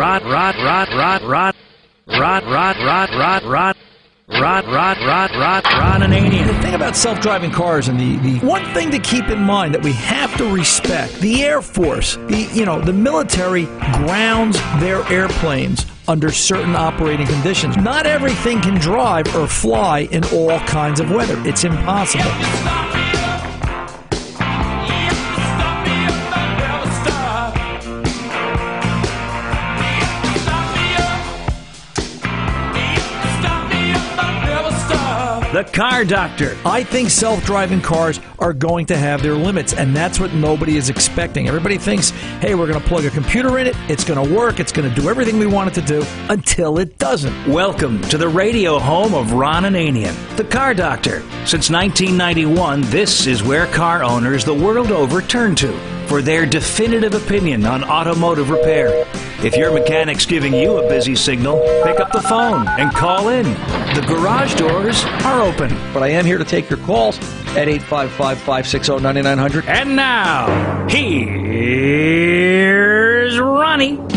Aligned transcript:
rot, 0.00 0.22
rot, 0.24 0.54
rot, 0.56 0.88
rot, 0.94 1.22
rot, 1.22 1.54
rot, 2.08 2.44
rot, 2.46 2.76
rot, 2.78 3.10
rot, 3.10 3.44
rot. 3.44 3.76
Rod, 4.32 4.64
Rod, 4.66 4.96
Rod, 4.98 5.32
Rod, 5.32 5.64
Ronananian. 5.64 6.46
The 6.46 6.62
thing 6.62 6.74
about 6.74 6.94
self-driving 6.94 7.50
cars 7.50 7.88
and 7.88 7.98
the, 7.98 8.16
the 8.18 8.46
one 8.46 8.64
thing 8.72 8.92
to 8.92 9.00
keep 9.00 9.24
in 9.24 9.40
mind 9.40 9.74
that 9.74 9.82
we 9.82 9.92
have 9.94 10.34
to 10.36 10.46
respect, 10.46 11.14
the 11.16 11.42
Air 11.42 11.60
Force, 11.60 12.14
the 12.14 12.48
you 12.54 12.64
know, 12.64 12.80
the 12.80 12.92
military 12.92 13.64
grounds 13.64 14.56
their 14.78 15.04
airplanes 15.12 15.84
under 16.06 16.30
certain 16.30 16.76
operating 16.76 17.26
conditions. 17.26 17.76
Not 17.76 18.06
everything 18.06 18.60
can 18.60 18.76
drive 18.76 19.34
or 19.34 19.48
fly 19.48 20.08
in 20.12 20.22
all 20.26 20.60
kinds 20.60 21.00
of 21.00 21.10
weather. 21.10 21.36
It's 21.44 21.64
impossible. 21.64 22.99
The 35.52 35.64
Car 35.64 36.04
Doctor. 36.04 36.56
I 36.64 36.84
think 36.84 37.10
self 37.10 37.44
driving 37.44 37.80
cars 37.80 38.20
are 38.38 38.52
going 38.52 38.86
to 38.86 38.96
have 38.96 39.20
their 39.20 39.34
limits, 39.34 39.72
and 39.72 39.96
that's 39.96 40.20
what 40.20 40.32
nobody 40.32 40.76
is 40.76 40.88
expecting. 40.88 41.48
Everybody 41.48 41.76
thinks, 41.76 42.10
hey, 42.38 42.54
we're 42.54 42.68
going 42.68 42.80
to 42.80 42.86
plug 42.86 43.04
a 43.04 43.10
computer 43.10 43.58
in 43.58 43.66
it, 43.66 43.74
it's 43.88 44.04
going 44.04 44.24
to 44.24 44.32
work, 44.32 44.60
it's 44.60 44.70
going 44.70 44.88
to 44.88 44.94
do 44.94 45.08
everything 45.08 45.40
we 45.40 45.46
want 45.46 45.68
it 45.68 45.80
to 45.80 45.84
do, 45.84 46.06
until 46.28 46.78
it 46.78 46.98
doesn't. 46.98 47.48
Welcome 47.48 48.00
to 48.02 48.16
the 48.16 48.28
radio 48.28 48.78
home 48.78 49.12
of 49.12 49.32
Ron 49.32 49.64
Ananian, 49.64 50.14
the 50.36 50.44
Car 50.44 50.72
Doctor. 50.72 51.18
Since 51.44 51.68
1991, 51.68 52.82
this 52.82 53.26
is 53.26 53.42
where 53.42 53.66
car 53.66 54.04
owners 54.04 54.44
the 54.44 54.54
world 54.54 54.92
over 54.92 55.20
turn 55.20 55.56
to 55.56 55.99
for 56.10 56.20
their 56.20 56.44
definitive 56.44 57.14
opinion 57.14 57.64
on 57.64 57.84
automotive 57.84 58.50
repair. 58.50 59.06
If 59.44 59.56
your 59.56 59.72
mechanic's 59.72 60.26
giving 60.26 60.52
you 60.52 60.78
a 60.78 60.88
busy 60.88 61.14
signal, 61.14 61.60
pick 61.84 62.00
up 62.00 62.10
the 62.10 62.20
phone 62.20 62.66
and 62.66 62.92
call 62.92 63.28
in. 63.28 63.44
The 63.94 64.04
garage 64.08 64.56
doors 64.56 65.04
are 65.24 65.40
open. 65.40 65.68
But 65.94 66.02
I 66.02 66.08
am 66.08 66.24
here 66.24 66.38
to 66.38 66.44
take 66.44 66.68
your 66.68 66.80
calls 66.80 67.16
at 67.50 67.68
855 67.68 68.38
560 68.38 68.98
9900. 68.98 69.66
And 69.66 69.94
now, 69.94 70.88
here's 70.88 71.38
Ronnie. 73.38 74.09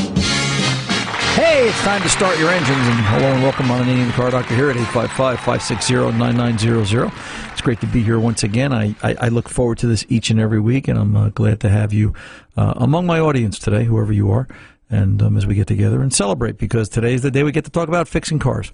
Hey, 1.33 1.67
it's 1.67 1.81
time 1.81 2.03
to 2.03 2.09
start 2.09 2.37
your 2.37 2.51
engines. 2.51 2.77
And 2.77 2.99
hello 3.07 3.25
and 3.25 3.41
welcome 3.41 3.71
on 3.71 3.87
the 3.87 3.91
Indian 3.91 4.11
Car 4.11 4.29
Doctor 4.29 4.53
here 4.53 4.69
at 4.69 4.75
855 4.75 5.39
560 5.39 6.11
9900. 6.15 7.11
It's 7.51 7.59
great 7.61 7.81
to 7.81 7.87
be 7.87 8.03
here 8.03 8.19
once 8.19 8.43
again. 8.43 8.71
I, 8.71 8.93
I, 9.01 9.15
I, 9.19 9.27
look 9.29 9.49
forward 9.49 9.79
to 9.79 9.87
this 9.87 10.05
each 10.09 10.29
and 10.29 10.39
every 10.39 10.59
week, 10.59 10.87
and 10.87 10.99
I'm 10.99 11.15
uh, 11.15 11.29
glad 11.29 11.59
to 11.61 11.69
have 11.69 11.91
you 11.91 12.13
uh, 12.55 12.75
among 12.77 13.07
my 13.07 13.19
audience 13.19 13.57
today, 13.57 13.83
whoever 13.83 14.13
you 14.13 14.29
are, 14.29 14.47
and 14.91 15.23
um, 15.23 15.35
as 15.35 15.47
we 15.47 15.55
get 15.55 15.65
together 15.65 16.03
and 16.03 16.13
celebrate, 16.13 16.59
because 16.59 16.87
today 16.87 17.15
is 17.15 17.23
the 17.23 17.31
day 17.31 17.41
we 17.41 17.51
get 17.51 17.65
to 17.65 17.71
talk 17.71 17.87
about 17.87 18.07
fixing 18.07 18.37
cars. 18.37 18.71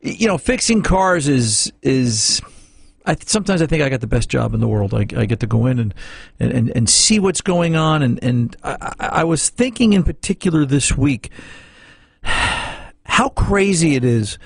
You 0.00 0.26
know, 0.26 0.36
fixing 0.36 0.82
cars 0.82 1.28
is 1.28 1.72
is. 1.82 2.42
I, 3.06 3.14
sometimes 3.24 3.62
I 3.62 3.66
think 3.66 3.84
I 3.84 3.88
got 3.88 4.00
the 4.00 4.08
best 4.08 4.28
job 4.30 4.52
in 4.52 4.58
the 4.58 4.68
world. 4.68 4.94
I, 4.94 5.06
I 5.16 5.26
get 5.26 5.38
to 5.40 5.46
go 5.46 5.66
in 5.66 5.78
and, 5.78 5.94
and, 6.40 6.70
and, 6.76 6.90
see 6.90 7.20
what's 7.20 7.40
going 7.40 7.74
on. 7.74 8.02
And, 8.02 8.22
and 8.22 8.54
I, 8.64 8.94
I 8.98 9.24
was 9.24 9.48
thinking 9.48 9.94
in 9.94 10.02
particular 10.02 10.66
this 10.66 10.94
week 10.94 11.30
how 12.22 13.28
crazy 13.30 13.94
it 13.96 14.04
is 14.04 14.38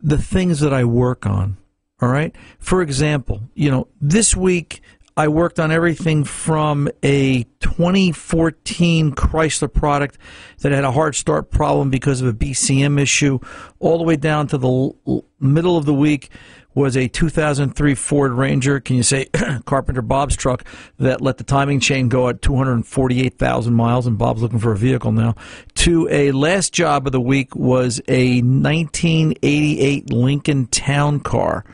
the 0.00 0.18
things 0.18 0.60
that 0.60 0.72
I 0.72 0.84
work 0.84 1.26
on. 1.26 1.56
All 2.00 2.08
right. 2.08 2.34
For 2.58 2.82
example, 2.82 3.42
you 3.54 3.70
know, 3.70 3.88
this 4.00 4.36
week 4.36 4.82
I 5.16 5.28
worked 5.28 5.60
on 5.60 5.70
everything 5.70 6.24
from 6.24 6.88
a 7.02 7.44
2014 7.60 9.12
Chrysler 9.12 9.72
product 9.72 10.18
that 10.58 10.72
had 10.72 10.82
a 10.82 10.90
hard 10.90 11.14
start 11.14 11.50
problem 11.50 11.88
because 11.88 12.20
of 12.20 12.26
a 12.26 12.32
BCM 12.32 13.00
issue, 13.00 13.38
all 13.78 13.98
the 13.98 14.04
way 14.04 14.16
down 14.16 14.48
to 14.48 14.58
the 14.58 15.22
middle 15.38 15.76
of 15.76 15.84
the 15.84 15.94
week 15.94 16.30
was 16.74 16.96
a 16.96 17.08
2003 17.08 17.94
Ford 17.94 18.32
Ranger. 18.32 18.80
Can 18.80 18.96
you 18.96 19.02
say 19.02 19.26
Carpenter 19.64 20.02
Bob's 20.02 20.36
truck 20.36 20.64
that 20.98 21.20
let 21.20 21.38
the 21.38 21.44
timing 21.44 21.80
chain 21.80 22.08
go 22.08 22.28
at 22.28 22.42
248,000 22.42 23.72
miles, 23.72 24.06
and 24.06 24.18
Bob's 24.18 24.42
looking 24.42 24.58
for 24.58 24.72
a 24.72 24.76
vehicle 24.76 25.12
now. 25.12 25.34
To 25.76 26.08
a 26.10 26.32
last 26.32 26.72
job 26.72 27.06
of 27.06 27.12
the 27.12 27.20
week 27.20 27.54
was 27.54 28.00
a 28.08 28.42
1988 28.42 30.12
Lincoln 30.12 30.66
Town 30.66 31.20
Car 31.20 31.64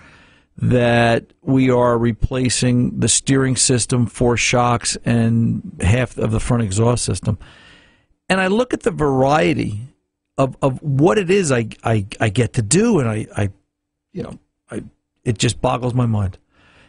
that 0.59 1.25
we 1.43 1.71
are 1.71 1.97
replacing 1.97 3.01
the 3.01 3.09
steering 3.09 3.57
system, 3.57 4.07
four 4.07 4.37
shocks, 4.37 4.97
and 5.05 5.79
half 5.81 6.19
of 6.19 6.33
the 6.33 6.41
front 6.41 6.63
exhaust 6.63 7.05
system. 7.05 7.39
And 8.29 8.41
I 8.41 8.49
look 8.49 8.75
at 8.75 8.83
the 8.83 8.91
variety 8.91 9.81
of, 10.37 10.57
of 10.61 10.83
what 10.83 11.19
it 11.19 11.31
is 11.31 11.51
I, 11.51 11.69
I, 11.83 12.07
I 12.21 12.29
get 12.29 12.55
to 12.55 12.63
do, 12.63 12.99
and 12.99 13.09
I, 13.09 13.27
I, 13.35 13.49
you 14.13 14.23
know, 14.23 14.39
it 15.25 15.39
just 15.39 15.61
boggles 15.61 15.95
my 15.95 16.07
mind. 16.07 16.39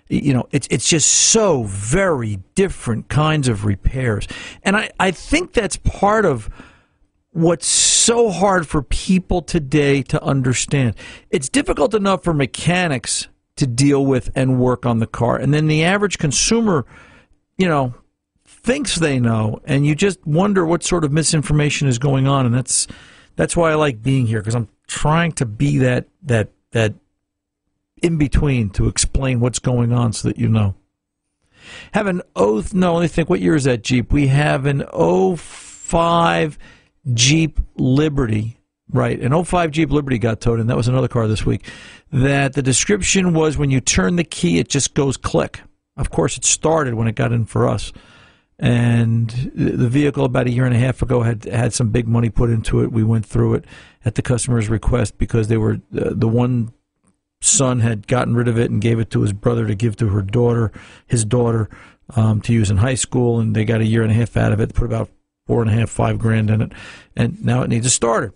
You 0.09 0.34
know, 0.34 0.47
it's 0.52 0.68
it's 0.69 0.90
just 0.90 1.09
so 1.09 1.64
very 1.64 2.40
different 2.56 3.08
kinds 3.08 3.47
of 3.47 3.66
repairs, 3.66 4.28
and 4.64 4.75
I, 4.75 4.90
I 5.00 5.12
think 5.12 5.53
that's 5.53 5.78
part 5.78 6.25
of 6.25 6.50
what's 7.31 7.66
so 7.66 8.30
hard 8.30 8.68
for 8.68 8.81
people 8.81 9.42
today 9.42 10.02
to 10.03 10.22
understand. 10.22 10.96
It's 11.30 11.47
difficult 11.47 11.94
enough 11.94 12.24
for 12.24 12.34
mechanics 12.34 13.28
to 13.56 13.68
deal 13.68 14.06
with 14.06 14.31
and 14.36 14.59
work 14.59 14.86
on 14.86 15.00
the 15.00 15.08
car. 15.08 15.38
And 15.38 15.53
then 15.53 15.68
the 15.68 15.84
average 15.84 16.18
consumer, 16.18 16.86
you 17.58 17.68
know, 17.68 17.94
thinks 18.46 18.96
they 18.96 19.19
know, 19.19 19.62
and 19.66 19.86
you 19.86 19.96
just 19.96 20.25
wonder 20.25 20.66
what 20.66 20.84
sort 20.84 21.03
of 21.03 21.12
misinformation 21.12 21.88
is 21.88 22.00
going 22.00 22.28
on. 22.28 22.46
And 22.46 22.53
that's 22.53 22.88
that's 23.36 23.56
why 23.56 23.72
I 23.72 23.75
like 23.75 24.02
being 24.02 24.28
here 24.28 24.40
because 24.40 24.56
I'm 24.56 24.68
trying 24.88 25.31
to 25.34 25.46
be 25.46 25.78
that 25.80 26.08
that 26.24 26.50
that 26.72 26.96
in 28.01 28.17
between 28.17 28.69
to 28.72 28.88
explain 28.88 29.39
what's 29.39 29.59
going 29.59 29.91
on 29.91 30.13
so 30.13 30.28
that 30.28 30.38
you 30.38 30.47
know. 30.47 30.75
Have 31.94 32.07
an 32.07 32.22
oath. 32.35 32.73
No, 32.73 32.95
let 32.95 33.01
me 33.01 33.07
think. 33.07 33.29
What 33.29 33.39
year 33.39 33.56
is 33.56 33.66
that 33.66 33.84
Jeep? 33.84 34.12
We 34.12 34.28
have 34.28 34.66
an 34.66 34.84
05 34.91 36.57
Jeep 37.13 37.59
Liberty 37.75 38.57
Right. 38.94 39.22
An 39.22 39.44
05 39.44 39.72
Jeep 39.72 39.89
Liberty 39.89 40.19
got 40.19 40.41
towed, 40.41 40.59
and 40.59 40.69
that 40.69 40.75
was 40.75 40.89
another 40.89 41.07
car 41.07 41.28
this 41.28 41.45
week. 41.45 41.66
That 42.12 42.53
the 42.53 42.62
description 42.62 43.34
was 43.34 43.57
when 43.57 43.72
you 43.72 43.79
turn 43.79 44.18
the 44.18 44.23
key, 44.25 44.59
it 44.59 44.68
just 44.68 44.94
goes 44.94 45.16
click. 45.16 45.62
Of 45.95 46.09
course, 46.09 46.38
it 46.38 46.44
started 46.44 46.95
when 46.95 47.07
it 47.07 47.16
got 47.16 47.31
in 47.31 47.45
for 47.45 47.69
us. 47.69 47.94
And 48.59 49.29
the 49.56 49.88
vehicle 49.88 50.25
about 50.25 50.47
a 50.47 50.51
year 50.51 50.66
and 50.66 50.75
a 50.75 50.78
half 50.78 51.01
ago 51.01 51.22
had 51.22 51.45
had 51.45 51.73
some 51.73 51.89
big 51.89 52.07
money 52.07 52.29
put 52.29 52.50
into 52.50 52.81
it. 52.81 52.91
We 52.91 53.03
went 53.03 53.25
through 53.25 53.56
it 53.56 53.66
at 54.03 54.16
the 54.16 54.22
customer's 54.22 54.69
request 54.69 55.18
because 55.18 55.47
they 55.47 55.57
were 55.57 55.79
uh, 55.97 56.12
the 56.12 56.28
one 56.28 56.73
son 57.41 57.81
had 57.81 58.07
gotten 58.07 58.35
rid 58.35 58.47
of 58.47 58.57
it 58.57 58.72
and 58.72 58.81
gave 58.81 59.00
it 59.00 59.09
to 59.12 59.22
his 59.22 59.34
brother 59.34 59.68
to 59.68 59.75
give 59.75 59.96
to 59.97 60.07
her 60.09 60.22
daughter, 60.22 60.72
his 61.07 61.25
daughter, 61.25 61.69
um, 62.16 62.41
to 62.41 62.53
use 62.53 62.69
in 62.69 62.78
high 62.78 62.96
school, 62.96 63.40
and 63.40 63.56
they 63.56 63.66
got 63.66 63.81
a 63.81 63.85
year 63.85 64.03
and 64.03 64.12
a 64.12 64.16
half 64.16 64.38
out 64.38 64.52
of 64.52 64.59
it. 64.59 64.74
Put 64.74 64.85
about 64.85 65.09
four 65.47 65.62
and 65.62 65.69
a 65.69 65.74
half, 65.74 65.90
five 65.90 66.19
grand 66.19 66.50
in 66.50 66.62
it, 66.62 66.72
and 67.16 67.44
now 67.44 67.62
it 67.62 67.69
needs 67.69 67.85
a 67.85 67.90
starter 67.90 68.34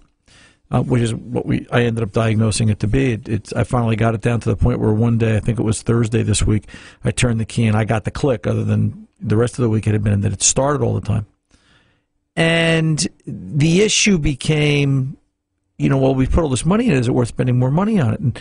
uh, 0.72 0.82
which 0.82 1.02
is 1.02 1.14
what 1.14 1.46
we 1.46 1.68
I 1.72 1.84
ended 1.84 2.04
up 2.04 2.12
diagnosing 2.12 2.70
it 2.70 2.80
to 2.80 2.88
be. 2.88 3.14
It, 3.14 3.54
I 3.56 3.64
finally 3.64 3.96
got 3.96 4.16
it 4.16 4.22
down 4.22 4.40
to 4.42 4.50
the 4.50 4.56
point 4.56 4.80
where 4.80 4.94
one 4.94 5.18
day 5.18 5.36
I 5.36 5.40
think 5.40 5.60
it 5.60 5.64
was 5.64 5.82
Thursday 5.82 6.24
this 6.24 6.44
week 6.44 6.68
I 7.04 7.12
turned 7.12 7.40
the 7.40 7.46
key 7.46 7.66
and 7.66 7.78
I 7.78 7.86
got 7.86 8.04
the 8.04 8.12
click. 8.12 8.48
Other 8.48 8.64
than 8.64 9.08
the 9.20 9.38
rest 9.38 9.58
of 9.58 9.64
the 9.64 9.70
week 9.70 9.88
it 9.88 9.94
had 9.94 10.04
been 10.04 10.22
that 10.22 10.34
it 10.34 10.42
started 10.42 10.82
all 10.82 10.96
the 10.96 11.06
time, 11.06 11.26
and 12.36 13.08
the 13.26 13.82
issue 13.82 14.18
became, 14.18 15.18
you 15.78 15.90
know, 15.90 15.98
well 15.98 16.16
we 16.16 16.26
put 16.26 16.44
all 16.44 16.50
this 16.50 16.66
money 16.66 16.88
in. 16.88 16.94
Is 16.94 17.08
it 17.08 17.14
worth 17.14 17.30
spending 17.30 17.60
more 17.60 17.72
money 17.72 18.00
on 18.00 18.14
it? 18.14 18.20
And 18.20 18.40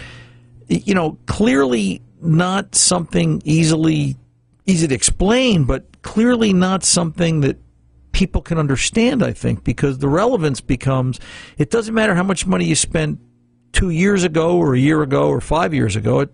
you 0.69 0.95
know, 0.95 1.19
clearly 1.27 2.03
not 2.21 2.75
something 2.75 3.43
easily 3.45 4.17
easy 4.67 4.89
to 4.89 4.95
explain, 4.95 5.65
but 5.65 6.03
clearly 6.03 6.53
not 6.53 6.85
something 6.85 7.41
that 7.41 7.59
people 8.13 8.41
can 8.41 8.59
understand, 8.59 9.23
I 9.23 9.33
think, 9.33 9.65
because 9.65 9.99
the 9.99 10.09
relevance 10.09 10.61
becomes 10.61 11.21
it 11.59 11.71
doesn't 11.71 11.94
matter 11.94 12.15
how 12.15 12.23
much 12.23 12.47
money 12.47 12.65
you 12.65 12.75
spent 12.75 13.19
two 13.73 13.91
years 13.91 14.25
ago 14.25 14.56
or 14.56 14.75
a 14.75 14.79
year 14.79 15.03
ago 15.03 15.29
or 15.29 15.41
five 15.41 15.75
years 15.75 15.97
ago. 15.97 16.21
It, 16.21 16.31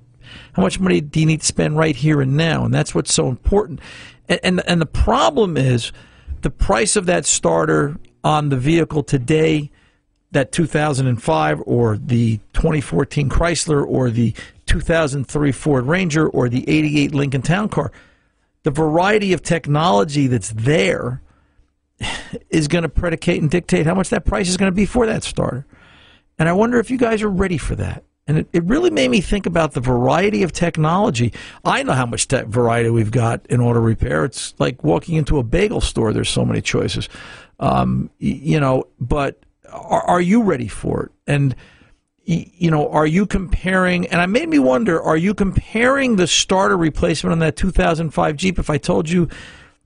how 0.52 0.62
much 0.62 0.78
money 0.78 1.00
do 1.00 1.18
you 1.18 1.26
need 1.26 1.40
to 1.40 1.46
spend 1.46 1.76
right 1.76 1.96
here 1.96 2.20
and 2.20 2.36
now? 2.36 2.64
And 2.64 2.72
that's 2.72 2.94
what's 2.94 3.12
so 3.12 3.28
important. 3.28 3.80
And, 4.28 4.40
and, 4.44 4.62
and 4.66 4.80
the 4.80 4.86
problem 4.86 5.56
is 5.56 5.90
the 6.42 6.50
price 6.50 6.94
of 6.96 7.06
that 7.06 7.26
starter 7.26 7.96
on 8.22 8.50
the 8.50 8.56
vehicle 8.56 9.02
today, 9.02 9.70
that 10.32 10.52
2005 10.52 11.62
or 11.66 11.96
the 11.96 12.38
2014 12.52 13.28
Chrysler 13.28 13.84
or 13.86 14.10
the 14.10 14.34
2003 14.66 15.52
Ford 15.52 15.86
Ranger 15.86 16.28
or 16.28 16.48
the 16.48 16.68
88 16.68 17.14
Lincoln 17.14 17.42
Town 17.42 17.68
Car, 17.68 17.90
the 18.62 18.70
variety 18.70 19.32
of 19.32 19.42
technology 19.42 20.26
that's 20.26 20.50
there 20.50 21.20
is 22.50 22.68
going 22.68 22.82
to 22.82 22.88
predicate 22.88 23.40
and 23.40 23.50
dictate 23.50 23.86
how 23.86 23.94
much 23.94 24.10
that 24.10 24.24
price 24.24 24.48
is 24.48 24.56
going 24.56 24.70
to 24.70 24.74
be 24.74 24.86
for 24.86 25.06
that 25.06 25.22
starter. 25.22 25.66
And 26.38 26.48
I 26.48 26.52
wonder 26.52 26.78
if 26.78 26.90
you 26.90 26.96
guys 26.96 27.22
are 27.22 27.28
ready 27.28 27.58
for 27.58 27.74
that. 27.76 28.04
And 28.26 28.38
it, 28.38 28.48
it 28.52 28.64
really 28.64 28.90
made 28.90 29.10
me 29.10 29.20
think 29.20 29.44
about 29.44 29.72
the 29.72 29.80
variety 29.80 30.44
of 30.44 30.52
technology. 30.52 31.32
I 31.64 31.82
know 31.82 31.94
how 31.94 32.06
much 32.06 32.26
variety 32.26 32.88
we've 32.88 33.10
got 33.10 33.44
in 33.46 33.60
auto 33.60 33.80
repair. 33.80 34.24
It's 34.24 34.54
like 34.58 34.84
walking 34.84 35.16
into 35.16 35.38
a 35.38 35.42
bagel 35.42 35.80
store. 35.80 36.12
There's 36.12 36.30
so 36.30 36.44
many 36.44 36.60
choices. 36.60 37.08
Um, 37.58 38.08
you 38.18 38.60
know, 38.60 38.84
but 39.00 39.42
are, 39.72 40.02
are 40.02 40.20
you 40.20 40.42
ready 40.42 40.68
for 40.68 41.04
it? 41.04 41.12
And 41.26 41.54
you 42.24 42.70
know, 42.70 42.88
are 42.90 43.06
you 43.06 43.26
comparing? 43.26 44.06
And 44.06 44.20
I 44.20 44.26
made 44.26 44.48
me 44.48 44.58
wonder: 44.58 45.00
Are 45.00 45.16
you 45.16 45.34
comparing 45.34 46.16
the 46.16 46.26
starter 46.26 46.76
replacement 46.76 47.32
on 47.32 47.38
that 47.40 47.56
2005 47.56 48.36
Jeep? 48.36 48.58
If 48.58 48.70
I 48.70 48.78
told 48.78 49.08
you 49.08 49.28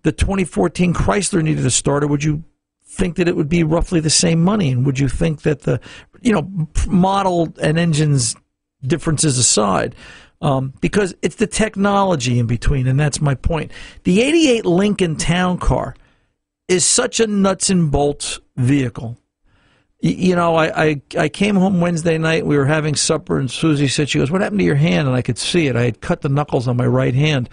the 0.02 0.12
2014 0.12 0.92
Chrysler 0.92 1.42
needed 1.42 1.64
a 1.64 1.70
starter, 1.70 2.06
would 2.06 2.22
you 2.22 2.44
think 2.84 3.16
that 3.16 3.28
it 3.28 3.36
would 3.36 3.48
be 3.48 3.62
roughly 3.64 4.00
the 4.00 4.10
same 4.10 4.42
money? 4.42 4.70
And 4.70 4.84
would 4.86 4.98
you 4.98 5.08
think 5.08 5.42
that 5.42 5.62
the, 5.62 5.80
you 6.20 6.32
know, 6.32 6.68
model 6.86 7.52
and 7.60 7.78
engines 7.78 8.36
differences 8.86 9.38
aside, 9.38 9.94
um, 10.40 10.74
because 10.80 11.14
it's 11.22 11.36
the 11.36 11.46
technology 11.46 12.38
in 12.38 12.46
between, 12.46 12.86
and 12.86 13.00
that's 13.00 13.20
my 13.20 13.34
point. 13.34 13.72
The 14.04 14.20
88 14.20 14.66
Lincoln 14.66 15.16
Town 15.16 15.58
Car 15.58 15.96
is 16.68 16.84
such 16.84 17.20
a 17.20 17.26
nuts 17.26 17.70
and 17.70 17.90
bolts 17.90 18.40
vehicle. 18.56 19.16
You 20.06 20.36
know, 20.36 20.54
I, 20.54 20.84
I, 20.84 21.02
I 21.18 21.28
came 21.30 21.56
home 21.56 21.80
Wednesday 21.80 22.18
night. 22.18 22.44
We 22.44 22.58
were 22.58 22.66
having 22.66 22.94
supper, 22.94 23.38
and 23.38 23.50
Susie 23.50 23.88
said, 23.88 24.10
"She 24.10 24.18
goes, 24.18 24.30
what 24.30 24.42
happened 24.42 24.58
to 24.58 24.64
your 24.64 24.74
hand?" 24.74 25.08
And 25.08 25.16
I 25.16 25.22
could 25.22 25.38
see 25.38 25.66
it. 25.66 25.76
I 25.76 25.84
had 25.84 26.02
cut 26.02 26.20
the 26.20 26.28
knuckles 26.28 26.68
on 26.68 26.76
my 26.76 26.86
right 26.86 27.14
hand 27.14 27.48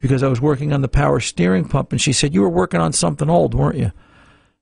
because 0.00 0.22
I 0.22 0.28
was 0.28 0.38
working 0.38 0.74
on 0.74 0.82
the 0.82 0.88
power 0.88 1.18
steering 1.18 1.66
pump. 1.66 1.92
And 1.92 2.00
she 2.00 2.12
said, 2.12 2.34
"You 2.34 2.42
were 2.42 2.50
working 2.50 2.78
on 2.78 2.92
something 2.92 3.30
old, 3.30 3.54
weren't 3.54 3.78
you?" 3.78 3.90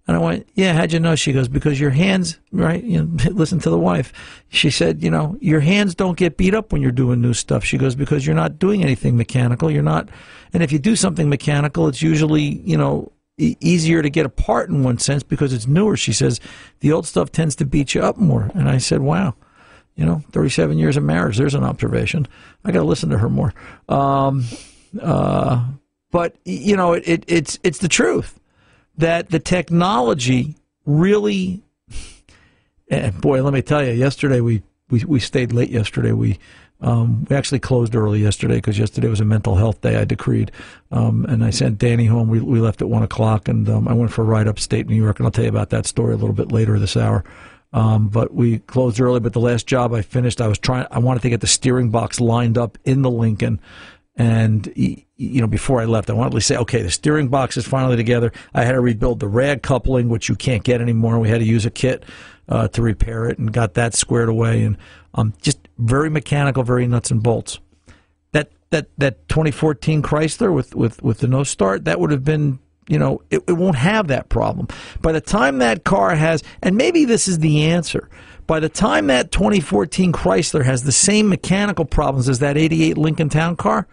And 0.07 0.17
I 0.17 0.21
went, 0.21 0.49
yeah, 0.55 0.73
how'd 0.73 0.93
you 0.93 0.99
know? 0.99 1.15
She 1.15 1.33
goes, 1.33 1.47
because 1.47 1.79
your 1.79 1.91
hands, 1.91 2.39
right? 2.51 2.83
You 2.83 3.05
know, 3.05 3.25
listen 3.31 3.61
to 3.61 3.71
the 3.71 3.79
wife. 3.79 4.13
She 4.49 4.69
said, 4.71 5.03
you 5.03 5.11
know, 5.11 5.37
your 5.41 5.61
hands 5.61 5.95
don't 5.95 6.17
get 6.17 6.37
beat 6.37 6.55
up 6.55 6.73
when 6.73 6.83
you're 6.83 6.91
doing 6.91 7.21
new 7.21 7.35
stuff. 7.35 7.65
She 7.65 7.79
goes, 7.79 7.95
because 7.95 8.27
you're 8.27 8.35
not 8.35 8.59
doing 8.59 8.83
anything 8.83 9.17
mechanical. 9.17 9.71
You're 9.71 9.83
not, 9.83 10.09
and 10.53 10.63
if 10.63 10.73
you 10.73 10.81
do 10.81 10.97
something 10.97 11.29
mechanical, 11.29 11.87
it's 11.87 12.03
usually, 12.03 12.43
you 12.43 12.77
know, 12.77 13.13
e- 13.39 13.57
easier 13.61 14.03
to 14.03 14.11
get 14.11 14.27
apart 14.27 14.69
in 14.69 14.83
one 14.83 14.99
sense 14.99 15.23
because 15.23 15.53
it's 15.53 15.67
newer. 15.67 15.97
She 15.97 16.13
says, 16.13 16.41
the 16.81 16.93
old 16.93 17.07
stuff 17.07 17.33
tends 17.33 17.57
to 17.57 17.65
beat 17.65 17.95
you 17.95 18.03
up 18.03 18.17
more. 18.17 18.51
And 18.55 18.69
I 18.69 18.79
said, 18.79 19.01
wow, 19.01 19.35
you 19.95 20.05
know, 20.05 20.23
37 20.33 20.79
years 20.79 20.97
of 20.97 21.05
marriage. 21.05 21.37
There's 21.37 21.55
an 21.55 21.65
observation. 21.65 22.27
I 22.65 22.73
got 22.73 22.81
to 22.81 22.87
listen 22.87 23.11
to 23.11 23.19
her 23.19 23.29
more. 23.29 23.53
Um, 23.89 24.45
uh, 25.01 25.67
but 26.11 26.37
you 26.45 26.77
know, 26.77 26.93
it, 26.93 27.07
it, 27.07 27.25
it's, 27.27 27.59
it's 27.63 27.79
the 27.79 27.89
truth 27.89 28.39
that 28.99 29.31
the 29.31 29.39
technology 29.39 30.57
really. 30.85 31.63
Eh, 32.91 33.11
boy, 33.11 33.43
let 33.43 33.55
me 33.55 33.63
tell 33.63 33.83
you, 33.83 33.93
yesterday 33.93 34.41
we, 34.41 34.63
we, 34.91 35.03
we 35.05 35.19
stayed 35.19 35.53
late 35.53 35.71
yesterday. 35.71 36.13
We 36.13 36.39
um, 36.83 37.25
we 37.29 37.37
actually 37.37 37.61
closed 37.61 37.95
early 37.95 38.21
yesterday 38.21 38.57
because 38.57 38.79
yesterday 38.79 39.09
was 39.09 39.21
a 39.21 39.25
mental 39.25 39.55
health 39.55 39.81
day. 39.81 39.97
I 39.97 40.05
decreed, 40.05 40.51
um, 40.91 41.25
and 41.27 41.45
I 41.45 41.51
sent 41.51 41.79
Danny 41.79 42.07
home. 42.07 42.29
We, 42.29 42.41
we 42.41 42.61
left 42.61 42.83
at 42.83 42.89
one 42.89 43.05
o'clock, 43.05 43.49
and 43.49 43.69
um, 43.69 43.87
I 43.87 43.93
went 43.93 44.13
for 44.13 44.23
a 44.23 44.25
ride 44.25 44.49
upstate 44.49 44.89
New 44.89 44.97
York. 44.97 45.19
And 45.19 45.27
I'll 45.27 45.31
tell 45.31 45.45
you 45.45 45.51
about 45.51 45.71
that 45.71 45.87
story 45.87 46.13
a 46.13 46.17
little 46.17 46.35
bit 46.35 46.51
later 46.51 46.79
this 46.79 46.97
hour. 46.97 47.25
Um, 47.73 48.09
but 48.09 48.35
we 48.35 48.59
closed 48.59 49.01
early. 49.01 49.21
But 49.21 49.33
the 49.33 49.41
last 49.41 49.67
job 49.67 49.95
I 49.95 50.03
finished, 50.03 50.41
I 50.41 50.49
was 50.49 50.59
trying. 50.59 50.87
I 50.91 50.99
wanted 50.99 51.23
to 51.23 51.31
get 51.31 51.41
the 51.41 51.47
steering 51.47 51.91
box 51.91 52.21
lined 52.21 52.59
up 52.59 52.77
in 52.85 53.03
the 53.03 53.11
Lincoln, 53.11 53.61
and 54.17 54.71
you 54.77 55.41
know, 55.41 55.47
before 55.47 55.81
I 55.81 55.85
left, 55.85 56.11
I 56.11 56.15
wanted 56.15 56.33
to 56.33 56.41
say, 56.41 56.57
okay, 56.57 56.83
the 56.83 56.91
steering 56.91 57.29
box 57.29 57.57
is 57.57 57.65
finally 57.65 57.97
together. 57.97 58.33
I 58.55 58.65
had 58.65 58.73
to 58.73 58.81
rebuild 58.81 59.21
the 59.21 59.29
rag 59.29 59.63
coupling, 59.63 60.09
which 60.09 60.29
you 60.29 60.35
can't 60.35 60.65
get 60.65 60.81
anymore. 60.81 61.21
We 61.21 61.29
had 61.29 61.39
to 61.39 61.47
use 61.47 61.65
a 61.65 61.71
kit 61.71 62.05
uh, 62.49 62.69
to 62.69 62.83
repair 62.83 63.29
it, 63.29 63.39
and 63.39 63.53
got 63.53 63.75
that 63.75 63.95
squared 63.95 64.29
away. 64.29 64.63
And 64.65 64.77
um, 65.15 65.35
just 65.43 65.59
very 65.79 66.11
mechanical, 66.11 66.63
very 66.63 66.87
nuts 66.87 67.11
and 67.11 67.23
bolts. 67.23 67.61
That 68.33 68.51
that 68.71 68.89
that 68.99 69.29
2014 69.29 70.03
Chrysler 70.03 70.55
with 70.55 70.75
with 70.75 71.03
with 71.03 71.19
the 71.19 71.29
no 71.29 71.45
start, 71.45 71.85
that 71.85 72.01
would 72.01 72.11
have 72.11 72.25
been 72.25 72.59
you 72.89 72.99
know, 72.99 73.23
it, 73.31 73.43
it 73.47 73.53
won't 73.53 73.77
have 73.77 74.09
that 74.09 74.29
problem. 74.29 74.69
By 75.01 75.13
the 75.13 75.21
time 75.21 75.59
that 75.59 75.85
car 75.85 76.15
has, 76.15 76.43
and 76.63 76.77
maybe 76.77 77.05
this 77.05 77.29
is 77.29 77.39
the 77.39 77.65
answer, 77.67 78.09
by 78.47 78.61
the 78.61 78.69
time 78.69 79.07
that 79.07 79.31
2014 79.31 80.13
Chrysler 80.13 80.65
has 80.65 80.83
the 80.83 80.93
same 80.93 81.29
mechanical 81.29 81.85
problems 81.85 82.29
as 82.29 82.41
that 82.41 82.57
88 82.57 82.99
Lincoln 82.99 83.29
Town 83.29 83.57
car, 83.57 83.87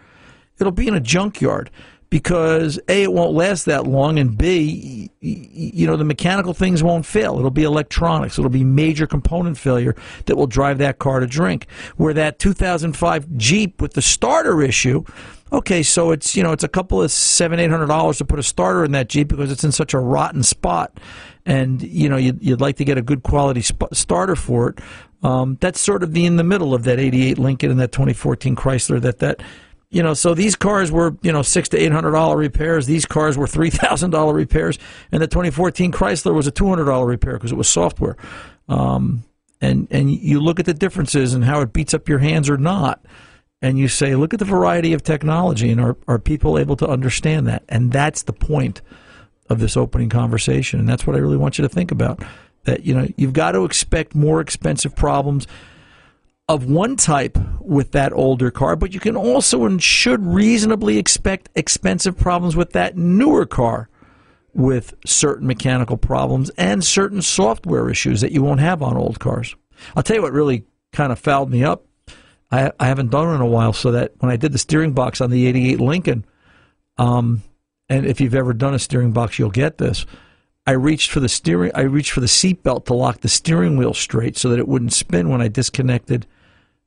it'll 0.58 0.72
be 0.72 0.88
in 0.88 0.94
a 0.94 1.00
junkyard 1.00 1.70
because 2.10 2.78
a 2.88 3.04
it 3.04 3.12
won't 3.12 3.32
last 3.32 3.64
that 3.66 3.86
long 3.86 4.18
and 4.18 4.36
b 4.36 5.10
you 5.20 5.86
know 5.86 5.96
the 5.96 6.04
mechanical 6.04 6.52
things 6.54 6.82
won't 6.82 7.06
fail. 7.06 7.38
It'll 7.38 7.50
be 7.50 7.62
electronics. 7.62 8.38
It'll 8.38 8.50
be 8.50 8.64
major 8.64 9.06
component 9.06 9.56
failure 9.56 9.94
that 10.26 10.36
will 10.36 10.46
drive 10.46 10.78
that 10.78 10.98
car 10.98 11.20
to 11.20 11.26
drink. 11.26 11.66
Where 11.96 12.14
that 12.14 12.38
2005 12.38 13.36
jeep 13.36 13.80
with 13.80 13.94
the 13.94 14.02
starter 14.02 14.62
issue 14.62 15.04
okay 15.52 15.82
so 15.82 16.12
it's 16.12 16.36
you 16.36 16.44
know 16.44 16.52
it's 16.52 16.62
a 16.62 16.68
couple 16.68 17.02
of 17.02 17.10
seven 17.10 17.58
eight 17.58 17.70
hundred 17.70 17.88
dollars 17.88 18.18
to 18.18 18.24
put 18.24 18.38
a 18.38 18.42
starter 18.42 18.84
in 18.84 18.92
that 18.92 19.08
jeep 19.08 19.26
because 19.26 19.50
it's 19.50 19.64
in 19.64 19.72
such 19.72 19.94
a 19.94 19.98
rotten 19.98 20.42
spot. 20.42 20.98
And 21.46 21.80
you 21.82 22.08
know 22.08 22.16
you'd, 22.16 22.42
you'd 22.42 22.60
like 22.60 22.76
to 22.76 22.84
get 22.84 22.98
a 22.98 23.02
good 23.02 23.22
quality 23.22 23.62
sp- 23.64 23.92
starter 23.92 24.36
for 24.36 24.70
it. 24.70 24.78
Um, 25.22 25.58
that's 25.60 25.80
sort 25.80 26.02
of 26.02 26.12
the 26.12 26.24
in 26.24 26.36
the 26.36 26.44
middle 26.44 26.72
of 26.72 26.84
that 26.84 26.98
88 26.98 27.38
lincoln 27.38 27.70
and 27.70 27.80
that 27.80 27.92
2014 27.92 28.56
chrysler 28.56 29.00
that 29.02 29.18
that 29.18 29.42
you 29.90 30.04
know, 30.04 30.14
so 30.14 30.34
these 30.34 30.54
cars 30.54 30.92
were, 30.92 31.16
you 31.20 31.32
know, 31.32 31.42
six 31.42 31.68
to 31.70 31.78
eight 31.78 31.90
hundred 31.90 32.12
dollar 32.12 32.36
repairs. 32.36 32.86
These 32.86 33.06
cars 33.06 33.36
were 33.36 33.48
three 33.48 33.70
thousand 33.70 34.10
dollar 34.10 34.32
repairs, 34.32 34.78
and 35.10 35.20
the 35.20 35.26
2014 35.26 35.90
Chrysler 35.90 36.32
was 36.32 36.46
a 36.46 36.52
two 36.52 36.68
hundred 36.68 36.84
dollar 36.84 37.06
repair 37.06 37.34
because 37.34 37.52
it 37.52 37.56
was 37.58 37.68
software. 37.68 38.16
Um, 38.68 39.24
and 39.60 39.88
and 39.90 40.10
you 40.10 40.40
look 40.40 40.60
at 40.60 40.66
the 40.66 40.74
differences 40.74 41.34
and 41.34 41.44
how 41.44 41.60
it 41.60 41.72
beats 41.72 41.92
up 41.92 42.08
your 42.08 42.20
hands 42.20 42.48
or 42.48 42.56
not, 42.56 43.04
and 43.60 43.78
you 43.78 43.88
say, 43.88 44.14
look 44.14 44.32
at 44.32 44.38
the 44.38 44.44
variety 44.44 44.92
of 44.92 45.02
technology, 45.02 45.70
and 45.70 45.80
are 45.80 45.96
are 46.06 46.20
people 46.20 46.56
able 46.56 46.76
to 46.76 46.88
understand 46.88 47.48
that? 47.48 47.64
And 47.68 47.90
that's 47.90 48.22
the 48.22 48.32
point 48.32 48.82
of 49.48 49.58
this 49.58 49.76
opening 49.76 50.08
conversation, 50.08 50.78
and 50.78 50.88
that's 50.88 51.04
what 51.04 51.16
I 51.16 51.18
really 51.18 51.36
want 51.36 51.58
you 51.58 51.62
to 51.62 51.68
think 51.68 51.90
about. 51.90 52.22
That 52.62 52.84
you 52.84 52.94
know, 52.94 53.08
you've 53.16 53.32
got 53.32 53.52
to 53.52 53.64
expect 53.64 54.14
more 54.14 54.40
expensive 54.40 54.94
problems 54.94 55.48
of 56.50 56.68
one 56.68 56.96
type 56.96 57.38
with 57.60 57.92
that 57.92 58.12
older 58.12 58.50
car, 58.50 58.74
but 58.74 58.92
you 58.92 58.98
can 58.98 59.16
also 59.16 59.64
and 59.64 59.80
should 59.80 60.26
reasonably 60.26 60.98
expect 60.98 61.48
expensive 61.54 62.18
problems 62.18 62.56
with 62.56 62.72
that 62.72 62.96
newer 62.96 63.46
car 63.46 63.88
with 64.52 64.92
certain 65.06 65.46
mechanical 65.46 65.96
problems 65.96 66.50
and 66.58 66.82
certain 66.82 67.22
software 67.22 67.88
issues 67.88 68.20
that 68.20 68.32
you 68.32 68.42
won't 68.42 68.58
have 68.58 68.82
on 68.82 68.96
old 68.96 69.20
cars. 69.20 69.54
I'll 69.94 70.02
tell 70.02 70.16
you 70.16 70.22
what 70.22 70.32
really 70.32 70.64
kind 70.92 71.12
of 71.12 71.20
fouled 71.20 71.52
me 71.52 71.62
up. 71.62 71.84
I, 72.50 72.72
I 72.80 72.88
haven't 72.88 73.12
done 73.12 73.30
it 73.30 73.36
in 73.36 73.40
a 73.40 73.46
while, 73.46 73.72
so 73.72 73.92
that 73.92 74.14
when 74.18 74.32
I 74.32 74.36
did 74.36 74.50
the 74.50 74.58
steering 74.58 74.92
box 74.92 75.20
on 75.20 75.30
the 75.30 75.46
88 75.46 75.78
Lincoln, 75.78 76.24
um, 76.98 77.44
and 77.88 78.04
if 78.04 78.20
you've 78.20 78.34
ever 78.34 78.54
done 78.54 78.74
a 78.74 78.80
steering 78.80 79.12
box, 79.12 79.38
you'll 79.38 79.50
get 79.50 79.78
this. 79.78 80.04
I 80.66 80.72
reached 80.72 81.12
for 81.12 81.20
the 81.20 81.28
steering. 81.28 81.70
I 81.76 81.82
reached 81.82 82.10
for 82.10 82.20
the 82.20 82.26
seat 82.26 82.64
belt 82.64 82.86
to 82.86 82.94
lock 82.94 83.20
the 83.20 83.28
steering 83.28 83.76
wheel 83.76 83.94
straight 83.94 84.36
so 84.36 84.48
that 84.48 84.58
it 84.58 84.66
wouldn't 84.66 84.92
spin 84.92 85.28
when 85.28 85.40
I 85.40 85.46
disconnected 85.46 86.26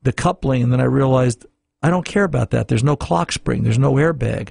the 0.04 0.14
coupling, 0.14 0.64
and 0.64 0.72
then 0.72 0.82
I 0.82 0.86
realized 0.86 1.46
I 1.82 1.90
don't 1.90 2.06
care 2.06 2.24
about 2.24 2.52
that. 2.52 2.70
There's 2.70 2.84
no 2.84 2.96
clock 2.96 3.32
spring. 3.32 3.64
There's 3.64 3.80
no 3.80 3.94
airbag. 3.94 4.50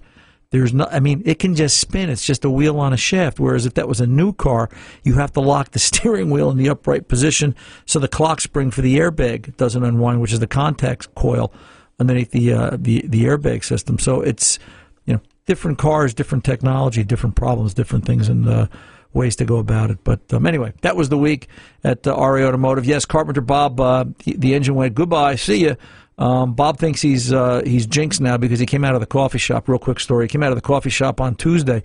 There's 0.51 0.75
no. 0.75 0.87
I 0.91 1.01
mean, 1.01 1.23
it 1.25 1.39
can 1.39 1.55
just 1.55 1.79
spin. 1.79 2.11
It's 2.11 2.27
just 2.27 2.45
a 2.45 2.51
wheel 2.51 2.79
on 2.79 2.93
a 2.93 2.97
shaft. 2.99 3.41
Whereas 3.41 3.65
if 3.65 3.73
that 3.75 3.89
was 3.89 4.01
a 4.01 4.07
new 4.07 4.35
car, 4.35 4.69
you 5.03 5.15
have 5.15 5.33
to 5.33 5.41
lock 5.41 5.71
the 5.71 5.79
steering 5.91 6.31
wheel 6.31 6.51
in 6.51 6.59
the 6.59 6.69
upright 6.69 7.09
position 7.09 7.55
so 7.87 7.99
the 7.99 8.09
clock 8.09 8.41
spring 8.41 8.71
for 8.71 8.83
the 8.83 8.99
airbag 8.99 9.57
doesn't 9.57 9.83
unwind, 9.83 10.21
which 10.21 10.33
is 10.33 10.41
the 10.41 10.47
contact 10.47 11.15
coil 11.15 11.53
underneath 11.99 12.33
the 12.33 12.53
uh, 12.53 12.77
the 12.79 13.07
the 13.07 13.25
airbag 13.25 13.65
system. 13.65 13.99
So 13.99 14.21
it's 14.21 14.59
you 15.07 15.15
know 15.15 15.21
different 15.47 15.79
cars, 15.79 16.13
different 16.13 16.45
technology, 16.45 17.03
different 17.03 17.35
problems, 17.35 17.73
different 17.73 18.05
things, 18.05 18.29
and 18.29 18.47
uh, 18.47 18.67
ways 19.15 19.37
to 19.37 19.45
go 19.45 19.57
about 19.57 19.91
it. 19.91 19.99
But 20.05 20.21
um, 20.33 20.47
anyway, 20.47 20.73
that 20.83 20.97
was 20.97 21.09
the 21.09 21.19
week 21.19 21.49
at 21.85 22.07
uh, 22.07 22.15
RA 22.15 22.47
Automotive. 22.47 22.85
Yes, 22.85 23.05
Carpenter 23.05 23.41
Bob, 23.41 23.81
uh, 23.81 24.05
the, 24.25 24.37
the, 24.37 24.55
engine 24.55 24.75
went 24.75 24.95
goodbye. 24.95 25.37
See 25.37 25.63
you. 25.63 25.77
Um, 26.19 26.55
Bob 26.55 26.79
thinks 26.79 27.03
he's 27.03 27.33
uh, 27.33 27.63
he's 27.65 27.87
jinxed 27.87 28.21
now 28.21 28.37
because 28.37 28.61
he 28.61 28.67
came 28.67 28.85
out 28.85 28.95
of 28.95 29.01
the 29.01 29.07
coffee 29.07 29.39
shop. 29.39 29.69
Real 29.69 29.79
quick 29.79 30.01
story: 30.01 30.25
he 30.25 30.29
came 30.29 30.43
out 30.43 30.53
of 30.53 30.57
the 30.57 30.63
coffee 30.63 30.91
shop 30.91 31.21
on 31.21 31.35
Tuesday, 31.35 31.83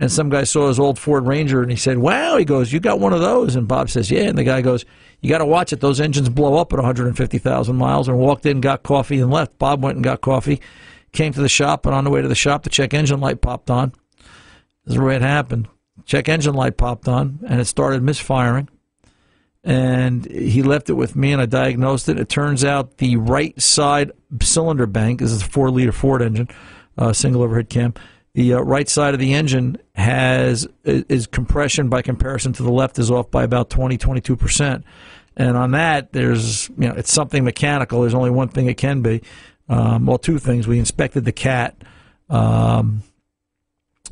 and 0.00 0.10
some 0.10 0.28
guy 0.28 0.44
saw 0.44 0.68
his 0.68 0.80
old 0.80 0.98
Ford 0.98 1.26
Ranger, 1.26 1.62
and 1.62 1.70
he 1.70 1.76
said, 1.76 1.98
"Wow!" 1.98 2.36
He 2.36 2.44
goes, 2.44 2.72
"You 2.72 2.80
got 2.80 3.00
one 3.00 3.12
of 3.12 3.20
those?" 3.20 3.54
And 3.54 3.68
Bob 3.68 3.90
says, 3.90 4.10
"Yeah." 4.10 4.22
And 4.22 4.38
the 4.38 4.44
guy 4.44 4.62
goes, 4.62 4.84
"You 5.20 5.28
got 5.28 5.38
to 5.38 5.46
watch 5.46 5.72
it; 5.72 5.80
those 5.80 6.00
engines 6.00 6.28
blow 6.28 6.56
up 6.56 6.72
at 6.72 6.78
150,000 6.78 7.76
miles." 7.76 8.08
And 8.08 8.18
walked 8.18 8.46
in, 8.46 8.60
got 8.60 8.82
coffee, 8.82 9.20
and 9.20 9.30
left. 9.30 9.58
Bob 9.58 9.84
went 9.84 9.96
and 9.96 10.04
got 10.04 10.22
coffee, 10.22 10.60
came 11.12 11.32
to 11.34 11.40
the 11.40 11.48
shop, 11.48 11.86
and 11.86 11.94
on 11.94 12.04
the 12.04 12.10
way 12.10 12.22
to 12.22 12.28
the 12.28 12.34
shop, 12.34 12.62
the 12.62 12.70
check 12.70 12.94
engine 12.94 13.20
light 13.20 13.42
popped 13.42 13.70
on. 13.70 13.92
This 14.84 14.92
is 14.92 14.94
the 14.94 15.02
way 15.02 15.16
it 15.16 15.22
happened 15.22 15.68
check 16.06 16.28
engine 16.28 16.54
light 16.54 16.76
popped 16.76 17.08
on 17.08 17.40
and 17.46 17.60
it 17.60 17.66
started 17.66 18.02
misfiring. 18.02 18.68
And 19.62 20.24
he 20.30 20.62
left 20.62 20.88
it 20.88 20.94
with 20.94 21.16
me 21.16 21.32
and 21.32 21.42
I 21.42 21.46
diagnosed 21.46 22.08
it. 22.08 22.20
It 22.20 22.28
turns 22.28 22.64
out 22.64 22.98
the 22.98 23.16
right 23.16 23.60
side 23.60 24.12
cylinder 24.40 24.86
bank, 24.86 25.18
this 25.18 25.32
is 25.32 25.42
a 25.42 25.44
four 25.44 25.70
liter 25.70 25.92
Ford 25.92 26.22
engine, 26.22 26.48
uh, 26.96 27.12
single 27.12 27.42
overhead 27.42 27.68
cam. 27.68 27.92
The 28.34 28.54
uh, 28.54 28.60
right 28.60 28.88
side 28.88 29.14
of 29.14 29.20
the 29.20 29.34
engine 29.34 29.78
has 29.94 30.68
is 30.84 31.26
compression 31.26 31.88
by 31.88 32.02
comparison 32.02 32.52
to 32.52 32.62
the 32.62 32.70
left 32.70 32.98
is 32.98 33.10
off 33.10 33.30
by 33.30 33.42
about 33.42 33.70
20, 33.70 33.98
22 33.98 34.36
percent. 34.36 34.84
And 35.36 35.56
on 35.56 35.72
that, 35.72 36.12
there's 36.12 36.68
you 36.70 36.88
know 36.88 36.94
it's 36.94 37.12
something 37.12 37.44
mechanical. 37.44 38.02
There's 38.02 38.14
only 38.14 38.30
one 38.30 38.48
thing 38.48 38.66
it 38.66 38.76
can 38.76 39.00
be. 39.00 39.22
Um, 39.68 40.06
well, 40.06 40.18
two 40.18 40.38
things. 40.38 40.68
We 40.68 40.78
inspected 40.78 41.24
the 41.24 41.32
cat. 41.32 41.76
Um, 42.28 43.02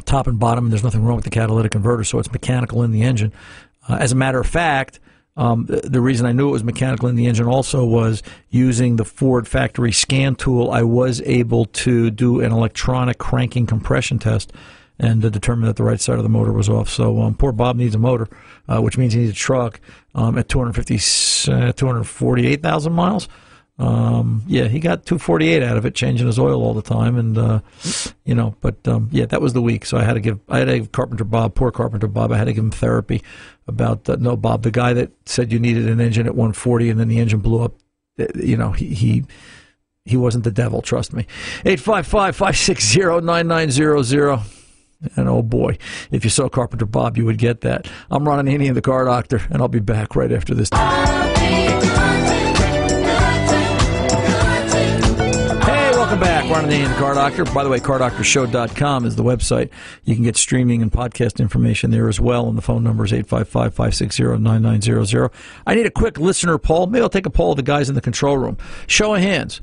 top 0.04 0.26
and 0.26 0.38
bottom, 0.38 0.64
and 0.64 0.72
there's 0.72 0.84
nothing 0.84 1.04
wrong 1.04 1.16
with 1.16 1.24
the 1.24 1.30
catalytic 1.30 1.72
converter, 1.72 2.04
so 2.04 2.18
it's 2.18 2.32
mechanical 2.32 2.82
in 2.82 2.90
the 2.90 3.02
engine. 3.02 3.32
Uh, 3.88 3.96
as 4.00 4.12
a 4.12 4.16
matter 4.16 4.40
of 4.40 4.46
fact, 4.46 5.00
Um, 5.36 5.66
the, 5.66 5.80
the, 5.80 6.00
reason 6.00 6.26
I 6.26 6.32
knew 6.32 6.48
it 6.48 6.52
was 6.52 6.62
mechanical 6.62 7.08
in 7.08 7.16
the 7.16 7.26
engine 7.26 7.46
also 7.46 7.84
was 7.84 8.22
using 8.50 8.96
the 8.96 9.04
Ford 9.04 9.48
factory 9.48 9.90
scan 9.90 10.36
tool. 10.36 10.70
I 10.70 10.82
was 10.82 11.20
able 11.22 11.64
to 11.64 12.10
do 12.12 12.40
an 12.40 12.52
electronic 12.52 13.18
cranking 13.18 13.66
compression 13.66 14.20
test 14.20 14.52
and 14.98 15.22
to 15.22 15.30
determine 15.30 15.66
that 15.66 15.74
the 15.74 15.82
right 15.82 16.00
side 16.00 16.18
of 16.18 16.22
the 16.22 16.28
motor 16.28 16.52
was 16.52 16.68
off. 16.68 16.88
So 16.88 17.20
um, 17.20 17.34
poor 17.34 17.50
Bob 17.50 17.74
needs 17.76 17.96
a 17.96 17.98
motor, 17.98 18.28
uh, 18.68 18.80
which 18.80 18.96
means 18.96 19.12
he 19.12 19.20
needs 19.20 19.32
a 19.32 19.34
truck 19.34 19.80
um, 20.14 20.38
at 20.38 20.48
250, 20.48 20.94
uh, 21.50 21.72
248,000 21.72 22.92
miles. 22.92 23.28
Um, 23.76 24.44
yeah, 24.46 24.68
he 24.68 24.78
got 24.78 25.04
248 25.04 25.60
out 25.62 25.76
of 25.76 25.84
it, 25.84 25.96
changing 25.96 26.28
his 26.28 26.38
oil 26.38 26.62
all 26.62 26.74
the 26.74 26.82
time, 26.82 27.18
and 27.18 27.36
uh, 27.36 27.58
you 28.24 28.32
know. 28.34 28.54
But 28.60 28.86
um, 28.86 29.08
yeah, 29.10 29.26
that 29.26 29.40
was 29.40 29.52
the 29.52 29.62
week, 29.62 29.84
so 29.84 29.98
I 29.98 30.04
had 30.04 30.14
to 30.14 30.20
give 30.20 30.38
I 30.48 30.58
had 30.58 30.66
to 30.66 30.78
give 30.78 30.92
Carpenter 30.92 31.24
Bob, 31.24 31.56
poor 31.56 31.72
Carpenter 31.72 32.06
Bob, 32.06 32.30
I 32.30 32.38
had 32.38 32.44
to 32.44 32.52
give 32.52 32.62
him 32.62 32.70
therapy 32.70 33.20
about 33.66 34.08
uh, 34.08 34.16
no 34.20 34.36
Bob, 34.36 34.62
the 34.62 34.70
guy 34.70 34.92
that 34.92 35.10
said 35.26 35.50
you 35.50 35.58
needed 35.58 35.88
an 35.88 36.00
engine 36.00 36.26
at 36.26 36.36
140, 36.36 36.90
and 36.90 37.00
then 37.00 37.08
the 37.08 37.18
engine 37.18 37.40
blew 37.40 37.62
up. 37.62 37.74
Uh, 38.18 38.26
you 38.36 38.56
know, 38.56 38.70
he 38.70 38.94
he 38.94 39.24
he 40.04 40.16
wasn't 40.16 40.44
the 40.44 40.52
devil. 40.52 40.80
Trust 40.80 41.12
me. 41.12 41.26
855-560-9900. 41.64 44.60
And 45.16 45.28
oh 45.28 45.42
boy, 45.42 45.76
if 46.10 46.24
you 46.24 46.30
saw 46.30 46.48
Carpenter 46.48 46.86
Bob, 46.86 47.18
you 47.18 47.24
would 47.24 47.38
get 47.38 47.62
that. 47.62 47.88
I'm 48.10 48.26
Ron 48.26 48.46
Ananian, 48.46 48.74
the 48.74 48.80
car 48.80 49.04
doctor, 49.04 49.42
and 49.50 49.60
I'll 49.60 49.68
be 49.68 49.80
back 49.80 50.16
right 50.16 50.32
after 50.32 50.54
this. 50.54 50.70
Welcome 56.14 56.28
back. 56.28 56.48
Ron 56.48 56.70
Ananian, 56.70 56.90
the 56.90 57.00
Car 57.00 57.14
Doctor. 57.14 57.44
By 57.44 57.64
the 57.64 57.68
way, 57.68 57.80
cardoctorshow.com 57.80 59.04
is 59.04 59.16
the 59.16 59.24
website. 59.24 59.70
You 60.04 60.14
can 60.14 60.22
get 60.22 60.36
streaming 60.36 60.80
and 60.80 60.92
podcast 60.92 61.40
information 61.40 61.90
there 61.90 62.08
as 62.08 62.20
well. 62.20 62.48
And 62.48 62.56
the 62.56 62.62
phone 62.62 62.84
number 62.84 63.04
is 63.04 63.12
855 63.12 63.74
560 63.74 64.22
9900. 64.38 65.30
I 65.66 65.74
need 65.74 65.86
a 65.86 65.90
quick 65.90 66.20
listener 66.20 66.56
poll. 66.56 66.86
Maybe 66.86 67.02
I'll 67.02 67.08
take 67.08 67.26
a 67.26 67.30
poll 67.30 67.50
of 67.50 67.56
the 67.56 67.64
guys 67.64 67.88
in 67.88 67.96
the 67.96 68.00
control 68.00 68.38
room. 68.38 68.58
Show 68.86 69.12
of 69.16 69.22
hands 69.22 69.60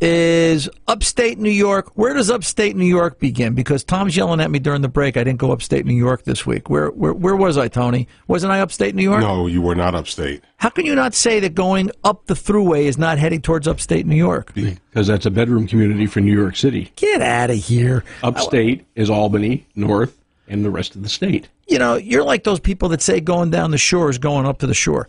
is 0.00 0.68
upstate 0.86 1.38
New 1.38 1.50
York. 1.50 1.90
Where 1.94 2.14
does 2.14 2.30
upstate 2.30 2.76
New 2.76 2.84
York 2.86 3.18
begin? 3.18 3.54
Because 3.54 3.84
Tom's 3.84 4.16
yelling 4.16 4.40
at 4.40 4.50
me 4.50 4.58
during 4.58 4.82
the 4.82 4.88
break. 4.88 5.16
I 5.16 5.24
didn't 5.24 5.38
go 5.38 5.52
upstate 5.52 5.86
New 5.86 5.94
York 5.94 6.24
this 6.24 6.46
week. 6.46 6.70
Where 6.70 6.88
where, 6.90 7.12
where 7.12 7.36
was 7.36 7.58
I, 7.58 7.68
Tony? 7.68 8.08
Wasn't 8.26 8.52
I 8.52 8.60
upstate 8.60 8.94
New 8.94 9.02
York? 9.02 9.20
No, 9.20 9.46
you 9.46 9.60
were 9.60 9.74
not 9.74 9.94
upstate. 9.94 10.42
How 10.58 10.68
can 10.68 10.86
you 10.86 10.94
not 10.94 11.14
say 11.14 11.40
that 11.40 11.54
going 11.54 11.90
up 12.04 12.26
the 12.26 12.34
thruway 12.34 12.82
is 12.82 12.98
not 12.98 13.18
heading 13.18 13.40
towards 13.40 13.68
upstate 13.68 14.06
New 14.06 14.16
York? 14.16 14.52
Because 14.54 15.06
that's 15.06 15.26
a 15.26 15.30
bedroom 15.30 15.66
community 15.66 16.06
for 16.06 16.20
New 16.20 16.36
York 16.36 16.56
City. 16.56 16.92
Get 16.96 17.22
out 17.22 17.50
of 17.50 17.56
here. 17.56 18.04
Upstate 18.22 18.86
is 18.94 19.10
Albany, 19.10 19.66
North, 19.74 20.18
and 20.48 20.64
the 20.64 20.70
rest 20.70 20.96
of 20.96 21.02
the 21.02 21.08
state. 21.08 21.48
You 21.66 21.78
know, 21.78 21.96
you're 21.96 22.24
like 22.24 22.44
those 22.44 22.60
people 22.60 22.88
that 22.90 23.02
say 23.02 23.20
going 23.20 23.50
down 23.50 23.70
the 23.70 23.78
shore 23.78 24.10
is 24.10 24.18
going 24.18 24.46
up 24.46 24.58
to 24.58 24.66
the 24.66 24.74
shore. 24.74 25.08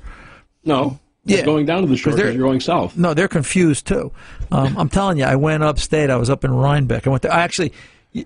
No, 0.65 0.99
yeah. 1.29 1.45
going 1.45 1.65
down 1.65 1.81
to 1.81 1.87
the 1.87 1.97
shore 1.97 2.15
because 2.15 2.33
you're 2.33 2.43
going 2.43 2.59
south. 2.59 2.97
No, 2.97 3.13
they're 3.13 3.27
confused 3.27 3.87
too. 3.87 4.11
Um, 4.51 4.77
I'm 4.77 4.89
telling 4.89 5.17
you, 5.17 5.25
I 5.25 5.35
went 5.35 5.63
upstate. 5.63 6.09
I 6.09 6.15
was 6.15 6.29
up 6.29 6.43
in 6.43 6.51
Rhinebeck. 6.51 7.07
I 7.07 7.09
went 7.09 7.23
to. 7.23 7.33
I 7.33 7.41
actually, 7.41 7.73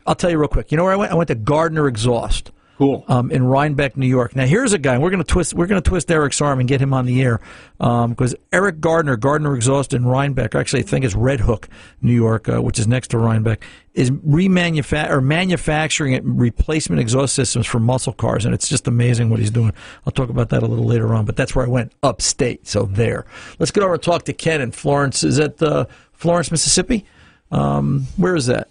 I'll 0.05 0.15
tell 0.15 0.29
you 0.29 0.37
real 0.37 0.47
quick. 0.47 0.71
You 0.71 0.77
know 0.77 0.83
where 0.83 0.93
I 0.93 0.97
went? 0.97 1.11
I 1.11 1.15
went 1.15 1.27
to 1.27 1.35
Gardner 1.35 1.87
Exhaust. 1.87 2.51
Cool. 2.83 3.05
Um, 3.07 3.31
in 3.31 3.45
Rhinebeck, 3.45 3.95
New 3.95 4.07
York. 4.07 4.35
Now 4.35 4.45
here's 4.45 4.73
a 4.73 4.77
guy. 4.77 4.97
We're 4.97 5.09
gonna 5.09 5.23
twist. 5.23 5.53
We're 5.53 5.67
gonna 5.67 5.79
twist 5.79 6.11
Eric's 6.11 6.41
arm 6.41 6.59
and 6.59 6.67
get 6.67 6.81
him 6.81 6.93
on 6.93 7.05
the 7.05 7.21
air 7.21 7.39
because 7.77 8.33
um, 8.33 8.39
Eric 8.51 8.81
Gardner, 8.81 9.15
Gardner 9.15 9.55
Exhaust 9.55 9.93
in 9.93 10.05
Rhinebeck. 10.05 10.53
Actually, 10.53 10.81
I 10.81 10.83
think 10.83 11.05
it's 11.05 11.15
Red 11.15 11.39
Hook, 11.39 11.69
New 12.01 12.11
York, 12.11 12.49
uh, 12.49 12.61
which 12.61 12.79
is 12.79 12.85
next 12.85 13.07
to 13.11 13.17
Rhinebeck, 13.17 13.63
is 13.93 14.11
remanufacturing 14.11 15.09
or 15.11 15.21
manufacturing 15.21 16.35
replacement 16.35 16.99
exhaust 16.99 17.35
systems 17.35 17.65
for 17.65 17.79
muscle 17.79 18.11
cars, 18.11 18.43
and 18.43 18.53
it's 18.53 18.67
just 18.67 18.85
amazing 18.85 19.29
what 19.29 19.39
he's 19.39 19.51
doing. 19.51 19.71
I'll 20.05 20.11
talk 20.11 20.27
about 20.27 20.49
that 20.49 20.61
a 20.61 20.65
little 20.65 20.85
later 20.85 21.15
on. 21.15 21.23
But 21.23 21.37
that's 21.37 21.55
where 21.55 21.65
I 21.65 21.69
went 21.69 21.93
upstate. 22.03 22.67
So 22.67 22.83
there. 22.83 23.25
Let's 23.59 23.71
get 23.71 23.83
over 23.83 23.93
and 23.93 24.03
talk 24.03 24.23
to 24.23 24.33
Ken 24.33 24.59
in 24.59 24.71
Florence. 24.71 25.23
Is 25.23 25.37
that 25.37 25.63
uh, 25.63 25.85
Florence, 26.11 26.51
Mississippi? 26.51 27.05
Um, 27.49 28.07
where 28.17 28.35
is 28.35 28.47
that? 28.47 28.67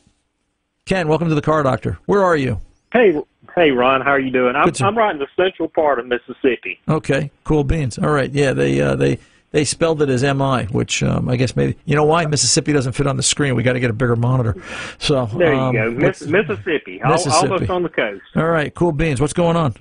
Ken, 0.85 1.09
welcome 1.09 1.31
to 1.31 1.35
the 1.35 1.41
Car 1.41 1.63
Doctor. 1.63 1.99
Where 2.05 2.23
are 2.23 2.37
you? 2.37 2.61
Hey, 2.93 3.19
Hey, 3.55 3.71
Ron, 3.71 4.01
how 4.01 4.11
are 4.11 4.21
you 4.21 4.31
doing? 4.31 4.57
I'm, 4.57 4.73
I'm 4.81 4.97
right 4.97 5.13
in 5.13 5.19
the 5.19 5.27
central 5.37 5.69
part 5.69 5.99
of 5.99 6.07
Mississippi. 6.07 6.81
Okay, 6.89 7.31
cool 7.45 7.65
beans. 7.65 7.99
All 7.99 8.11
right, 8.11 8.31
yeah, 8.31 8.53
they 8.53 8.81
uh, 8.81 8.95
they 8.95 9.19
they 9.51 9.65
spelled 9.65 10.01
it 10.01 10.09
as 10.09 10.23
MI, 10.23 10.65
which 10.71 11.03
um, 11.03 11.29
I 11.29 11.37
guess 11.37 11.55
maybe 11.55 11.77
you 11.85 11.95
know 11.95 12.05
why 12.05 12.25
Mississippi 12.27 12.73
doesn't 12.73 12.93
fit 12.93 13.07
on 13.07 13.17
the 13.17 13.23
screen. 13.23 13.55
We 13.55 13.63
got 13.63 13.75
to 13.75 13.81
get 13.81 13.91
a 13.91 13.95
bigger 13.95 14.17
monitor. 14.17 14.57
So 14.99 15.27
there 15.27 15.53
you 15.53 15.61
um, 15.61 15.75
go, 15.75 15.91
Miss, 15.91 16.23
Mississippi, 16.23 17.01
Mississippi, 17.03 17.03
almost 17.03 17.71
on 17.71 17.83
the 17.83 17.89
coast. 17.91 18.23
All 18.35 18.49
right, 18.49 18.75
cool 18.75 18.93
beans. 18.93 19.21
What's 19.21 19.35
going 19.35 19.57
on? 19.57 19.75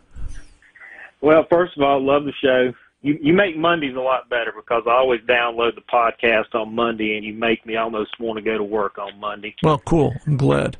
Well, 1.21 1.45
first 1.49 1.77
of 1.77 1.83
all, 1.83 2.03
love 2.03 2.25
the 2.25 2.33
show. 2.33 2.73
You 3.01 3.17
you 3.21 3.33
make 3.33 3.57
Mondays 3.57 3.95
a 3.95 4.01
lot 4.01 4.29
better 4.29 4.51
because 4.53 4.83
I 4.85 4.91
always 4.91 5.21
download 5.21 5.75
the 5.75 5.81
podcast 5.81 6.53
on 6.53 6.75
Monday, 6.75 7.15
and 7.15 7.25
you 7.25 7.33
make 7.33 7.65
me 7.65 7.77
almost 7.77 8.19
want 8.19 8.37
to 8.37 8.43
go 8.43 8.57
to 8.57 8.63
work 8.63 8.97
on 8.97 9.17
Monday. 9.19 9.55
Well, 9.63 9.79
cool. 9.79 10.13
I'm 10.27 10.35
glad. 10.35 10.75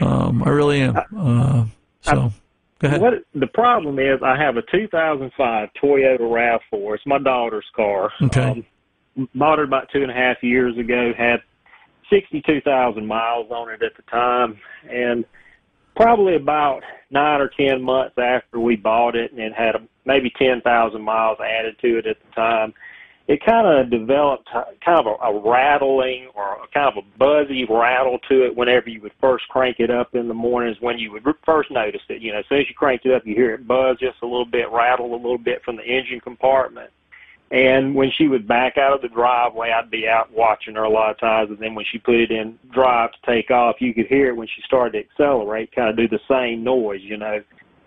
Um, 0.00 0.42
I 0.42 0.48
really 0.48 0.80
am. 0.80 0.96
Uh, 1.16 1.66
so, 2.04 2.32
go 2.78 2.88
ahead. 2.88 3.00
What 3.00 3.14
the 3.34 3.46
problem 3.48 3.98
is, 3.98 4.20
I 4.22 4.36
have 4.36 4.56
a 4.56 4.62
2005 4.62 5.68
Toyota 5.82 6.20
Rav4. 6.20 6.94
It's 6.94 7.06
my 7.06 7.18
daughter's 7.18 7.66
car. 7.74 8.10
Okay. 8.22 8.64
Um, 9.16 9.28
bought 9.34 9.58
it 9.58 9.64
about 9.64 9.88
two 9.92 10.02
and 10.02 10.10
a 10.10 10.14
half 10.14 10.42
years 10.42 10.76
ago. 10.78 11.12
Had 11.16 11.40
62,000 12.10 13.06
miles 13.06 13.50
on 13.50 13.70
it 13.70 13.82
at 13.82 13.96
the 13.96 14.02
time, 14.10 14.58
and 14.88 15.24
probably 15.96 16.36
about 16.36 16.82
nine 17.10 17.40
or 17.40 17.48
ten 17.48 17.82
months 17.82 18.16
after 18.18 18.58
we 18.58 18.76
bought 18.76 19.16
it, 19.16 19.30
and 19.32 19.40
it 19.40 19.52
had 19.54 19.76
maybe 20.04 20.30
10,000 20.36 21.00
miles 21.00 21.38
added 21.40 21.76
to 21.80 21.98
it 21.98 22.06
at 22.06 22.16
the 22.20 22.34
time 22.34 22.74
it 23.26 23.42
kind 23.44 23.66
of 23.66 23.90
developed 23.90 24.48
kind 24.52 24.98
of 24.98 25.06
a, 25.06 25.24
a 25.24 25.50
rattling 25.50 26.28
or 26.34 26.62
a 26.62 26.68
kind 26.74 26.94
of 26.94 27.02
a 27.02 27.18
buzzy 27.18 27.64
rattle 27.64 28.18
to 28.28 28.44
it 28.44 28.54
whenever 28.54 28.90
you 28.90 29.00
would 29.00 29.12
first 29.18 29.48
crank 29.48 29.76
it 29.78 29.90
up 29.90 30.14
in 30.14 30.28
the 30.28 30.34
mornings 30.34 30.76
when 30.80 30.98
you 30.98 31.10
would 31.10 31.24
first 31.44 31.70
notice 31.70 32.02
it. 32.10 32.20
You 32.20 32.32
know, 32.32 32.40
as 32.40 32.44
soon 32.48 32.60
as 32.60 32.68
you 32.68 32.74
cranked 32.74 33.06
it 33.06 33.14
up, 33.14 33.26
you 33.26 33.34
hear 33.34 33.54
it 33.54 33.66
buzz 33.66 33.98
just 33.98 34.18
a 34.22 34.26
little 34.26 34.44
bit, 34.44 34.70
rattle 34.70 35.14
a 35.14 35.16
little 35.16 35.38
bit 35.38 35.62
from 35.64 35.76
the 35.76 35.84
engine 35.84 36.20
compartment. 36.20 36.90
And 37.50 37.94
when 37.94 38.10
she 38.10 38.28
would 38.28 38.46
back 38.46 38.76
out 38.76 38.92
of 38.92 39.00
the 39.00 39.08
driveway, 39.08 39.70
I'd 39.70 39.90
be 39.90 40.06
out 40.06 40.30
watching 40.32 40.74
her 40.74 40.82
a 40.82 40.90
lot 40.90 41.10
of 41.10 41.18
times. 41.18 41.50
And 41.50 41.58
then 41.58 41.74
when 41.74 41.84
she 41.90 41.98
put 41.98 42.16
it 42.16 42.30
in 42.30 42.58
drive 42.72 43.12
to 43.12 43.18
take 43.32 43.50
off, 43.50 43.76
you 43.80 43.94
could 43.94 44.06
hear 44.06 44.28
it 44.28 44.36
when 44.36 44.48
she 44.48 44.60
started 44.66 44.92
to 44.92 45.08
accelerate, 45.08 45.74
kind 45.74 45.88
of 45.88 45.96
do 45.96 46.08
the 46.08 46.20
same 46.28 46.62
noise, 46.62 47.00
you 47.02 47.16
know. 47.16 47.40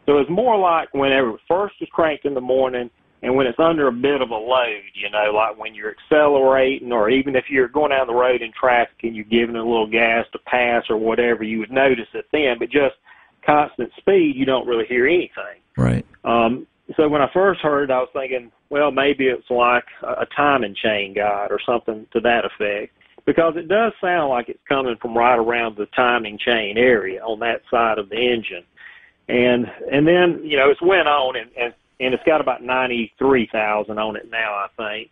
So 0.05 0.13
it 0.13 0.19
was 0.19 0.29
more 0.29 0.57
like 0.57 0.93
whenever 0.93 1.31
it 1.31 1.41
first 1.47 1.75
was 1.79 1.89
cranked 1.91 2.25
in 2.25 2.33
the 2.33 2.41
morning– 2.41 2.89
and 3.23 3.35
when 3.35 3.47
it's 3.47 3.59
under 3.59 3.87
a 3.87 3.91
bit 3.91 4.21
of 4.21 4.29
a 4.29 4.35
load, 4.35 4.83
you 4.93 5.09
know, 5.09 5.31
like 5.33 5.57
when 5.57 5.73
you're 5.73 5.91
accelerating 5.91 6.91
or 6.91 7.09
even 7.09 7.35
if 7.35 7.45
you're 7.49 7.67
going 7.67 7.89
down 7.89 8.07
the 8.07 8.13
road 8.13 8.41
in 8.41 8.51
traffic 8.51 8.95
and 9.03 9.15
you're 9.15 9.25
giving 9.25 9.55
it 9.55 9.59
a 9.59 9.63
little 9.63 9.89
gas 9.89 10.25
to 10.33 10.39
pass 10.39 10.83
or 10.89 10.97
whatever, 10.97 11.43
you 11.43 11.59
would 11.59 11.71
notice 11.71 12.07
it 12.13 12.25
then. 12.31 12.57
But 12.59 12.69
just 12.69 12.95
constant 13.43 13.91
speed, 13.97 14.33
you 14.35 14.45
don't 14.45 14.67
really 14.67 14.85
hear 14.85 15.07
anything. 15.07 15.61
Right. 15.75 16.05
Um, 16.23 16.67
so 16.95 17.09
when 17.09 17.21
I 17.21 17.29
first 17.33 17.61
heard 17.61 17.89
it, 17.89 17.93
I 17.93 17.99
was 17.99 18.09
thinking, 18.13 18.51
well, 18.69 18.91
maybe 18.91 19.25
it's 19.25 19.49
like 19.49 19.85
a 20.03 20.25
timing 20.35 20.75
chain 20.75 21.13
guide 21.15 21.47
or 21.49 21.59
something 21.65 22.05
to 22.13 22.19
that 22.21 22.45
effect. 22.45 22.93
Because 23.25 23.55
it 23.57 23.67
does 23.67 23.91
sound 23.99 24.29
like 24.29 24.47
it's 24.47 24.59
coming 24.69 24.95
from 25.01 25.17
right 25.17 25.37
around 25.37 25.75
the 25.75 25.87
timing 25.87 26.37
chain 26.37 26.77
area 26.77 27.21
on 27.21 27.39
that 27.39 27.61
side 27.69 27.97
of 27.97 28.09
the 28.09 28.15
engine. 28.15 28.63
And 29.27 29.65
and 29.91 30.07
then, 30.07 30.45
you 30.45 30.55
know, 30.55 30.69
it's 30.69 30.81
went 30.81 31.09
on 31.09 31.35
and, 31.35 31.49
and 31.57 31.73
and 31.99 32.13
it's 32.13 32.23
got 32.23 32.41
about 32.41 32.63
93,000 32.63 33.97
on 33.97 34.15
it 34.15 34.29
now, 34.29 34.53
I 34.53 34.67
think. 34.77 35.11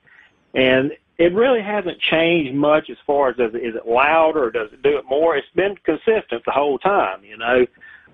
And 0.53 0.91
it 1.17 1.33
really 1.33 1.61
hasn't 1.61 1.99
changed 1.99 2.53
much 2.53 2.89
as 2.89 2.97
far 3.05 3.29
as 3.29 3.35
is 3.37 3.75
it 3.75 3.87
louder 3.87 4.45
or 4.45 4.51
does 4.51 4.71
it 4.73 4.81
do 4.81 4.97
it 4.97 5.05
more? 5.05 5.35
It's 5.35 5.47
been 5.55 5.75
consistent 5.83 6.43
the 6.45 6.51
whole 6.51 6.77
time, 6.77 7.23
you 7.23 7.37
know. 7.37 7.65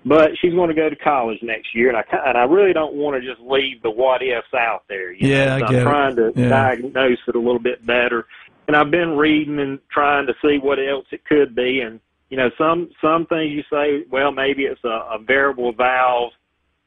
But 0.04 0.36
she's 0.38 0.52
going 0.52 0.68
to 0.68 0.74
go 0.74 0.90
to 0.90 0.96
college 0.96 1.40
next 1.42 1.76
year, 1.76 1.88
and 1.88 1.96
I 1.96 2.04
and 2.26 2.36
I 2.36 2.42
really 2.42 2.72
don't 2.72 2.94
want 2.94 3.22
to 3.22 3.28
just 3.28 3.40
leave 3.40 3.82
the 3.82 3.90
what 3.90 4.20
ifs 4.20 4.52
out 4.52 4.82
there. 4.88 5.12
You 5.12 5.28
yeah, 5.28 5.58
know? 5.58 5.66
so 5.68 5.74
I 5.74 5.78
am 5.78 5.82
trying 5.84 6.12
it. 6.18 6.34
to 6.34 6.40
yeah. 6.40 6.48
diagnose 6.48 7.18
it 7.28 7.36
a 7.36 7.38
little 7.38 7.60
bit 7.60 7.86
better, 7.86 8.26
and 8.66 8.76
I've 8.76 8.90
been 8.90 9.16
reading 9.16 9.60
and 9.60 9.78
trying 9.90 10.26
to 10.26 10.34
see 10.42 10.58
what 10.58 10.80
else 10.80 11.06
it 11.12 11.24
could 11.24 11.54
be. 11.54 11.82
And 11.82 12.00
you 12.30 12.36
know, 12.36 12.50
some 12.58 12.90
some 13.00 13.26
things 13.26 13.52
you 13.52 13.62
say, 13.70 14.04
well, 14.10 14.32
maybe 14.32 14.64
it's 14.64 14.82
a, 14.82 14.88
a 14.88 15.18
variable 15.20 15.72
valve 15.72 16.32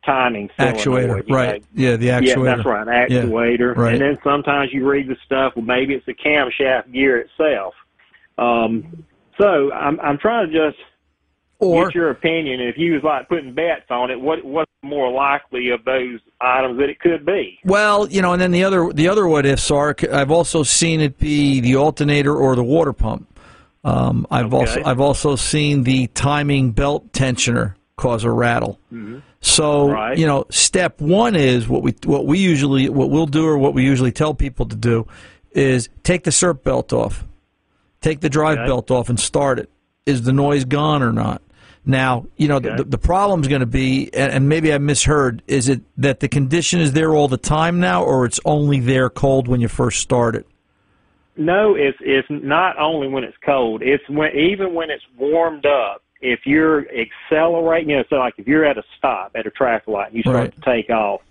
timing 0.05 0.49
actuator, 0.59 1.27
right? 1.29 1.61
Know. 1.73 1.89
Yeah, 1.89 1.95
the 1.97 2.07
actuator. 2.07 2.45
Yeah, 2.45 2.55
that's 2.55 2.65
right, 2.65 2.87
actuator. 2.87 3.75
Yeah, 3.75 3.81
right. 3.81 3.93
And 3.93 4.01
then 4.01 4.17
sometimes 4.23 4.71
you 4.73 4.87
read 4.87 5.07
the 5.07 5.17
stuff. 5.25 5.53
Well, 5.55 5.65
maybe 5.65 5.93
it's 5.93 6.05
the 6.05 6.13
camshaft 6.13 6.91
gear 6.91 7.17
itself. 7.17 7.73
Um, 8.37 9.05
so 9.37 9.71
I'm 9.71 9.99
I'm 9.99 10.17
trying 10.17 10.51
to 10.51 10.69
just 10.69 10.81
or, 11.59 11.85
get 11.85 11.95
your 11.95 12.09
opinion. 12.09 12.61
If 12.61 12.77
you 12.77 12.93
was 12.93 13.03
like 13.03 13.27
putting 13.29 13.53
bets 13.53 13.85
on 13.89 14.11
it, 14.11 14.19
what 14.19 14.43
what's 14.43 14.71
more 14.81 15.11
likely 15.11 15.69
of 15.69 15.83
those 15.85 16.19
items 16.41 16.77
that 16.79 16.89
it 16.89 16.99
could 16.99 17.25
be? 17.25 17.59
Well, 17.63 18.09
you 18.09 18.21
know, 18.21 18.33
and 18.33 18.41
then 18.41 18.51
the 18.51 18.63
other 18.63 18.91
the 18.93 19.07
other 19.07 19.27
what 19.27 19.45
ifs 19.45 19.71
are. 19.71 19.95
I've 20.11 20.31
also 20.31 20.63
seen 20.63 21.01
it 21.01 21.17
be 21.17 21.59
the 21.59 21.75
alternator 21.75 22.35
or 22.35 22.55
the 22.55 22.63
water 22.63 22.93
pump. 22.93 23.27
Um, 23.83 24.25
I've 24.31 24.53
okay. 24.53 24.57
also 24.57 24.83
I've 24.83 24.99
also 24.99 25.35
seen 25.35 25.83
the 25.83 26.07
timing 26.07 26.71
belt 26.71 27.11
tensioner 27.11 27.75
cause 27.97 28.23
a 28.23 28.31
rattle. 28.31 28.79
Mm-hmm. 28.91 29.19
So 29.41 29.89
Right. 29.89 30.17
you 30.17 30.25
know, 30.25 30.45
step 30.49 30.99
one 31.01 31.35
is 31.35 31.67
what 31.67 31.83
we 31.83 31.93
what 32.03 32.25
we 32.25 32.39
usually 32.39 32.89
what 32.89 33.09
we'll 33.09 33.25
do 33.27 33.45
or 33.45 33.57
what 33.57 33.73
we 33.73 33.83
usually 33.83 34.11
tell 34.11 34.33
people 34.33 34.65
to 34.67 34.75
do 34.75 35.07
is 35.51 35.89
take 36.03 36.23
the 36.23 36.31
SERP 36.31 36.63
belt 36.63 36.91
off, 36.91 37.23
take 38.01 38.19
the 38.21 38.29
drive 38.29 38.57
Okay. 38.59 38.67
belt 38.67 38.91
off, 38.91 39.09
and 39.09 39.19
start 39.19 39.59
it. 39.59 39.69
Is 40.05 40.23
the 40.23 40.33
noise 40.33 40.65
gone 40.65 41.01
or 41.01 41.11
not? 41.13 41.41
Now 41.85 42.25
you 42.35 42.47
know 42.47 42.55
Okay. 42.57 42.75
the, 42.77 42.83
the 42.83 42.97
problem's 42.97 43.47
going 43.47 43.59
to 43.61 43.65
be, 43.67 44.09
and, 44.13 44.31
and 44.31 44.49
maybe 44.49 44.73
I 44.73 44.77
misheard. 44.79 45.41
Is 45.47 45.69
it 45.69 45.81
that 45.97 46.19
the 46.19 46.27
condition 46.27 46.81
is 46.81 46.93
there 46.93 47.13
all 47.13 47.27
the 47.27 47.37
time 47.37 47.79
now, 47.79 48.03
or 48.03 48.25
it's 48.25 48.39
only 48.43 48.79
there 48.79 49.09
cold 49.09 49.47
when 49.47 49.61
you 49.61 49.67
first 49.67 49.99
start 50.01 50.35
it? 50.35 50.47
No, 51.37 51.75
it's 51.75 51.97
it's 52.01 52.27
not 52.29 52.77
only 52.79 53.07
when 53.07 53.23
it's 53.23 53.37
cold. 53.45 53.81
It's 53.83 54.03
when 54.09 54.35
even 54.35 54.73
when 54.73 54.89
it's 54.89 55.03
warmed 55.17 55.65
up. 55.65 56.01
If 56.21 56.41
you're 56.45 56.85
accelerating, 56.89 57.89
you 57.89 57.97
know, 57.97 58.03
so 58.09 58.15
like 58.17 58.35
if 58.37 58.47
you're 58.47 58.65
at 58.65 58.77
a 58.77 58.83
stop 58.97 59.31
at 59.35 59.45
a 59.45 59.51
traffic 59.51 59.87
light 59.87 60.07
and 60.07 60.15
you 60.17 60.23
start 60.23 60.35
Right. 60.37 60.53
to 60.53 60.61
take 60.61 60.89
off, 60.89 61.21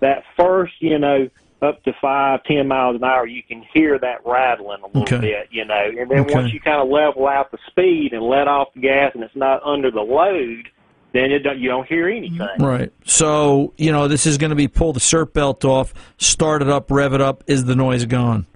that 0.00 0.22
first, 0.36 0.74
you 0.80 0.98
know, 0.98 1.28
up 1.62 1.82
to 1.84 1.92
five, 2.00 2.44
ten 2.44 2.68
miles 2.68 2.96
an 2.96 3.04
hour, 3.04 3.26
you 3.26 3.42
can 3.42 3.64
hear 3.72 3.98
that 3.98 4.18
rattling 4.26 4.82
a 4.82 4.86
little 4.86 5.02
Okay. 5.02 5.20
bit, 5.20 5.48
you 5.50 5.64
know. 5.64 5.90
And 5.98 6.10
then 6.10 6.20
Okay. 6.20 6.34
once 6.34 6.52
you 6.52 6.60
kind 6.60 6.80
of 6.82 6.88
level 6.88 7.26
out 7.26 7.50
the 7.50 7.58
speed 7.68 8.12
and 8.12 8.22
let 8.22 8.48
off 8.48 8.68
the 8.74 8.80
gas, 8.80 9.12
and 9.14 9.24
it's 9.24 9.34
not 9.34 9.62
under 9.64 9.90
the 9.90 10.02
load, 10.02 10.68
then 11.12 11.30
it 11.30 11.38
don't, 11.38 11.58
you 11.58 11.68
don't 11.68 11.86
hear 11.86 12.08
anything. 12.08 12.46
Right. 12.58 12.92
So 13.04 13.72
you 13.78 13.92
know 13.92 14.08
this 14.08 14.26
is 14.26 14.36
going 14.36 14.50
to 14.50 14.56
be 14.56 14.68
pull 14.68 14.92
the 14.92 15.00
SERP 15.00 15.32
belt 15.32 15.64
off, 15.64 15.94
start 16.18 16.60
it 16.60 16.68
up, 16.68 16.90
rev 16.90 17.14
it 17.14 17.22
up. 17.22 17.44
Is 17.46 17.64
the 17.64 17.74
noise 17.76 18.04
gone? 18.04 18.46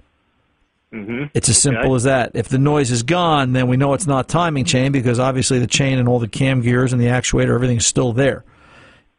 Hmm 0.91 1.25
It's 1.33 1.49
as 1.49 1.57
simple 1.61 1.85
Okay. 1.85 1.95
as 1.95 2.03
that. 2.03 2.31
If 2.33 2.49
the 2.49 2.57
noise 2.57 2.91
is 2.91 3.03
gone, 3.03 3.53
then 3.53 3.67
we 3.67 3.77
know 3.77 3.93
it's 3.93 4.07
not 4.07 4.27
timing 4.27 4.65
chain 4.65 4.91
because 4.91 5.19
obviously 5.19 5.59
the 5.59 5.67
chain 5.67 5.99
and 5.99 6.07
all 6.07 6.19
the 6.19 6.27
cam 6.27 6.61
gears 6.61 6.91
and 6.93 7.01
the 7.01 7.07
actuator, 7.07 7.53
everything's 7.53 7.85
still 7.85 8.11
there. 8.13 8.43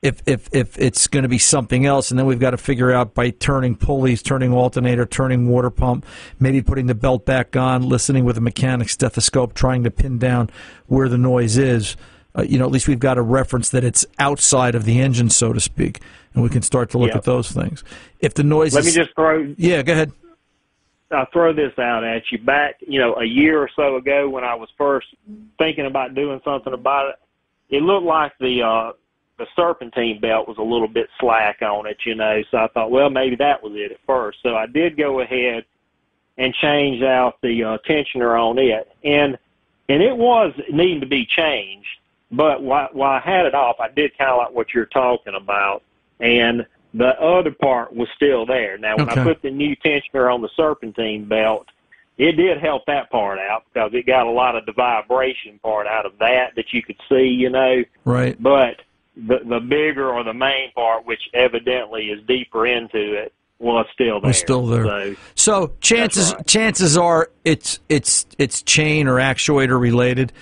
If 0.02 0.22
if 0.24 0.48
if 0.52 0.78
it's 0.78 1.06
going 1.08 1.24
to 1.24 1.28
be 1.28 1.36
something 1.36 1.84
else, 1.84 2.10
and 2.10 2.18
then 2.18 2.24
we've 2.24 2.40
got 2.40 2.52
to 2.52 2.56
figure 2.56 2.90
out 2.90 3.12
by 3.14 3.30
turning 3.30 3.76
pulleys, 3.76 4.22
turning 4.22 4.50
alternator, 4.52 5.04
turning 5.04 5.46
water 5.48 5.68
pump, 5.68 6.06
maybe 6.38 6.62
putting 6.62 6.86
the 6.86 6.94
belt 6.94 7.26
back 7.26 7.54
on, 7.54 7.86
listening 7.86 8.24
with 8.24 8.38
a 8.38 8.40
mechanic 8.40 8.88
stethoscope, 8.88 9.52
trying 9.52 9.84
to 9.84 9.90
pin 9.90 10.18
down 10.18 10.48
where 10.86 11.06
the 11.08 11.18
noise 11.18 11.58
is. 11.58 11.96
Uh, 12.34 12.42
you 12.42 12.58
know, 12.58 12.64
at 12.64 12.70
least 12.70 12.88
we've 12.88 12.98
got 12.98 13.18
a 13.18 13.22
reference 13.22 13.68
that 13.70 13.84
it's 13.84 14.06
outside 14.18 14.74
of 14.74 14.84
the 14.86 15.00
engine, 15.00 15.28
so 15.28 15.52
to 15.52 15.60
speak, 15.60 16.00
and 16.32 16.42
we 16.42 16.48
can 16.48 16.62
start 16.62 16.88
to 16.88 16.96
look 16.96 17.08
Yep. 17.08 17.16
at 17.16 17.24
those 17.24 17.50
things. 17.52 17.84
If 18.20 18.32
the 18.34 18.44
noise 18.44 18.72
Let 18.72 18.84
me 18.86 18.92
just 18.92 19.10
throw 19.14 19.52
yeah, 19.58 19.82
go 19.82 19.92
ahead. 19.92 20.12
I'll 21.10 21.26
throw 21.32 21.52
this 21.52 21.76
out 21.78 22.04
at 22.04 22.22
you. 22.30 22.38
Back, 22.38 22.76
you 22.80 23.00
know, 23.00 23.14
a 23.16 23.24
year 23.24 23.60
or 23.60 23.70
so 23.74 23.96
ago 23.96 24.28
when 24.28 24.44
I 24.44 24.54
was 24.54 24.68
first 24.78 25.08
thinking 25.58 25.86
about 25.86 26.14
doing 26.14 26.40
something 26.44 26.72
about 26.72 27.10
it, 27.10 27.76
it 27.76 27.82
looked 27.82 28.06
like 28.06 28.32
the 28.38 28.62
uh 28.62 28.92
the 29.38 29.46
serpentine 29.56 30.20
belt 30.20 30.46
was 30.46 30.58
a 30.58 30.62
little 30.62 30.86
bit 30.86 31.08
slack 31.18 31.62
on 31.62 31.86
it, 31.86 31.96
you 32.04 32.14
know. 32.14 32.42
So 32.50 32.58
I 32.58 32.68
thought, 32.68 32.90
well, 32.90 33.08
maybe 33.08 33.36
that 33.36 33.62
was 33.62 33.72
it 33.74 33.90
at 33.90 33.98
first. 34.06 34.38
So 34.42 34.54
I 34.54 34.66
did 34.66 34.98
go 34.98 35.20
ahead 35.20 35.64
and 36.36 36.54
change 36.54 37.02
out 37.02 37.38
the 37.42 37.64
uh, 37.64 37.78
tensioner 37.88 38.38
on 38.38 38.58
it, 38.58 38.90
and 39.02 39.38
and 39.88 40.02
it 40.02 40.16
was 40.16 40.52
needing 40.70 41.00
to 41.00 41.06
be 41.06 41.26
changed. 41.26 41.88
But 42.30 42.62
while, 42.62 42.90
while 42.92 43.12
I 43.12 43.20
had 43.20 43.46
it 43.46 43.54
off, 43.54 43.80
I 43.80 43.88
did 43.88 44.16
kind 44.16 44.30
of 44.30 44.38
like 44.38 44.52
what 44.52 44.72
you're 44.72 44.86
talking 44.86 45.34
about, 45.34 45.82
and 46.20 46.66
the 46.94 47.20
other 47.20 47.52
part 47.52 47.94
was 47.94 48.08
still 48.16 48.46
there. 48.46 48.76
Now, 48.78 48.96
when 48.96 49.08
Okay. 49.10 49.20
I 49.20 49.24
put 49.24 49.42
the 49.42 49.50
new 49.50 49.76
tensioner 49.76 50.32
on 50.32 50.42
the 50.42 50.48
serpentine 50.56 51.24
belt, 51.26 51.66
it 52.18 52.32
did 52.32 52.58
help 52.58 52.84
that 52.86 53.10
part 53.10 53.38
out 53.38 53.64
because 53.72 53.92
it 53.94 54.06
got 54.06 54.26
a 54.26 54.30
lot 54.30 54.56
of 54.56 54.66
the 54.66 54.72
vibration 54.72 55.58
part 55.62 55.86
out 55.86 56.04
of 56.04 56.18
that 56.18 56.54
that 56.56 56.72
you 56.72 56.82
could 56.82 56.98
see, 57.08 57.24
you 57.28 57.48
know. 57.50 57.82
Right. 58.04 58.40
But 58.42 58.82
the 59.16 59.40
the 59.44 59.60
bigger 59.60 60.10
or 60.10 60.22
the 60.24 60.34
main 60.34 60.72
part, 60.72 61.06
which 61.06 61.22
evidently 61.34 62.10
is 62.10 62.22
deeper 62.26 62.66
into 62.66 63.14
it, 63.14 63.32
was 63.58 63.86
still 63.92 64.20
there. 64.20 64.28
Was 64.28 64.38
still 64.38 64.66
there. 64.66 64.84
So, 64.84 65.16
So 65.34 65.72
chances 65.80 66.34
right. 66.34 66.46
chances 66.46 66.96
are 66.98 67.30
it's 67.44 67.78
it's 67.88 68.26
it's 68.38 68.62
chain 68.62 69.06
or 69.08 69.16
actuator 69.16 69.80
related. 69.80 70.32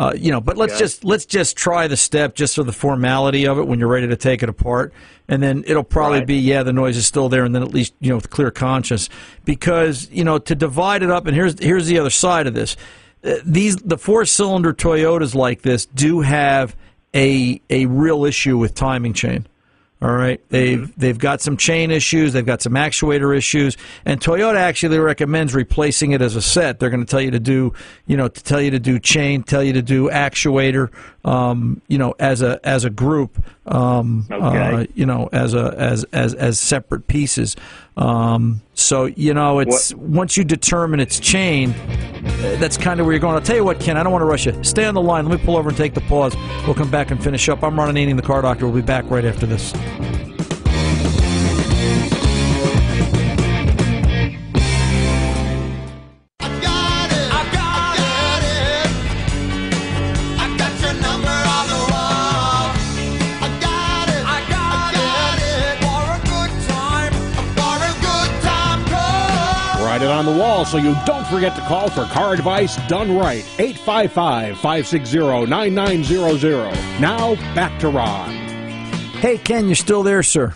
Uh, 0.00 0.14
you 0.16 0.30
know, 0.30 0.40
but 0.40 0.56
let's 0.56 0.78
just 0.78 1.04
let's 1.04 1.26
just 1.26 1.58
try 1.58 1.86
the 1.86 1.96
step 1.96 2.34
just 2.34 2.54
for 2.56 2.62
the 2.62 2.72
formality 2.72 3.46
of 3.46 3.58
it 3.58 3.66
when 3.66 3.78
you're 3.78 3.86
ready 3.86 4.08
to 4.08 4.16
take 4.16 4.42
it 4.42 4.48
apart, 4.48 4.94
and 5.28 5.42
then 5.42 5.62
it'll 5.66 5.84
probably 5.84 6.20
Right. 6.20 6.26
be 6.26 6.36
yeah 6.36 6.62
the 6.62 6.72
noise 6.72 6.96
is 6.96 7.06
still 7.06 7.28
there, 7.28 7.44
and 7.44 7.54
then 7.54 7.62
at 7.62 7.68
least 7.74 7.92
you 8.00 8.08
know 8.08 8.16
with 8.16 8.30
clear 8.30 8.50
conscience 8.50 9.10
because 9.44 10.08
you 10.10 10.24
know 10.24 10.38
to 10.38 10.54
divide 10.54 11.02
it 11.02 11.10
up 11.10 11.26
and 11.26 11.36
here's 11.36 11.58
here's 11.62 11.86
the 11.86 11.98
other 11.98 12.08
side 12.08 12.46
of 12.46 12.54
this. 12.54 12.78
Uh, 13.22 13.34
These 13.44 13.76
the 13.76 13.98
four 13.98 14.24
cylinder 14.24 14.72
Toyotas 14.72 15.34
like 15.34 15.60
this 15.60 15.84
do 15.84 16.20
have 16.22 16.74
a 17.14 17.60
a 17.68 17.84
real 17.84 18.24
issue 18.24 18.56
with 18.56 18.74
timing 18.74 19.12
chain. 19.12 19.46
All 20.02 20.12
right, 20.12 20.40
they've 20.48 20.90
they've 20.96 21.18
got 21.18 21.42
some 21.42 21.58
chain 21.58 21.90
issues, 21.90 22.32
they've 22.32 22.46
got 22.46 22.62
some 22.62 22.72
actuator 22.72 23.36
issues, 23.36 23.76
and 24.06 24.18
Toyota 24.18 24.56
actually 24.56 24.98
recommends 24.98 25.54
replacing 25.54 26.12
it 26.12 26.22
as 26.22 26.36
a 26.36 26.40
set. 26.40 26.80
They're 26.80 26.88
going 26.88 27.04
to 27.04 27.10
tell 27.10 27.20
you 27.20 27.32
to 27.32 27.38
do, 27.38 27.74
you 28.06 28.16
know, 28.16 28.28
to 28.28 28.42
tell 28.42 28.62
you 28.62 28.70
to 28.70 28.78
do 28.78 28.98
chain, 28.98 29.42
tell 29.42 29.62
you 29.62 29.74
to 29.74 29.82
do 29.82 30.08
actuator, 30.08 30.88
um, 31.22 31.82
you 31.88 31.98
know, 31.98 32.14
as 32.18 32.40
a 32.40 32.58
as 32.66 32.86
a 32.86 32.90
group, 32.90 33.44
um, 33.70 34.26
uh, 34.30 34.34
Okay. 34.34 34.88
you 34.94 35.06
know, 35.06 35.28
as 35.32 35.54
a 35.54 35.74
as 35.78 36.04
as 36.12 36.34
as 36.34 36.58
separate 36.58 37.06
pieces. 37.06 37.56
Um, 37.96 38.60
so 38.74 39.04
you 39.06 39.32
know, 39.34 39.58
it's 39.60 39.94
once 39.94 40.36
you 40.36 40.44
determine 40.44 41.00
it's 41.00 41.20
chain, 41.20 41.70
uh, 41.72 42.56
that's 42.58 42.76
kind 42.76 42.98
of 43.00 43.06
where 43.06 43.12
you're 43.12 43.20
going. 43.20 43.34
I'll 43.34 43.40
tell 43.42 43.56
you 43.56 43.64
what, 43.64 43.78
Ken, 43.80 43.96
I 43.96 44.02
don't 44.02 44.12
want 44.12 44.22
to 44.22 44.26
rush 44.26 44.46
you. 44.46 44.62
Stay 44.64 44.84
on 44.84 44.94
the 44.94 45.02
line. 45.02 45.26
Let 45.26 45.38
me 45.38 45.44
pull 45.44 45.56
over 45.56 45.68
and 45.68 45.76
take 45.78 45.94
the 45.94 46.00
pause. 46.02 46.34
We'll 46.66 46.74
come 46.74 46.90
back 46.90 47.10
and 47.10 47.22
finish 47.22 47.48
up. 47.48 47.62
I'm 47.62 47.78
Ron 47.78 47.94
Ananian, 47.94 48.16
the 48.16 48.22
car 48.22 48.42
doctor. 48.42 48.66
We'll 48.66 48.74
be 48.76 48.82
back 48.82 49.04
right 49.10 49.24
after 49.24 49.46
this. 49.46 49.72
On 70.20 70.26
the 70.26 70.38
wall 70.38 70.66
so 70.66 70.76
you 70.76 70.94
don't 71.06 71.26
forget 71.28 71.56
to 71.56 71.62
call 71.62 71.88
for 71.88 72.04
car 72.04 72.34
advice 72.34 72.76
done 72.88 73.16
right. 73.16 73.42
855 73.58 74.58
560 74.58 75.46
9900. 75.46 77.00
Now, 77.00 77.36
back 77.54 77.80
to 77.80 77.88
Ron. 77.88 78.30
Hey, 79.20 79.38
Ken, 79.38 79.64
you're 79.64 79.74
still 79.74 80.02
there, 80.02 80.22
sir. 80.22 80.54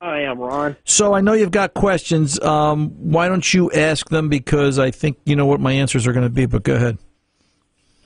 I 0.00 0.20
am 0.20 0.38
Ron. 0.38 0.74
So 0.84 1.12
I 1.12 1.20
know 1.20 1.34
you've 1.34 1.50
got 1.50 1.74
questions. 1.74 2.40
Um, 2.40 2.88
why 2.96 3.28
don't 3.28 3.52
you 3.52 3.70
ask 3.72 4.08
them? 4.08 4.30
Because 4.30 4.78
I 4.78 4.90
think 4.90 5.18
you 5.26 5.36
know 5.36 5.46
what 5.46 5.60
my 5.60 5.72
answers 5.72 6.06
are 6.06 6.14
going 6.14 6.24
to 6.24 6.30
be. 6.30 6.46
But 6.46 6.62
go 6.62 6.76
ahead. 6.76 6.96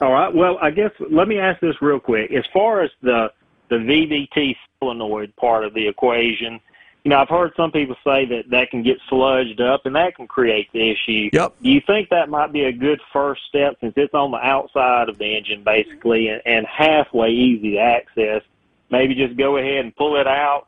All 0.01 0.13
right. 0.13 0.35
Well, 0.35 0.59
I 0.61 0.71
guess 0.71 0.91
let 1.11 1.29
me 1.29 1.39
ask 1.39 1.61
this 1.61 1.77
real 1.81 2.01
quick. 2.01 2.33
As 2.33 2.45
far 2.53 2.83
as 2.83 2.91
the 3.03 3.29
the 3.69 3.77
VVT 3.77 4.57
solenoid 4.81 5.35
part 5.37 5.65
of 5.65 5.75
the 5.75 5.87
equation, 5.87 6.59
you 7.05 7.11
know, 7.11 7.19
I've 7.19 7.29
heard 7.29 7.53
some 7.57 7.73
people 7.73 7.97
say 8.05 8.27
that 8.27 8.51
that 8.51 8.71
can 8.71 8.83
get 8.83 8.99
sludged 9.11 9.61
up 9.61 9.87
and 9.87 9.97
that 9.97 10.17
can 10.17 10.27
create 10.27 10.69
the 10.73 10.91
issue. 10.91 11.31
Yep. 11.33 11.55
Do 11.63 11.71
you 11.71 11.81
think 11.87 12.11
that 12.11 12.29
might 12.29 12.53
be 12.53 12.65
a 12.65 12.73
good 12.73 13.01
first 13.13 13.43
step 13.49 13.77
since 13.81 13.95
it's 13.97 14.13
on 14.13 14.31
the 14.31 14.39
outside 14.39 15.09
of 15.09 15.19
the 15.19 15.37
engine 15.37 15.65
basically 15.65 16.29
and, 16.29 16.43
and 16.45 16.67
halfway 16.67 17.31
easy 17.31 17.73
to 17.73 17.79
access? 17.79 18.43
Maybe 18.91 19.15
just 19.15 19.37
go 19.37 19.57
ahead 19.57 19.85
and 19.85 19.97
pull 19.97 20.21
it 20.21 20.27
out 20.27 20.67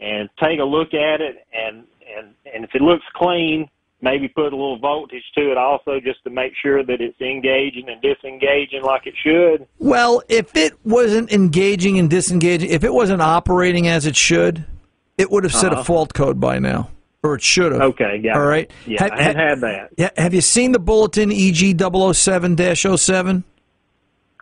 and 0.00 0.30
take 0.42 0.60
a 0.60 0.64
look 0.64 0.94
at 0.94 1.20
it 1.20 1.46
and 1.52 1.84
and 2.16 2.28
and 2.52 2.64
if 2.64 2.74
it 2.74 2.80
looks 2.80 3.04
clean, 3.14 3.68
maybe 4.00 4.28
put 4.28 4.52
a 4.52 4.56
little 4.56 4.78
voltage 4.78 5.24
to 5.34 5.50
it 5.50 5.58
also 5.58 6.00
just 6.00 6.22
to 6.24 6.30
make 6.30 6.52
sure 6.62 6.84
that 6.84 7.00
it's 7.00 7.20
engaging 7.20 7.88
and 7.88 8.00
disengaging 8.00 8.82
like 8.82 9.06
it 9.06 9.14
should. 9.22 9.66
Well, 9.78 10.22
if 10.28 10.56
it 10.56 10.74
wasn't 10.84 11.32
engaging 11.32 11.98
and 11.98 12.08
disengaging, 12.08 12.70
if 12.70 12.84
it 12.84 12.94
wasn't 12.94 13.20
operating 13.20 13.88
as 13.88 14.06
it 14.06 14.16
should, 14.16 14.64
it 15.18 15.30
would 15.30 15.44
have 15.44 15.52
set 15.54 15.72
a 15.72 15.76
Uh-huh. 15.76 15.84
fault 15.84 16.14
code 16.14 16.38
by 16.40 16.58
now, 16.58 16.90
or 17.22 17.34
it 17.36 17.42
should 17.42 17.72
have. 17.72 17.80
Okay, 17.80 18.18
got 18.18 18.36
All 18.36 18.46
right. 18.46 18.70
Yeah, 18.86 19.02
Have- 19.02 19.12
I 19.12 19.22
had 19.22 19.36
had 19.36 19.60
that. 19.62 19.90
Yeah, 19.96 20.10
have 20.16 20.34
you 20.34 20.40
seen 20.40 20.72
the 20.72 20.78
bulletin 20.78 21.32
EG 21.32 21.74
007-07? 21.74 23.44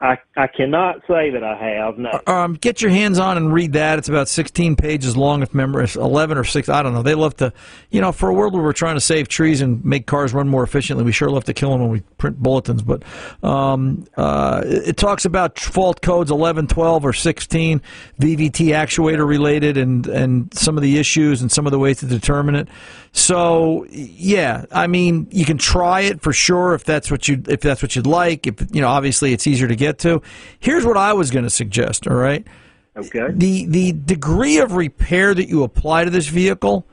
I 0.05 0.19
I 0.37 0.49
cannot 0.49 0.97
say 1.09 1.31
that 1.31 1.43
I 1.43 1.57
have. 1.57 1.97
No. 1.97 2.21
Um, 2.27 2.55
get 2.55 2.83
your 2.83 2.91
hands 2.91 3.19
on 3.19 3.39
and 3.39 3.55
read 3.55 3.73
that. 3.73 3.99
It's 3.99 4.09
about 4.09 4.29
16 4.29 4.77
pages 4.77 5.17
long, 5.17 5.43
if 5.43 5.55
memory, 5.55 5.85
it's 5.85 5.97
11 5.97 6.37
or 6.37 6.45
6. 6.45 6.69
I 6.69 6.83
don't 6.83 6.93
know. 6.93 7.03
They 7.03 7.15
love 7.15 7.37
to, 7.39 7.55
you 7.91 8.03
know, 8.03 8.13
for 8.13 8.29
a 8.29 8.35
world 8.35 8.53
where 8.53 8.63
we're 8.63 8.75
trying 8.75 8.97
to 8.97 9.01
save 9.01 9.29
trees 9.29 9.63
and 9.63 9.83
make 9.83 10.07
cars 10.07 10.35
run 10.35 10.47
more 10.47 10.63
efficiently, 10.63 11.05
we 11.05 11.13
sure 11.13 11.31
love 11.31 11.45
to 11.45 11.55
kill 11.55 11.71
them 11.71 11.81
when 11.81 11.89
we 11.89 12.01
print 12.19 12.39
bulletins. 12.39 12.83
But 12.83 13.03
um, 13.43 14.07
uh, 14.17 14.63
it, 14.67 14.89
it 14.89 14.97
talks 14.99 15.25
about 15.25 15.59
fault 15.59 16.03
codes 16.03 16.31
11, 16.31 16.67
12, 16.67 17.07
or 17.07 17.15
16, 17.15 17.81
VVT 18.21 18.67
actuator 18.75 19.27
related, 19.27 19.79
and 19.79 20.07
and 20.07 20.53
some 20.53 20.77
of 20.77 20.83
the 20.83 20.99
issues 20.99 21.41
and 21.41 21.51
some 21.51 21.67
of 21.67 21.73
the 21.73 21.79
ways 21.79 22.01
to 22.01 22.07
determine 22.07 22.57
it. 22.57 22.69
So 23.13 23.87
yeah, 23.91 24.65
I 24.73 24.87
mean, 24.89 25.29
you 25.31 25.45
can 25.45 25.57
try 25.57 26.01
it 26.03 26.21
for 26.21 26.33
sure 26.33 26.75
if 26.75 26.85
that's 26.85 27.11
what 27.11 27.27
you 27.27 27.43
if 27.49 27.61
that's 27.61 27.81
what 27.81 27.97
you'd 27.97 28.07
like. 28.07 28.47
If 28.47 28.75
you 28.75 28.83
know, 28.83 28.89
obviously, 28.89 29.33
it's 29.33 29.47
easier 29.47 29.69
to 29.69 29.77
get 29.77 29.94
to. 30.01 30.23
Here's 30.61 30.85
what 30.85 30.97
I 30.97 31.13
was 31.13 31.31
going 31.31 31.45
to 31.45 31.51
suggest. 31.51 32.07
All 32.09 32.17
right, 32.17 32.47
Okay. 32.97 33.27
the 33.33 33.67
the 33.67 33.93
degree 33.93 34.59
of 34.59 34.73
repair 34.73 35.35
that 35.35 35.49
you 35.49 35.63
apply 35.63 36.05
to 36.05 36.11
this 36.11 36.27
vehicle, 36.29 36.87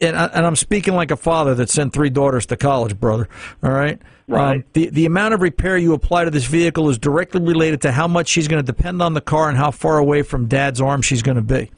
and, 0.00 0.16
I, 0.16 0.26
and 0.26 0.44
I'm 0.46 0.56
speaking 0.56 0.94
like 0.94 1.10
a 1.10 1.16
father 1.16 1.54
that 1.56 1.70
sent 1.70 1.92
three 1.92 2.10
daughters 2.10 2.46
to 2.46 2.56
college, 2.56 2.98
brother. 2.98 3.28
All 3.62 3.70
right. 3.70 4.00
Right. 4.26 4.56
Um, 4.56 4.64
the 4.72 4.88
the 4.88 5.04
amount 5.06 5.34
of 5.34 5.42
repair 5.42 5.76
you 5.76 5.92
apply 5.92 6.24
to 6.24 6.30
this 6.30 6.46
vehicle 6.46 6.88
is 6.88 6.96
directly 6.98 7.42
related 7.42 7.82
to 7.82 7.92
how 7.92 8.08
much 8.08 8.28
she's 8.28 8.48
going 8.48 8.64
to 8.64 8.66
depend 8.66 9.02
on 9.02 9.12
the 9.12 9.20
car 9.20 9.48
and 9.50 9.58
how 9.58 9.70
far 9.70 9.98
away 9.98 10.22
from 10.22 10.46
dad's 10.46 10.80
arm 10.80 11.02
she's 11.02 11.22
going 11.22 11.36
to 11.36 11.42
be. 11.42 11.70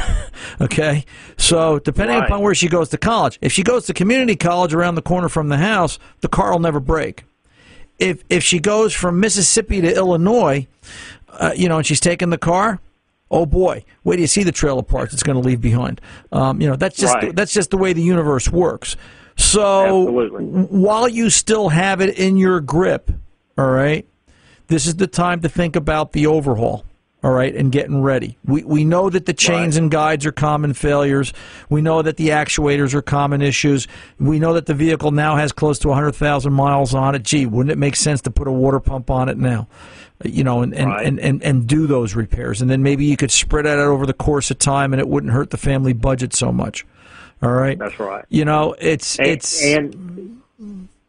okay, 0.60 1.04
so 1.36 1.78
depending 1.80 2.16
Right. 2.18 2.26
upon 2.26 2.42
where 2.42 2.54
she 2.54 2.68
goes 2.68 2.88
to 2.90 2.98
college, 2.98 3.38
if 3.42 3.52
she 3.52 3.62
goes 3.64 3.86
to 3.86 3.94
community 3.94 4.36
college 4.36 4.72
around 4.72 4.94
the 4.94 5.02
corner 5.02 5.28
from 5.28 5.48
the 5.48 5.56
house, 5.56 5.98
the 6.20 6.28
car 6.28 6.52
will 6.52 6.60
never 6.60 6.78
break. 6.80 7.24
If 8.00 8.24
if 8.28 8.42
she 8.42 8.58
goes 8.58 8.92
from 8.92 9.20
Mississippi 9.20 9.80
to 9.82 9.94
Illinois, 9.94 10.66
uh, 11.28 11.52
you 11.54 11.68
know, 11.68 11.76
and 11.76 11.86
she's 11.86 12.00
taking 12.00 12.30
the 12.30 12.38
car, 12.38 12.80
oh 13.30 13.46
boy, 13.46 13.84
wait 14.02 14.16
do 14.16 14.22
you 14.22 14.26
see 14.26 14.42
the 14.42 14.52
trailer 14.52 14.82
parts 14.82 15.12
it's 15.12 15.22
going 15.22 15.40
to 15.40 15.46
leave 15.46 15.60
behind. 15.60 16.00
Um, 16.32 16.60
you 16.60 16.68
know, 16.68 16.76
that's 16.76 16.96
just 16.96 17.14
Right. 17.14 17.36
that's 17.36 17.52
just 17.52 17.70
the 17.70 17.76
way 17.78 17.92
the 17.92 18.02
universe 18.02 18.48
works. 18.50 18.96
So 19.36 19.84
Absolutely. 19.84 20.44
while 20.78 21.08
you 21.08 21.30
still 21.30 21.68
have 21.68 22.00
it 22.00 22.18
in 22.18 22.36
your 22.36 22.60
grip, 22.60 23.10
all 23.56 23.70
right, 23.70 24.06
this 24.66 24.86
is 24.86 24.96
the 24.96 25.06
time 25.06 25.40
to 25.42 25.48
think 25.48 25.76
about 25.76 26.12
the 26.12 26.26
overhaul. 26.26 26.84
All 27.22 27.32
right, 27.32 27.54
and 27.54 27.70
getting 27.70 28.00
ready. 28.02 28.38
We 28.46 28.64
we 28.64 28.82
know 28.84 29.10
that 29.10 29.26
the 29.26 29.34
chains 29.34 29.76
Right. 29.76 29.82
and 29.82 29.90
guides 29.90 30.24
are 30.24 30.32
common 30.32 30.72
failures. 30.72 31.34
We 31.68 31.82
know 31.82 32.00
that 32.00 32.16
the 32.16 32.28
actuators 32.28 32.94
are 32.94 33.02
common 33.02 33.42
issues. 33.42 33.86
We 34.18 34.38
know 34.38 34.54
that 34.54 34.64
the 34.64 34.72
vehicle 34.72 35.10
now 35.10 35.36
has 35.36 35.52
close 35.52 35.78
to 35.80 35.88
100,000 35.88 36.50
miles 36.50 36.94
on 36.94 37.14
it. 37.14 37.22
Gee, 37.22 37.44
wouldn't 37.44 37.72
it 37.72 37.76
make 37.76 37.96
sense 37.96 38.22
to 38.22 38.30
put 38.30 38.48
a 38.48 38.52
water 38.52 38.80
pump 38.80 39.10
on 39.10 39.28
it 39.28 39.36
now? 39.36 39.68
You 40.24 40.44
know, 40.44 40.62
and, 40.62 40.74
and, 40.74 40.88
Right. 40.88 41.06
and, 41.06 41.20
and, 41.20 41.42
and 41.42 41.66
do 41.66 41.86
those 41.86 42.14
repairs. 42.14 42.62
And 42.62 42.70
then 42.70 42.82
maybe 42.82 43.04
you 43.04 43.18
could 43.18 43.30
spread 43.30 43.66
it 43.66 43.70
out 43.70 43.78
over 43.80 44.06
the 44.06 44.14
course 44.14 44.50
of 44.50 44.58
time 44.58 44.94
and 44.94 45.00
it 45.00 45.06
wouldn't 45.08 45.32
hurt 45.34 45.50
the 45.50 45.56
family 45.58 45.92
budget 45.92 46.32
so 46.34 46.50
much. 46.52 46.86
All 47.42 47.52
right? 47.52 47.78
That's 47.78 47.98
right. 48.00 48.24
You 48.30 48.46
know, 48.46 48.74
it's, 48.78 49.18
And, 49.18 49.28
it's, 49.28 49.62
and 49.64 50.40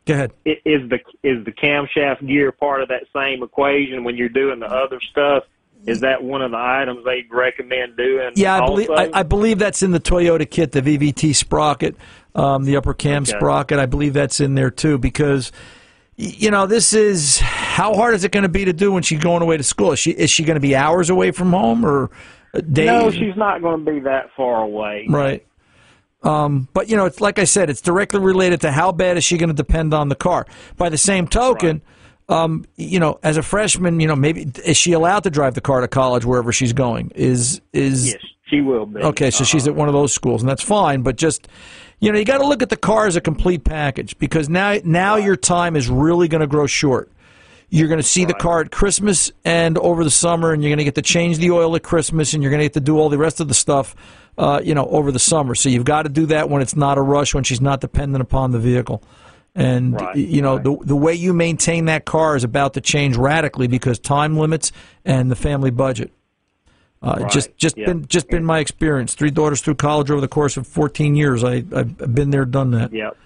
go 0.05 0.13
ahead. 0.13 0.33
is 0.45 0.89
the 0.89 0.99
is 1.23 1.45
the 1.45 1.51
camshaft 1.53 2.25
gear 2.27 2.51
part 2.51 2.81
of 2.81 2.89
that 2.89 3.03
same 3.15 3.43
equation 3.43 4.03
when 4.03 4.17
you're 4.17 4.27
doing 4.29 4.59
the 4.59 4.67
other 4.69 4.99
stuff? 5.01 5.43
Is 5.87 6.01
that 6.01 6.23
one 6.23 6.41
of 6.41 6.51
the 6.51 6.57
items 6.57 7.03
they 7.05 7.25
recommend 7.31 7.97
doing? 7.97 8.31
Yeah, 8.35 8.61
I 8.61 8.65
believe 8.67 8.89
I, 8.89 9.09
I 9.13 9.23
believe 9.23 9.59
that's 9.59 9.81
in 9.81 9.91
the 9.91 9.99
Toyota 9.99 10.49
kit, 10.49 10.71
the 10.71 10.81
VVT 10.81 11.35
sprocket, 11.35 11.95
um, 12.35 12.65
the 12.65 12.77
upper 12.77 12.93
cam 12.93 13.23
Okay. 13.23 13.31
sprocket. 13.31 13.79
I 13.79 13.87
believe 13.87 14.13
that's 14.13 14.39
in 14.39 14.55
there 14.55 14.69
too 14.69 14.97
because 14.97 15.51
you 16.17 16.51
know 16.51 16.67
this 16.67 16.93
is 16.93 17.39
how 17.39 17.95
hard 17.95 18.13
is 18.13 18.23
it 18.23 18.31
going 18.31 18.43
to 18.43 18.49
be 18.49 18.65
to 18.65 18.73
do 18.73 18.91
when 18.91 19.01
she's 19.01 19.19
going 19.19 19.41
away 19.41 19.57
to 19.57 19.63
school? 19.63 19.91
Is 19.91 19.99
she 19.99 20.11
is 20.11 20.29
she 20.29 20.43
going 20.43 20.55
to 20.55 20.61
be 20.61 20.75
hours 20.75 21.09
away 21.09 21.31
from 21.31 21.51
home 21.51 21.83
or 21.85 22.11
days? 22.71 22.87
no, 22.87 23.09
she's 23.11 23.35
not 23.35 23.61
going 23.61 23.83
to 23.83 23.91
be 23.91 23.99
that 24.01 24.29
far 24.37 24.61
away. 24.61 25.07
Right. 25.09 25.45
Um, 26.23 26.67
but 26.73 26.89
you 26.89 26.95
know, 26.95 27.05
it's 27.05 27.19
like 27.19 27.39
I 27.39 27.45
said, 27.45 27.71
it's 27.71 27.81
directly 27.81 28.19
related 28.19 28.61
to 28.61 28.71
how 28.71 28.91
bad 28.91 29.17
is 29.17 29.23
she 29.23 29.37
going 29.37 29.49
to 29.49 29.55
depend 29.55 29.93
on 29.93 30.09
the 30.09 30.15
car. 30.15 30.45
By 30.77 30.89
the 30.89 30.97
same 30.97 31.27
token, 31.27 31.81
um, 32.31 32.63
you 32.77 32.99
know, 32.99 33.19
as 33.23 33.35
a 33.35 33.43
freshman, 33.43 33.99
you 33.99 34.07
know, 34.07 34.15
maybe 34.15 34.49
is 34.63 34.77
she 34.77 34.93
allowed 34.93 35.23
to 35.23 35.29
drive 35.29 35.53
the 35.53 35.61
car 35.61 35.81
to 35.81 35.87
college 35.87 36.23
wherever 36.23 36.53
she's 36.53 36.71
going? 36.71 37.11
Is 37.13 37.61
is 37.73 38.13
Yes, 38.13 38.21
she 38.45 38.61
will 38.61 38.85
be. 38.85 39.01
Okay, 39.01 39.31
so 39.31 39.43
she's 39.43 39.67
at 39.67 39.75
one 39.75 39.89
of 39.89 39.93
those 39.93 40.13
schools, 40.13 40.41
and 40.41 40.49
that's 40.49 40.63
fine. 40.63 41.01
But 41.01 41.17
just 41.17 41.49
you 41.99 42.11
know, 42.11 42.17
you 42.17 42.23
got 42.23 42.37
to 42.37 42.47
look 42.47 42.61
at 42.63 42.69
the 42.69 42.77
car 42.77 43.05
as 43.05 43.17
a 43.17 43.21
complete 43.21 43.65
package 43.65 44.17
because 44.17 44.47
now 44.47 44.77
now 44.85 45.17
your 45.17 45.35
time 45.35 45.75
is 45.75 45.89
really 45.89 46.29
going 46.29 46.41
to 46.41 46.47
grow 46.47 46.67
short. 46.67 47.11
You're 47.69 47.87
going 47.87 47.99
to 47.99 48.03
see 48.03 48.25
the 48.25 48.33
car 48.33 48.61
at 48.61 48.71
Christmas 48.71 49.31
and 49.45 49.77
over 49.77 50.03
the 50.03 50.11
summer, 50.11 50.51
and 50.51 50.61
you're 50.61 50.69
going 50.69 50.79
to 50.79 50.83
get 50.83 50.95
to 50.95 51.01
change 51.01 51.37
the 51.37 51.51
oil 51.51 51.75
at 51.75 51.83
Christmas, 51.83 52.33
and 52.33 52.43
you're 52.43 52.49
going 52.49 52.59
to 52.59 52.65
get 52.65 52.73
to 52.73 52.81
do 52.81 52.97
all 52.97 53.07
the 53.07 53.17
rest 53.17 53.39
of 53.39 53.47
the 53.47 53.53
stuff, 53.53 53.95
uh, 54.37 54.59
you 54.61 54.73
know, 54.73 54.87
over 54.87 55.09
the 55.11 55.19
summer. 55.19 55.55
So 55.55 55.69
you've 55.69 55.85
got 55.85 56.03
to 56.03 56.09
do 56.09 56.25
that 56.27 56.49
when 56.49 56.61
it's 56.61 56.75
not 56.75 56.97
a 56.97 57.01
rush, 57.01 57.33
when 57.33 57.45
she's 57.45 57.61
not 57.61 57.79
dependent 57.79 58.21
upon 58.21 58.51
the 58.51 58.59
vehicle. 58.59 59.01
And 59.53 59.93
Right, 59.99 60.15
you 60.15 60.41
know 60.41 60.55
right. 60.55 60.63
the 60.63 60.77
the 60.81 60.95
way 60.95 61.13
you 61.13 61.33
maintain 61.33 61.85
that 61.85 62.05
car 62.05 62.35
is 62.37 62.43
about 62.43 62.73
to 62.75 62.81
change 62.81 63.17
radically 63.17 63.67
because 63.67 63.99
time 63.99 64.37
limits 64.37 64.71
and 65.03 65.29
the 65.29 65.35
family 65.35 65.71
budget. 65.71 66.11
Uh, 67.03 67.17
Right, 67.21 67.31
Just 67.31 67.57
just 67.57 67.77
yeah. 67.77 67.87
been 67.87 68.07
just 68.07 68.29
been 68.29 68.45
my 68.45 68.59
experience. 68.59 69.13
Three 69.13 69.31
daughters 69.31 69.59
through 69.61 69.75
college 69.75 70.09
over 70.09 70.21
the 70.21 70.27
course 70.29 70.55
of 70.55 70.65
14 70.67 71.15
years. 71.15 71.43
I 71.43 71.63
I've 71.75 71.97
been 72.15 72.29
there, 72.29 72.45
done 72.45 72.71
that. 72.71 72.93
Yep. 72.93 73.17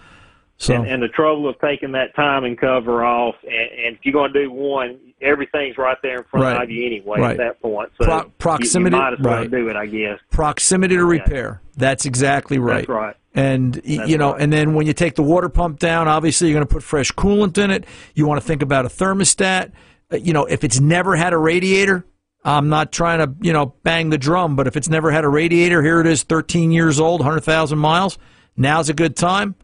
So 0.57 0.73
And, 0.73 0.87
and 0.87 1.03
the 1.03 1.09
trouble 1.09 1.49
of 1.49 1.59
taking 1.59 1.91
that 1.91 2.15
timing 2.15 2.55
cover 2.55 3.03
off, 3.03 3.35
and, 3.43 3.53
and 3.53 3.95
if 3.97 3.99
you're 4.03 4.13
going 4.13 4.31
to 4.31 4.43
do 4.45 4.49
one, 4.49 4.97
everything's 5.21 5.77
right 5.77 5.97
there 6.01 6.19
in 6.19 6.23
front 6.23 6.63
of 6.63 6.69
you 6.69 6.85
anyway 6.85 7.21
at 7.21 7.37
that 7.37 7.61
point. 7.61 7.91
So 7.99 8.05
Pro- 8.05 8.29
proximity- 8.39 8.95
you, 8.95 9.01
might 9.01 9.13
as 9.13 9.19
well 9.19 9.45
do 9.45 9.67
it, 9.67 9.75
I 9.75 9.85
guess. 9.85 10.17
proximity 10.31 10.95
to 10.95 11.03
repair. 11.03 11.61
That's 11.75 12.05
exactly 12.05 12.57
right. 12.57 12.87
That's 12.87 12.89
right. 12.89 13.15
And 13.35 13.73
That's 13.75 14.09
you 14.09 14.17
know, 14.17 14.31
right. 14.31 14.41
and 14.41 14.51
then 14.51 14.73
when 14.73 14.87
you 14.87 14.93
take 14.93 15.15
the 15.15 15.23
water 15.23 15.49
pump 15.49 15.77
down, 15.79 16.07
obviously 16.07 16.47
you're 16.47 16.55
going 16.55 16.67
to 16.67 16.73
put 16.73 16.83
fresh 16.83 17.11
coolant 17.11 17.57
in 17.57 17.69
it. 17.69 17.85
You 18.15 18.25
want 18.25 18.39
to 18.41 18.47
think 18.47 18.61
about 18.61 18.85
a 18.85 18.89
thermostat. 18.89 19.73
Uh, 20.11 20.17
You 20.17 20.31
know, 20.33 20.45
if 20.45 20.63
it's 20.63 20.79
never 20.79 21.15
had 21.17 21.33
a 21.33 21.37
radiator, 21.37 22.05
I'm 22.45 22.69
not 22.69 22.93
trying 22.93 23.19
to 23.19 23.35
you 23.41 23.51
know 23.51 23.75
bang 23.83 24.09
the 24.09 24.17
drum, 24.17 24.55
but 24.55 24.67
if 24.67 24.77
it's 24.77 24.87
never 24.89 25.11
had 25.11 25.25
a 25.25 25.29
radiator, 25.29 25.83
here 25.83 25.99
it 25.99 26.07
is, 26.07 26.23
13 26.23 26.71
years 26.71 26.99
old, 26.99 27.19
100,000 27.19 27.77
miles. 27.77 28.17
Now's 28.55 28.87
a 28.89 28.93
good 28.93 29.17
time. 29.17 29.55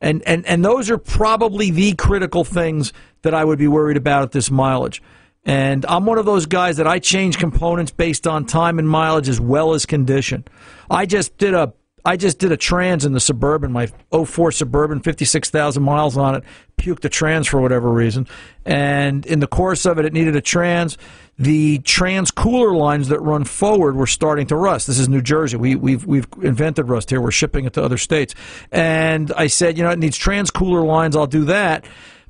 And, 0.00 0.22
and 0.26 0.44
and 0.44 0.62
those 0.62 0.90
are 0.90 0.98
probably 0.98 1.70
the 1.70 1.94
critical 1.94 2.44
things 2.44 2.92
that 3.22 3.32
I 3.32 3.42
would 3.42 3.58
be 3.58 3.68
worried 3.68 3.96
about 3.96 4.22
at 4.22 4.32
this 4.32 4.50
mileage. 4.50 5.02
And 5.46 5.86
I'm 5.86 6.04
one 6.04 6.18
of 6.18 6.26
those 6.26 6.44
guys 6.44 6.76
that 6.76 6.86
I 6.86 6.98
change 6.98 7.38
components 7.38 7.90
based 7.90 8.26
on 8.26 8.44
time 8.44 8.78
and 8.78 8.86
mileage 8.88 9.30
as 9.30 9.40
well 9.40 9.72
as 9.72 9.86
condition. 9.86 10.44
I 10.90 11.06
just 11.06 11.38
did 11.38 11.54
a 11.54 11.72
I 12.04 12.16
just 12.16 12.38
did 12.38 12.52
a 12.52 12.56
trans 12.56 13.06
in 13.06 13.12
the 13.12 13.20
suburban, 13.20 13.72
my 13.72 13.88
04 14.12 14.52
suburban, 14.52 15.00
56,000 15.00 15.82
miles 15.82 16.18
on 16.18 16.34
it, 16.34 16.44
puked 16.76 17.04
a 17.04 17.08
trans 17.08 17.46
for 17.46 17.60
whatever 17.60 17.90
reason. 17.90 18.26
And 18.66 19.24
in 19.24 19.40
the 19.40 19.46
course 19.46 19.86
of 19.86 19.98
it, 19.98 20.04
it 20.04 20.12
needed 20.12 20.36
a 20.36 20.42
trans. 20.42 20.98
The 21.38 21.78
trans 21.78 22.30
cooler 22.30 22.74
lines 22.74 23.08
that 23.08 23.20
run 23.20 23.44
forward 23.44 23.96
were 23.96 24.06
starting 24.06 24.46
to 24.48 24.56
rust. 24.56 24.86
This 24.86 24.98
is 24.98 25.08
New 25.08 25.22
Jersey. 25.22 25.56
We, 25.56 25.76
we've, 25.76 26.04
we've 26.04 26.28
invented 26.42 26.88
rust 26.88 27.08
here. 27.08 27.22
We're 27.22 27.30
shipping 27.30 27.64
it 27.64 27.72
to 27.72 27.82
other 27.82 27.98
states. 27.98 28.34
And 28.70 29.32
I 29.32 29.46
said, 29.46 29.78
you 29.78 29.82
know, 29.82 29.90
it 29.90 29.98
needs 29.98 30.18
trans 30.18 30.50
cooler 30.50 30.82
lines. 30.82 31.16
I'll 31.16 31.26
do 31.26 31.44
that. 31.46 31.86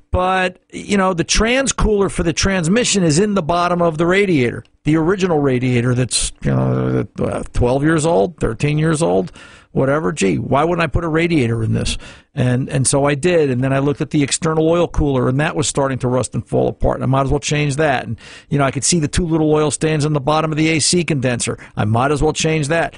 But, 0.09 0.59
you 0.71 0.95
know, 0.95 1.13
the 1.13 1.25
trans 1.25 1.73
cooler 1.73 2.07
for 2.07 2.23
the 2.23 2.31
transmission 2.31 3.03
is 3.03 3.19
in 3.19 3.33
the 3.33 3.43
bottom 3.43 3.81
of 3.81 3.97
the 3.97 4.05
radiator. 4.05 4.63
The 4.85 4.95
original 4.95 5.39
radiator 5.39 5.93
that's, 5.93 6.31
you 6.41 6.51
know, 6.51 7.05
uh, 7.19 7.43
12 7.51 7.83
years 7.83 8.05
old, 8.05 8.39
13 8.39 8.77
years 8.77 9.03
old, 9.03 9.33
whatever. 9.75 10.11
Gee, 10.11 10.37
why 10.37 10.63
wouldn't 10.63 10.83
I 10.83 10.87
put 10.87 11.03
a 11.03 11.07
radiator 11.07 11.63
in 11.63 11.73
this? 11.73 11.97
And 12.33 12.69
and 12.69 12.87
so 12.87 13.05
I 13.05 13.15
did. 13.15 13.49
And 13.49 13.63
then 13.63 13.73
I 13.73 13.79
looked 13.79 14.01
at 14.01 14.09
the 14.09 14.23
external 14.23 14.67
oil 14.67 14.87
cooler, 14.87 15.27
and 15.27 15.39
that 15.39 15.55
was 15.55 15.67
starting 15.67 15.99
to 15.99 16.07
rust 16.07 16.33
and 16.33 16.47
fall 16.47 16.67
apart. 16.67 16.95
And 16.95 17.03
I 17.03 17.07
might 17.07 17.23
as 17.23 17.29
well 17.29 17.39
change 17.39 17.75
that. 17.75 18.05
And, 18.05 18.19
you 18.49 18.57
know, 18.57 18.63
I 18.63 18.71
could 18.71 18.83
see 18.83 18.99
the 18.99 19.07
two 19.07 19.25
little 19.25 19.51
oil 19.53 19.71
stains 19.71 20.05
on 20.05 20.13
the 20.13 20.21
bottom 20.21 20.51
of 20.51 20.57
the 20.57 20.69
AC 20.69 21.03
condenser. 21.03 21.57
I 21.75 21.85
might 21.85 22.11
as 22.11 22.21
well 22.21 22.33
change 22.33 22.69
that 22.69 22.95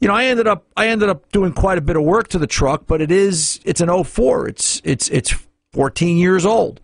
you 0.00 0.08
know, 0.08 0.14
I 0.14 0.26
ended 0.26 0.46
up 0.46 0.66
I 0.76 0.88
ended 0.88 1.08
up 1.08 1.30
doing 1.32 1.52
quite 1.52 1.78
a 1.78 1.80
bit 1.80 1.96
of 1.96 2.02
work 2.02 2.28
to 2.28 2.38
the 2.38 2.46
truck, 2.46 2.86
but 2.86 3.00
it 3.00 3.10
is 3.10 3.60
it's 3.64 3.80
an 3.80 4.04
04. 4.04 4.48
It's 4.48 4.80
it's 4.84 5.08
it's 5.08 5.34
14 5.72 6.18
years 6.18 6.44
old. 6.44 6.80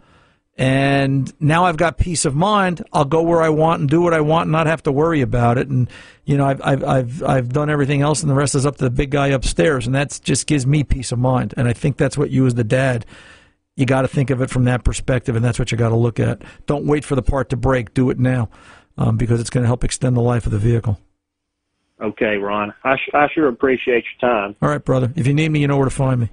And 0.58 1.32
now 1.40 1.64
I've 1.64 1.78
got 1.78 1.96
peace 1.96 2.24
of 2.24 2.34
mind. 2.34 2.84
I'll 2.92 3.06
go 3.06 3.22
where 3.22 3.40
I 3.40 3.48
want 3.48 3.80
and 3.80 3.88
do 3.88 4.02
what 4.02 4.12
I 4.12 4.20
want 4.20 4.44
and 4.44 4.52
not 4.52 4.66
have 4.66 4.82
to 4.82 4.92
worry 4.92 5.22
about 5.22 5.56
it. 5.56 5.68
And 5.68 5.88
you 6.24 6.36
know, 6.36 6.46
I've 6.46 6.60
I've 6.62 6.84
I've 6.84 7.22
I've 7.22 7.48
done 7.52 7.70
everything 7.70 8.02
else 8.02 8.22
and 8.22 8.30
the 8.30 8.34
rest 8.34 8.54
is 8.54 8.66
up 8.66 8.76
to 8.76 8.84
the 8.84 8.90
big 8.90 9.10
guy 9.10 9.28
upstairs 9.28 9.86
and 9.86 9.94
that 9.94 10.20
just 10.22 10.46
gives 10.46 10.66
me 10.66 10.84
peace 10.84 11.10
of 11.10 11.18
mind. 11.18 11.54
And 11.56 11.66
I 11.66 11.72
think 11.72 11.96
that's 11.96 12.18
what 12.18 12.30
you 12.30 12.46
as 12.46 12.54
the 12.54 12.64
dad 12.64 13.06
you 13.76 13.86
got 13.86 14.02
to 14.02 14.08
think 14.08 14.30
of 14.30 14.42
it 14.42 14.50
from 14.50 14.64
that 14.64 14.84
perspective, 14.84 15.34
and 15.36 15.44
that's 15.44 15.58
what 15.58 15.72
you 15.72 15.78
got 15.78 15.88
to 15.90 15.96
look 15.96 16.20
at. 16.20 16.42
Don't 16.66 16.86
wait 16.86 17.04
for 17.04 17.14
the 17.14 17.22
part 17.22 17.48
to 17.50 17.56
break. 17.56 17.94
Do 17.94 18.10
it 18.10 18.18
now, 18.18 18.48
um, 18.98 19.16
because 19.16 19.40
it's 19.40 19.50
going 19.50 19.62
to 19.62 19.66
help 19.66 19.84
extend 19.84 20.16
the 20.16 20.20
life 20.20 20.46
of 20.46 20.52
the 20.52 20.58
vehicle. 20.58 20.98
Okay, 22.00 22.36
Ron. 22.36 22.74
I, 22.84 22.96
sh- 22.96 23.14
I 23.14 23.28
sure 23.32 23.48
appreciate 23.48 24.04
your 24.20 24.30
time. 24.30 24.56
All 24.60 24.68
right, 24.68 24.84
brother. 24.84 25.12
If 25.16 25.26
you 25.26 25.34
need 25.34 25.50
me, 25.50 25.60
you 25.60 25.68
know 25.68 25.76
where 25.76 25.86
to 25.86 25.90
find 25.90 26.20
me. 26.20 26.30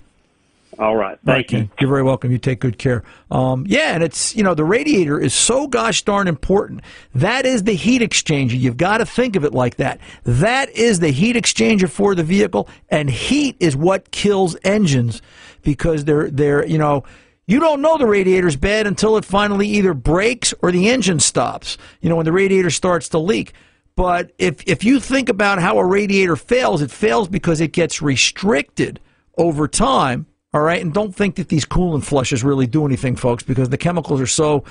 All 0.80 0.96
right. 0.96 1.20
Thank 1.26 1.52
you. 1.52 1.70
You're 1.78 1.90
very 1.90 2.04
welcome. 2.04 2.32
You 2.32 2.38
take 2.38 2.62
good 2.62 2.78
care. 2.78 3.04
Um, 3.30 3.66
yeah, 3.68 3.94
and 3.94 4.02
it's 4.02 4.34
you 4.34 4.44
know 4.44 4.54
the 4.54 4.64
radiator 4.64 5.20
is 5.20 5.34
so 5.34 5.68
gosh 5.68 6.04
darn 6.04 6.30
important. 6.30 6.82
That 7.14 7.46
is 7.46 7.64
the 7.64 7.74
heat 7.74 8.02
exchanger. 8.02 8.58
You've 8.58 8.78
got 8.78 9.00
to 9.00 9.06
think 9.06 9.36
of 9.36 9.44
it 9.44 9.54
like 9.54 9.76
that. 9.76 10.00
That 10.24 10.70
is 10.70 11.02
the 11.02 11.10
heat 11.10 11.36
exchanger 11.36 11.90
for 11.90 12.16
the 12.16 12.24
vehicle, 12.24 12.70
and 12.88 13.10
heat 13.10 13.58
is 13.60 13.76
what 13.76 14.12
kills 14.12 14.56
engines 14.64 15.22
because 15.64 16.06
they're 16.06 16.32
they're 16.32 16.66
you 16.66 16.78
know. 16.78 17.04
You 17.46 17.60
don't 17.60 17.82
know 17.82 17.98
the 17.98 18.06
radiator's 18.06 18.56
bad 18.56 18.86
until 18.86 19.18
it 19.18 19.26
finally 19.26 19.68
either 19.68 19.96
breaks 19.96 20.54
or 20.62 20.72
the 20.72 20.88
engine 20.88 21.20
stops. 21.20 21.80
You 22.00 22.08
know, 22.08 22.16
when 22.16 22.26
the 22.26 22.32
radiator 22.32 22.70
starts 22.70 23.10
to 23.10 23.18
leak. 23.18 23.54
But 23.96 24.32
if 24.38 24.62
if 24.68 24.84
you 24.84 25.00
think 25.00 25.30
about 25.30 25.60
how 25.60 25.80
a 25.80 25.86
radiator 25.86 26.36
fails, 26.36 26.84
it 26.84 26.92
fails 26.92 27.28
because 27.28 27.60
it 27.60 27.74
gets 27.74 28.04
restricted 28.04 29.00
over 29.36 29.68
time. 29.68 30.28
All 30.52 30.62
right, 30.62 30.82
and 30.82 30.92
don't 30.94 31.16
think 31.16 31.36
that 31.36 31.50
these 31.50 31.66
coolant 31.66 32.04
flushes 32.04 32.44
really 32.44 32.66
do 32.66 32.86
anything, 32.86 33.16
folks, 33.16 33.44
because 33.44 33.70
the 33.70 33.78
chemicals 33.78 34.20
are 34.20 34.28
so 34.28 34.64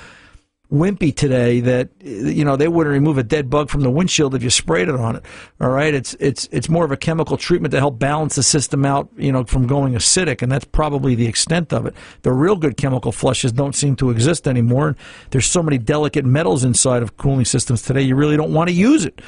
wimpy 0.71 1.15
today 1.15 1.61
that 1.61 1.89
you 1.99 2.45
know 2.45 2.55
they 2.55 2.67
wouldn't 2.67 2.93
remove 2.93 3.17
a 3.17 3.23
dead 3.23 3.49
bug 3.49 3.69
from 3.69 3.81
the 3.81 3.89
windshield 3.89 4.35
if 4.35 4.43
you 4.43 4.49
sprayed 4.49 4.89
it 4.89 4.95
on 4.95 5.15
it. 5.15 5.23
All 5.61 5.69
right, 5.69 5.93
it's 5.93 6.15
it's 6.19 6.49
it's 6.51 6.67
more 6.67 6.83
of 6.83 6.91
a 6.91 6.97
chemical 6.97 7.37
treatment 7.37 7.71
to 7.71 7.79
help 7.79 7.97
balance 7.97 8.35
the 8.35 8.43
system 8.43 8.85
out, 8.85 9.09
you 9.15 9.31
know, 9.31 9.45
from 9.45 9.67
going 9.67 9.93
acidic, 9.93 10.41
and 10.41 10.51
that's 10.51 10.65
probably 10.65 11.15
the 11.15 11.27
extent 11.27 11.71
of 11.71 11.85
it. 11.85 11.95
The 12.23 12.33
real 12.33 12.57
good 12.57 12.75
chemical 12.75 13.13
flushes 13.13 13.51
don't 13.53 13.73
seem 13.73 13.95
to 13.97 14.09
exist 14.09 14.47
anymore. 14.47 14.89
And 14.89 14.97
there's 15.31 15.45
so 15.45 15.63
many 15.63 15.77
delicate 15.77 16.25
metals 16.25 16.65
inside 16.65 17.03
of 17.03 17.15
cooling 17.15 17.45
systems 17.45 17.81
today, 17.81 18.01
you 18.01 18.15
really 18.15 18.37
don't 18.37 18.53
want 18.53 18.69
to 18.69 18.75
use 18.75 19.05
it. 19.05 19.21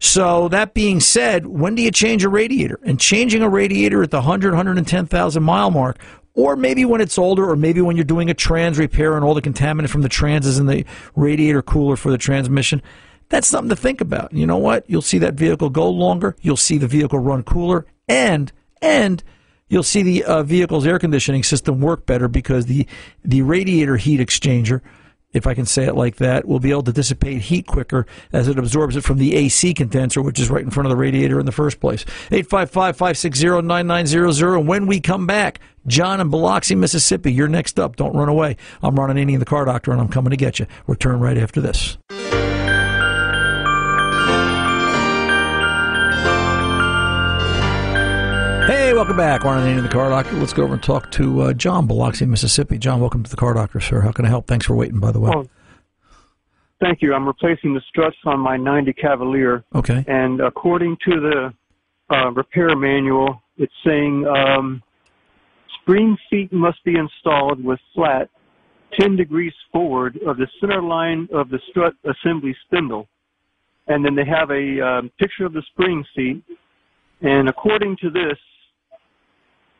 So 0.00 0.48
that 0.48 0.74
being 0.74 1.00
said, 1.00 1.46
when 1.46 1.74
do 1.74 1.82
you 1.82 1.90
change 1.90 2.24
a 2.24 2.28
radiator? 2.28 2.78
And 2.84 3.00
changing 3.00 3.42
a 3.42 3.48
radiator 3.48 4.02
at 4.02 4.10
the 4.10 4.18
100, 4.18 4.50
110,000 4.50 5.42
mile 5.42 5.70
mark, 5.70 5.98
or 6.34 6.54
maybe 6.54 6.84
when 6.84 7.00
it's 7.00 7.18
older, 7.18 7.50
or 7.50 7.56
maybe 7.56 7.80
when 7.80 7.96
you're 7.96 8.04
doing 8.04 8.30
a 8.30 8.34
trans 8.34 8.78
repair 8.78 9.16
and 9.16 9.24
all 9.24 9.34
the 9.34 9.42
contaminant 9.42 9.88
from 9.88 10.02
the 10.02 10.08
trans 10.08 10.46
is 10.46 10.58
in 10.58 10.66
the 10.66 10.84
radiator 11.16 11.62
cooler 11.62 11.96
for 11.96 12.10
the 12.10 12.18
transmission, 12.18 12.80
that's 13.28 13.48
something 13.48 13.70
to 13.70 13.76
think 13.76 14.00
about. 14.00 14.32
You 14.32 14.46
know 14.46 14.56
what? 14.56 14.88
You'll 14.88 15.02
see 15.02 15.18
that 15.18 15.34
vehicle 15.34 15.68
go 15.68 15.90
longer. 15.90 16.36
You'll 16.40 16.56
see 16.56 16.78
the 16.78 16.86
vehicle 16.86 17.18
run 17.18 17.42
cooler, 17.42 17.86
and 18.06 18.52
and 18.80 19.22
you'll 19.68 19.82
see 19.82 20.02
the 20.02 20.24
uh, 20.24 20.42
vehicle's 20.44 20.86
air 20.86 20.98
conditioning 20.98 21.42
system 21.42 21.80
work 21.80 22.06
better 22.06 22.28
because 22.28 22.66
the 22.66 22.86
the 23.24 23.42
radiator 23.42 23.96
heat 23.96 24.20
exchanger 24.20 24.80
if 25.32 25.46
I 25.46 25.54
can 25.54 25.66
say 25.66 25.84
it 25.84 25.94
like 25.94 26.16
that, 26.16 26.46
will 26.46 26.60
be 26.60 26.70
able 26.70 26.82
to 26.84 26.92
dissipate 26.92 27.42
heat 27.42 27.66
quicker 27.66 28.06
as 28.32 28.48
it 28.48 28.58
absorbs 28.58 28.96
it 28.96 29.04
from 29.04 29.18
the 29.18 29.36
AC 29.36 29.74
condenser, 29.74 30.22
which 30.22 30.40
is 30.40 30.50
right 30.50 30.64
in 30.64 30.70
front 30.70 30.86
of 30.86 30.90
the 30.90 30.96
radiator 30.96 31.38
in 31.38 31.46
the 31.46 31.52
first 31.52 31.80
place. 31.80 32.02
855 32.30 32.96
560 32.96 33.62
9900. 33.62 34.56
And 34.58 34.68
when 34.68 34.86
we 34.86 35.00
come 35.00 35.26
back, 35.26 35.60
John 35.86 36.20
in 36.20 36.30
Biloxi, 36.30 36.74
Mississippi, 36.74 37.32
you're 37.32 37.48
next 37.48 37.78
up. 37.78 37.96
Don't 37.96 38.14
run 38.16 38.28
away. 38.28 38.56
I'm 38.82 38.98
Ron 38.98 39.10
Ananian, 39.10 39.38
the 39.38 39.44
car 39.44 39.64
doctor, 39.64 39.92
and 39.92 40.00
I'm 40.00 40.08
coming 40.08 40.30
to 40.30 40.36
get 40.36 40.58
you. 40.58 40.66
Return 40.86 41.20
right 41.20 41.38
after 41.38 41.60
this. 41.60 41.98
Hey, 48.68 48.92
welcome 48.92 49.16
back. 49.16 49.44
Ron 49.44 49.64
Ananian, 49.64 49.82
the 49.82 49.88
car 49.88 50.10
doctor. 50.10 50.34
Let's 50.34 50.52
go 50.52 50.64
over 50.64 50.74
and 50.74 50.82
talk 50.82 51.10
to 51.12 51.40
uh, 51.40 51.52
John, 51.54 51.86
Biloxi, 51.86 52.26
Mississippi. 52.26 52.76
John, 52.76 53.00
welcome 53.00 53.22
to 53.22 53.30
the 53.30 53.36
car 53.36 53.54
doctor, 53.54 53.80
sir. 53.80 54.02
How 54.02 54.12
can 54.12 54.26
I 54.26 54.28
help? 54.28 54.46
Thanks 54.46 54.66
for 54.66 54.76
waiting, 54.76 55.00
by 55.00 55.10
the 55.10 55.20
way. 55.20 55.32
Oh, 55.34 55.48
thank 56.78 57.00
you. 57.00 57.14
I'm 57.14 57.26
replacing 57.26 57.72
the 57.72 57.80
struts 57.88 58.18
on 58.26 58.40
my 58.40 58.58
90 58.58 58.92
Cavalier, 58.92 59.64
Okay. 59.74 60.04
and 60.06 60.42
according 60.42 60.98
to 61.08 61.18
the 61.18 62.14
uh, 62.14 62.30
repair 62.32 62.76
manual, 62.76 63.40
it's 63.56 63.72
saying 63.86 64.26
um, 64.26 64.82
spring 65.80 66.18
seat 66.28 66.52
must 66.52 66.84
be 66.84 66.94
installed 66.96 67.64
with 67.64 67.80
flat 67.94 68.28
10 69.00 69.16
degrees 69.16 69.54
forward 69.72 70.18
of 70.26 70.36
the 70.36 70.46
center 70.60 70.82
line 70.82 71.26
of 71.32 71.48
the 71.48 71.58
strut 71.70 71.94
assembly 72.04 72.54
spindle. 72.66 73.08
And 73.86 74.04
then 74.04 74.14
they 74.14 74.26
have 74.26 74.50
a 74.50 74.86
um, 74.86 75.10
picture 75.18 75.46
of 75.46 75.54
the 75.54 75.62
spring 75.72 76.04
seat. 76.14 76.42
And 77.22 77.48
according 77.48 77.96
to 78.02 78.10
this, 78.10 78.38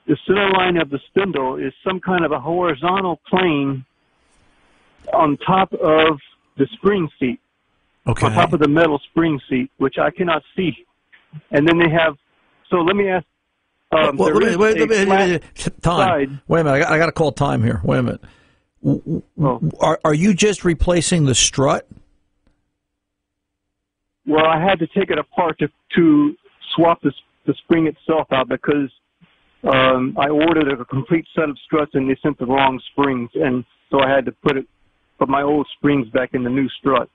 the 0.08 0.16
center 0.26 0.50
line 0.50 0.76
of 0.78 0.90
the 0.90 0.98
spindle 1.08 1.56
is 1.56 1.72
some 1.86 2.00
kind 2.00 2.24
of 2.24 2.32
a 2.32 2.40
horizontal 2.40 3.20
plane 3.28 3.84
on 5.12 5.36
top 5.46 5.72
of 5.74 6.18
the 6.56 6.66
spring 6.72 7.08
seat, 7.20 7.38
Okay. 8.06 8.26
on 8.26 8.32
top 8.32 8.52
of 8.54 8.60
the 8.60 8.68
metal 8.68 8.98
spring 9.10 9.38
seat, 9.48 9.70
which 9.76 9.96
I 9.98 10.10
cannot 10.10 10.42
see. 10.56 10.72
And 11.50 11.68
then 11.68 11.78
they 11.78 11.90
have. 11.90 12.16
So 12.70 12.78
let 12.78 12.96
me 12.96 13.08
ask. 13.08 13.26
Um, 13.92 14.16
Well, 14.16 14.28
there 14.28 14.34
wait, 14.36 14.56
wait, 14.58 14.76
a 14.80 14.80
wait, 14.80 14.88
wait, 14.90 15.06
flat 15.06 15.30
wait, 15.30 15.42
wait, 15.56 15.82
time. 15.82 16.08
side. 16.08 16.40
Wait 16.48 16.60
a 16.60 16.64
minute. 16.64 16.76
I 16.76 16.80
got, 16.80 16.92
I 16.92 16.98
got 16.98 17.06
to 17.06 17.12
call 17.12 17.32
time 17.32 17.62
here. 17.62 17.80
Wait 17.84 17.98
a 17.98 18.02
minute. 18.02 18.20
Oh. 19.40 19.60
Are, 19.80 20.00
are 20.04 20.14
you 20.14 20.32
just 20.34 20.64
replacing 20.64 21.24
the 21.26 21.34
strut? 21.34 21.86
Well, 24.26 24.44
I 24.46 24.60
had 24.62 24.78
to 24.80 24.86
take 24.88 25.10
it 25.10 25.18
apart 25.18 25.58
to 25.60 25.68
to 25.96 26.34
swap 26.74 27.00
the 27.02 27.12
the 27.46 27.54
spring 27.64 27.86
itself 27.86 28.28
out 28.32 28.48
because 28.48 28.90
um, 29.64 30.16
I 30.18 30.28
ordered 30.28 30.80
a 30.80 30.84
complete 30.84 31.26
set 31.34 31.48
of 31.48 31.58
struts 31.64 31.92
and 31.94 32.08
they 32.08 32.16
sent 32.22 32.38
the 32.38 32.46
wrong 32.46 32.80
springs, 32.92 33.30
and 33.34 33.64
so 33.90 34.00
I 34.00 34.08
had 34.08 34.24
to 34.26 34.32
put 34.32 34.56
it 34.56 34.66
put 35.18 35.28
my 35.28 35.42
old 35.42 35.66
springs 35.76 36.08
back 36.10 36.30
in 36.34 36.44
the 36.44 36.50
new 36.50 36.68
strut. 36.68 37.08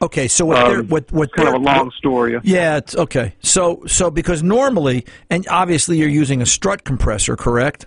Okay, 0.00 0.28
so 0.28 0.44
what 0.44 0.58
Um, 0.58 0.68
they're, 0.68 0.82
what 0.82 1.10
what 1.10 1.32
Kind 1.32 1.48
of 1.48 1.54
a 1.54 1.58
long 1.58 1.90
story. 1.92 2.38
Yeah, 2.44 2.76
it's 2.76 2.94
okay. 2.94 3.34
So 3.40 3.82
so 3.86 4.10
because 4.10 4.42
normally, 4.42 5.06
and 5.30 5.46
obviously 5.48 5.98
you're 5.98 6.08
using 6.08 6.42
a 6.42 6.46
strut 6.46 6.84
compressor, 6.84 7.36
correct? 7.36 7.86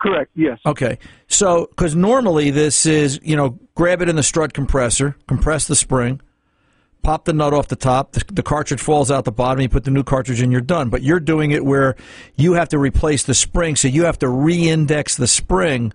Correct. 0.00 0.30
Yes. 0.34 0.58
Okay. 0.64 0.98
So, 1.28 1.66
because 1.70 1.94
normally 1.94 2.50
this 2.50 2.86
is, 2.86 3.20
you 3.22 3.36
know, 3.36 3.58
grab 3.74 4.00
it 4.00 4.08
in 4.08 4.16
the 4.16 4.22
strut 4.22 4.54
compressor, 4.54 5.16
compress 5.28 5.66
the 5.66 5.76
spring, 5.76 6.22
pop 7.02 7.24
the 7.24 7.32
nut 7.32 7.52
off 7.54 7.68
the 7.68 7.76
top, 7.76 8.12
the, 8.12 8.22
the 8.32 8.42
cartridge 8.42 8.80
falls 8.80 9.10
out 9.10 9.24
the 9.24 9.32
bottom, 9.32 9.60
you 9.60 9.68
put 9.68 9.84
the 9.84 9.90
new 9.90 10.02
cartridge 10.04 10.40
in, 10.42 10.50
you're 10.52 10.60
done. 10.60 10.90
But 10.90 11.02
you're 11.02 11.20
doing 11.20 11.50
it 11.50 11.64
where 11.64 11.96
you 12.36 12.54
have 12.54 12.68
to 12.70 12.78
replace 12.78 13.22
the 13.24 13.34
spring, 13.34 13.76
so 13.76 13.88
you 13.88 14.04
have 14.04 14.18
to 14.20 14.28
re-index 14.28 15.16
the 15.16 15.26
spring, 15.26 15.92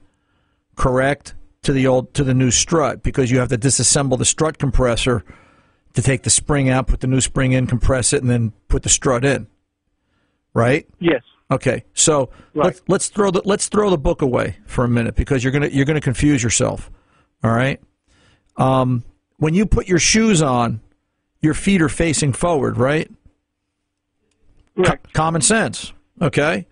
correct, 0.75 1.35
to 1.63 1.73
the 1.73 1.87
old 1.87 2.13
to 2.13 2.23
the 2.23 2.33
new 2.33 2.51
strut 2.51 3.01
because 3.01 3.31
you 3.31 3.39
have 3.39 3.49
to 3.49 3.57
disassemble 3.57 4.17
the 4.17 4.25
strut 4.25 4.57
compressor 4.59 5.23
to 5.93 6.01
take 6.01 6.23
the 6.23 6.29
spring 6.29 6.69
out, 6.69 6.87
put 6.87 6.99
the 6.99 7.07
new 7.07 7.21
spring 7.21 7.53
in, 7.53 7.65
compress 7.65 8.13
it, 8.13 8.21
and 8.21 8.29
then 8.29 8.51
put 8.67 8.83
the 8.83 8.89
strut 8.89 9.25
in. 9.25 9.47
Right? 10.53 10.87
Yes. 10.99 11.21
Okay, 11.51 11.83
so 11.93 12.29
Right. 12.53 12.65
let's 12.65 12.81
let's 12.87 13.09
throw 13.09 13.29
the 13.31 13.41
let's 13.45 13.67
throw 13.67 13.89
the 13.89 13.97
book 13.97 14.21
away 14.21 14.57
for 14.65 14.83
a 14.83 14.87
minute 14.87 15.15
because 15.15 15.43
you're 15.43 15.51
gonna 15.53 15.67
you're 15.67 15.85
gonna 15.85 16.01
confuse 16.01 16.41
yourself. 16.43 16.89
All 17.43 17.51
right. 17.51 17.79
Um, 18.57 19.03
when 19.37 19.53
you 19.53 19.65
put 19.65 19.87
your 19.87 19.99
shoes 19.99 20.41
on, 20.41 20.81
your 21.41 21.53
feet 21.53 21.81
are 21.81 21.89
facing 21.89 22.33
forward, 22.33 22.77
right? 22.77 23.09
Correct. 24.75 25.13
Common 25.13 25.41
sense. 25.41 25.93
Okay. 26.21 26.67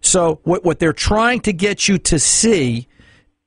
So 0.00 0.40
what 0.44 0.64
what 0.64 0.78
they're 0.78 0.92
trying 0.92 1.40
to 1.40 1.52
get 1.52 1.88
you 1.88 1.98
to 1.98 2.18
see 2.18 2.88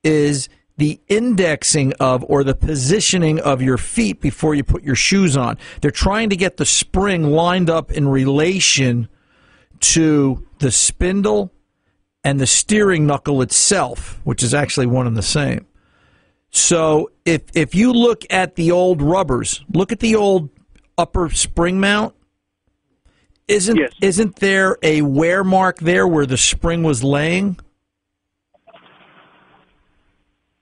is 0.02 0.48
the 0.78 1.00
indexing 1.08 1.92
of 1.94 2.24
or 2.28 2.44
the 2.44 2.54
positioning 2.54 3.40
of 3.40 3.62
your 3.62 3.78
feet 3.78 4.20
before 4.20 4.54
you 4.54 4.62
put 4.62 4.82
your 4.82 4.94
shoes 4.94 5.36
on. 5.36 5.58
They're 5.80 5.90
trying 5.90 6.30
to 6.30 6.36
get 6.36 6.56
the 6.56 6.66
spring 6.66 7.30
lined 7.30 7.70
up 7.70 7.90
in 7.90 8.08
relation 8.08 9.08
to 9.80 10.46
the 10.58 10.70
spindle 10.70 11.52
and 12.24 12.40
the 12.40 12.46
steering 12.46 13.06
knuckle 13.06 13.40
itself, 13.42 14.20
which 14.24 14.42
is 14.42 14.52
actually 14.52 14.86
one 14.86 15.06
and 15.06 15.16
the 15.16 15.22
same. 15.22 15.66
So 16.50 17.10
if 17.24 17.42
if 17.54 17.74
you 17.74 17.92
look 17.92 18.24
at 18.30 18.56
the 18.56 18.70
old 18.70 19.02
rubbers, 19.02 19.64
look 19.72 19.92
at 19.92 20.00
the 20.00 20.16
old 20.16 20.50
upper 20.98 21.28
spring 21.30 21.80
mount. 21.80 22.14
Isn't 23.48 23.76
Yes. 23.76 23.92
isn't 24.00 24.36
there 24.36 24.76
a 24.82 25.02
wear 25.02 25.44
mark 25.44 25.78
there 25.78 26.06
where 26.08 26.26
the 26.26 26.36
spring 26.36 26.82
was 26.82 27.04
laying? 27.04 27.58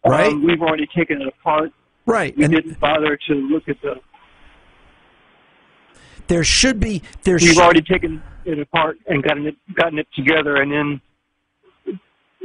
Right, 0.07 0.27
Um, 0.33 0.45
we've 0.45 0.61
already 0.61 0.87
taken 0.95 1.23
it 1.23 1.29
apart. 1.29 1.73
right, 2.05 2.37
We 2.37 2.45
and 2.45 2.53
didn't 2.53 2.79
bother 2.79 3.17
to 3.29 3.35
look 3.35 3.69
at 3.71 3.81
the. 3.81 4.01
there 6.27 6.45
should 6.45 6.79
be 6.79 7.03
there. 7.23 7.37
We've 7.41 7.55
sh- 7.55 7.59
already 7.59 7.81
taken 7.81 8.23
it 8.45 8.59
apart 8.59 8.99
and 9.07 9.23
gotten 9.23 9.47
it 9.47 9.57
gotten 9.75 9.99
it 9.99 10.07
together, 10.15 10.57
and 10.57 10.71
then 10.71 11.01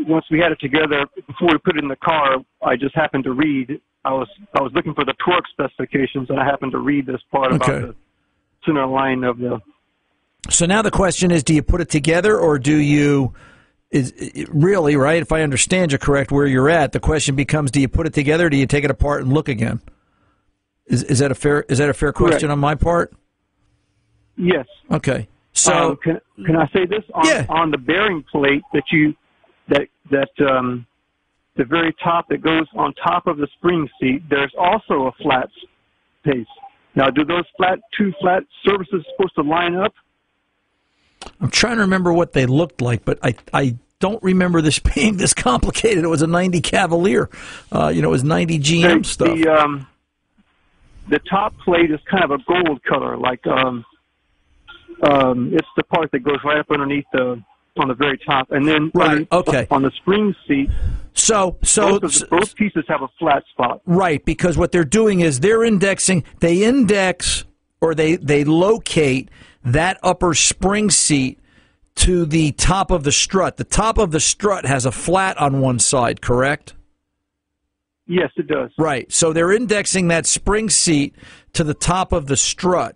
once 0.07 0.25
we 0.31 0.39
had 0.39 0.53
it 0.53 0.59
together, 0.61 1.05
before 1.27 1.49
we 1.51 1.57
put 1.57 1.75
it 1.75 1.83
in 1.83 1.89
the 1.89 1.97
car, 1.97 2.37
I 2.63 2.77
just 2.77 2.95
happened 2.95 3.25
to 3.25 3.33
read. 3.33 3.81
I 4.05 4.13
was 4.13 4.27
I 4.53 4.61
was 4.61 4.71
looking 4.73 4.93
for 4.93 5.03
the 5.05 5.13
torque 5.23 5.45
specifications, 5.51 6.29
and 6.29 6.39
I 6.39 6.45
happened 6.45 6.71
to 6.71 6.79
read 6.79 7.05
this 7.05 7.21
part 7.31 7.51
Okay. 7.53 7.77
about 7.77 7.87
the 7.89 7.95
center 8.65 8.85
line 8.87 9.23
of 9.23 9.37
the. 9.37 9.59
So 10.49 10.65
now 10.65 10.81
the 10.81 10.91
question 10.91 11.31
is: 11.31 11.43
Do 11.43 11.53
you 11.53 11.61
put 11.61 11.81
it 11.81 11.89
together, 11.89 12.37
or 12.37 12.57
do 12.59 12.77
you? 12.77 13.33
Is 13.91 14.13
really 14.49 14.95
right? 14.95 15.21
If 15.21 15.31
I 15.31 15.41
understand 15.41 15.91
you 15.91 15.97
correct, 15.97 16.31
where 16.31 16.45
you're 16.45 16.69
at, 16.69 16.91
the 16.91 16.99
question 16.99 17.35
becomes: 17.35 17.71
Do 17.71 17.81
you 17.81 17.87
put 17.87 18.05
it 18.07 18.13
together? 18.13 18.45
Or 18.45 18.49
do 18.49 18.57
you 18.57 18.67
take 18.67 18.83
it 18.83 18.91
apart 18.91 19.23
and 19.23 19.33
look 19.33 19.49
again? 19.49 19.81
Is 20.85 21.03
is 21.03 21.19
that 21.19 21.31
a 21.31 21.35
fair 21.35 21.61
is 21.69 21.79
that 21.79 21.89
a 21.89 21.93
fair 21.93 22.13
question 22.13 22.39
Correct. 22.47 22.51
on 22.51 22.59
my 22.59 22.75
part? 22.75 23.13
Yes. 24.37 24.65
Okay, 24.91 25.27
so 25.53 25.73
um, 25.91 25.97
can 26.03 26.21
can 26.45 26.55
I 26.55 26.67
say 26.67 26.85
this 26.85 27.03
on 27.13 27.25
Yeah. 27.25 27.45
on 27.49 27.71
the 27.71 27.77
bearing 27.77 28.23
plate 28.31 28.63
that 28.73 28.83
you 28.91 29.13
that 29.67 29.87
that 30.11 30.29
um, 30.49 30.85
the 31.55 31.65
very 31.65 31.93
top 32.03 32.27
that 32.29 32.41
goes 32.41 32.67
on 32.75 32.93
top 32.93 33.27
of 33.27 33.37
the 33.37 33.47
spring 33.57 33.89
seat? 33.99 34.23
There's 34.29 34.53
also 34.57 35.07
a 35.07 35.11
flat 35.23 35.49
space. 36.21 36.47
Now, 36.95 37.09
do 37.09 37.23
those 37.23 37.45
flat 37.57 37.79
two 37.97 38.13
flat 38.19 38.43
surfaces 38.65 39.05
supposed 39.15 39.35
to 39.35 39.41
line 39.41 39.75
up? 39.75 39.93
I'm 41.41 41.51
trying 41.51 41.75
to 41.75 41.81
remember 41.81 42.13
what 42.13 42.33
they 42.33 42.45
looked 42.45 42.81
like, 42.81 43.05
but 43.05 43.19
I 43.23 43.35
I 43.53 43.75
don't 43.99 44.21
remember 44.23 44.61
this 44.61 44.79
being 44.95 45.17
this 45.17 45.33
complicated. 45.33 46.03
It 46.03 46.07
was 46.07 46.21
a 46.21 46.27
90 46.27 46.61
Cavalier, 46.61 47.29
uh, 47.71 47.89
you 47.89 48.01
know, 48.01 48.09
it 48.09 48.11
was 48.11 48.23
90 48.23 48.59
GM 48.59 48.99
the, 48.99 49.03
stuff. 49.03 49.37
The 49.37 49.49
um, 49.49 49.87
the 51.09 51.19
top 51.29 51.57
plate 51.59 51.91
is 51.91 51.99
kind 52.09 52.23
of 52.23 52.31
a 52.31 52.37
gold 52.47 52.83
color, 52.83 53.17
like 53.17 53.45
um, 53.47 53.83
um, 55.03 55.53
it's 55.53 55.67
the 55.75 55.83
part 55.83 56.11
that 56.11 56.19
goes 56.19 56.37
right 56.43 56.59
up 56.59 56.67
underneath 56.71 57.05
the 57.13 57.41
on 57.79 57.87
the 57.87 57.93
very 57.93 58.17
top, 58.17 58.51
and 58.51 58.67
then 58.67 58.91
Right, 58.93 59.27
on, 59.31 59.39
okay. 59.39 59.67
on 59.71 59.81
the 59.81 59.91
spring 59.91 60.35
seat, 60.47 60.69
So, 61.13 61.57
so, 61.63 61.99
both, 61.99 62.19
the, 62.19 62.27
both 62.27 62.55
pieces 62.55 62.83
have 62.87 63.01
a 63.01 63.09
flat 63.19 63.43
spot. 63.51 63.81
Right, 63.85 64.23
because 64.23 64.57
what 64.57 64.71
they're 64.71 64.83
doing 64.83 65.21
is 65.21 65.39
they're 65.39 65.63
indexing, 65.63 66.23
they 66.39 66.63
index 66.63 67.45
or 67.81 67.95
they, 67.95 68.15
they 68.17 68.43
locate 68.43 69.29
that 69.63 69.99
upper 70.03 70.33
spring 70.33 70.89
seat 70.89 71.39
to 71.95 72.25
the 72.25 72.51
top 72.53 72.91
of 72.91 73.03
the 73.03 73.11
strut. 73.11 73.57
The 73.57 73.63
top 73.63 73.97
of 73.97 74.11
the 74.11 74.19
strut 74.19 74.65
has 74.65 74.85
a 74.85 74.91
flat 74.91 75.37
on 75.37 75.59
one 75.59 75.79
side, 75.79 76.21
correct? 76.21 76.73
Yes, 78.07 78.31
it 78.37 78.47
does. 78.47 78.71
Right. 78.77 79.11
So 79.11 79.33
they're 79.33 79.51
indexing 79.51 80.07
that 80.07 80.25
spring 80.25 80.69
seat 80.69 81.13
to 81.53 81.63
the 81.63 81.73
top 81.73 82.11
of 82.11 82.27
the 82.27 82.37
strut. 82.37 82.95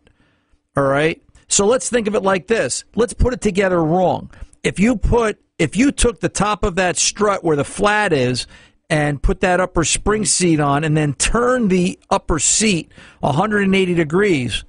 All 0.76 0.84
right. 0.84 1.22
So 1.48 1.67
let's 1.67 1.89
think 1.89 2.08
of 2.08 2.15
it 2.15 2.24
like 2.24 2.48
this. 2.48 2.84
Let's 2.96 3.13
put 3.13 3.34
it 3.34 3.41
together 3.41 3.84
wrong. 3.84 4.32
If 4.63 4.80
you 4.80 4.95
put 4.95 5.39
if 5.60 5.76
you 5.76 5.91
took 5.91 6.19
the 6.19 6.30
top 6.30 6.63
of 6.63 6.76
that 6.76 6.97
strut 6.97 7.43
where 7.43 7.56
the 7.56 7.63
flat 7.63 8.12
is 8.12 8.47
and 8.89 9.21
put 9.21 9.41
that 9.41 9.60
upper 9.60 9.84
spring 9.84 10.26
seat 10.26 10.60
on 10.60 10.84
and 10.84 10.97
then 10.97 11.13
turn 11.13 11.67
the 11.67 11.99
upper 12.10 12.39
seat 12.39 12.91
180 13.19 13.93
degrees, 13.93 14.63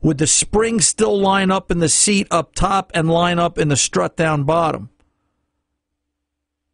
would 0.00 0.18
the 0.18 0.26
spring 0.26 0.80
still 0.80 1.18
line 1.18 1.50
up 1.50 1.70
in 1.70 1.78
the 1.78 1.88
seat 1.88 2.28
up 2.30 2.54
top 2.54 2.90
and 2.94 3.10
line 3.10 3.38
up 3.38 3.58
in 3.58 3.68
the 3.68 3.76
strut 3.76 4.16
down 4.16 4.44
bottom? 4.44 4.90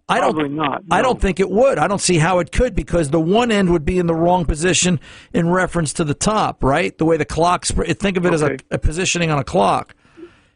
I 0.07 0.21
don't 0.21 0.35
Probably 0.35 0.51
not. 0.51 0.83
I 0.91 1.01
don't 1.01 1.19
think 1.19 1.41
it 1.41 1.49
would. 1.49 1.79
I 1.79 1.89
don't 1.89 2.01
see 2.01 2.19
how 2.19 2.39
it 2.39 2.53
could 2.53 2.75
because 2.75 3.09
the 3.09 3.21
one 3.21 3.51
end 3.51 3.71
would 3.71 3.87
be 3.87 3.99
in 3.99 4.07
the 4.07 4.15
wrong 4.15 4.45
position 4.45 5.01
in 5.33 5.49
reference 5.49 5.95
to 5.95 6.05
the 6.05 6.13
top, 6.13 6.63
right? 6.63 6.97
The 6.99 7.07
way 7.07 7.17
the 7.17 7.25
clock. 7.25 7.65
Think 7.65 8.19
of 8.19 8.27
it 8.27 8.35
as 8.35 8.43
a, 8.43 8.59
a 8.71 8.79
positioning 8.79 9.31
on 9.31 9.39
a 9.39 9.45
clock. 9.45 9.95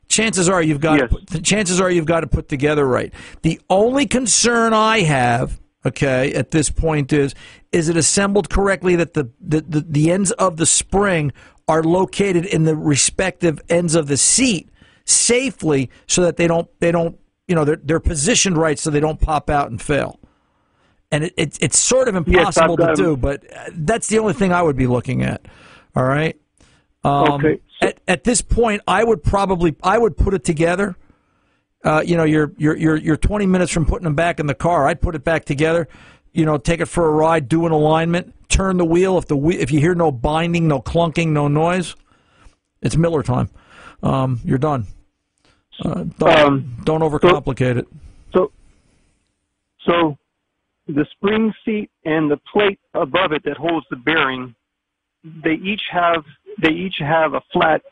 Chances 0.08 0.48
are 0.48 0.62
you've 0.62 0.80
got. 0.80 1.10
Yes. 1.10 1.42
chances 1.42 1.80
are 1.80 1.90
you've 1.90 2.06
got 2.06 2.22
it 2.22 2.30
put 2.30 2.48
together 2.48 2.86
right. 2.86 3.12
The 3.42 3.60
only 3.68 4.06
concern 4.06 4.72
I 4.72 5.00
have, 5.00 5.60
okay, 5.84 6.32
at 6.32 6.50
this 6.50 6.70
point 6.70 7.12
is 7.12 7.34
is 7.72 7.88
it 7.88 7.96
assembled 7.96 8.48
correctly 8.48 8.96
that 8.96 9.14
the 9.14 9.30
the, 9.40 9.60
the, 9.60 9.80
the 9.80 10.10
ends 10.10 10.30
of 10.32 10.56
the 10.56 10.66
spring 10.66 11.32
are 11.68 11.82
located 11.82 12.46
in 12.46 12.64
the 12.64 12.74
respective 12.74 13.60
ends 13.68 13.94
of 13.94 14.08
the 14.08 14.16
seat 14.16 14.70
safely 15.04 15.90
so 16.06 16.22
that 16.22 16.36
they 16.36 16.46
don't 16.46 16.68
they 16.80 16.90
don't 16.90 17.18
you 17.46 17.54
know 17.54 17.64
they're 17.64 17.80
they're 17.82 18.00
positioned 18.00 18.56
right 18.56 18.78
so 18.78 18.90
they 18.90 19.00
don't 19.00 19.20
pop 19.20 19.50
out 19.50 19.70
and 19.70 19.80
fail 19.80 20.18
and 21.10 21.24
it, 21.24 21.34
it, 21.36 21.58
it's 21.60 21.78
sort 21.78 22.08
of 22.08 22.16
impossible 22.16 22.76
got 22.76 22.96
to 22.96 23.02
do, 23.02 23.16
but 23.16 23.44
uh, 23.54 23.70
that's 23.72 24.08
the 24.08 24.18
only 24.18 24.34
thing 24.34 24.52
I 24.52 24.62
would 24.62 24.76
be 24.76 24.86
looking 24.86 25.22
at. 25.22 25.42
All 25.96 26.04
right. 26.04 26.38
Um, 27.04 27.32
Okay, 27.34 27.60
so- 27.80 27.88
At, 27.88 28.00
at 28.08 28.24
this 28.24 28.42
point, 28.42 28.82
I 28.86 29.04
would 29.04 29.22
probably 29.22 29.74
I 29.82 29.98
would 29.98 30.16
put 30.16 30.34
it 30.34 30.44
together. 30.44 30.96
Uh, 31.84 32.02
you 32.04 32.16
know, 32.16 32.24
you're 32.24 32.52
you're 32.58 32.76
you're 32.76 32.96
you're 32.96 33.16
20 33.16 33.46
minutes 33.46 33.70
from 33.72 33.86
putting 33.86 34.04
them 34.04 34.14
back 34.16 34.40
in 34.40 34.46
the 34.46 34.54
car. 34.54 34.88
I'd 34.88 35.00
put 35.00 35.14
it 35.14 35.22
back 35.24 35.44
together. 35.44 35.88
You 36.32 36.44
know, 36.44 36.58
take 36.58 36.80
it 36.80 36.86
for 36.86 37.06
a 37.08 37.10
ride, 37.12 37.48
do 37.48 37.66
an 37.66 37.72
alignment, 37.72 38.34
turn 38.48 38.76
the 38.76 38.84
wheel. 38.84 39.16
If 39.16 39.26
the 39.26 39.36
whe- 39.36 39.58
if 39.60 39.70
you 39.70 39.78
hear 39.80 39.94
no 39.94 40.10
binding, 40.10 40.66
no 40.68 40.80
clunking, 40.80 41.28
no 41.28 41.46
noise, 41.48 41.94
it's 42.82 42.96
Miller 42.96 43.22
time. 43.22 43.48
Um, 44.02 44.40
you're 44.44 44.58
done. 44.58 44.86
Uh, 45.84 46.04
don't, 46.18 46.38
Um, 46.38 46.76
don't 46.84 47.00
overcomplicate 47.00 47.76
it. 47.78 47.86
So, 48.34 48.50
so 49.86 50.18
the 50.88 51.06
spring 51.12 51.54
seat 51.64 51.90
and 52.04 52.30
the 52.30 52.36
plate 52.52 52.80
above 52.94 53.32
it 53.32 53.42
that 53.44 53.56
holds 53.56 53.86
the 53.90 53.96
bearing, 53.96 54.54
they 55.24 55.54
each 55.54 55.82
have 55.90 56.24
they 56.62 56.70
each 56.70 56.96
have 57.00 57.34
a 57.34 57.40
flat 57.52 57.82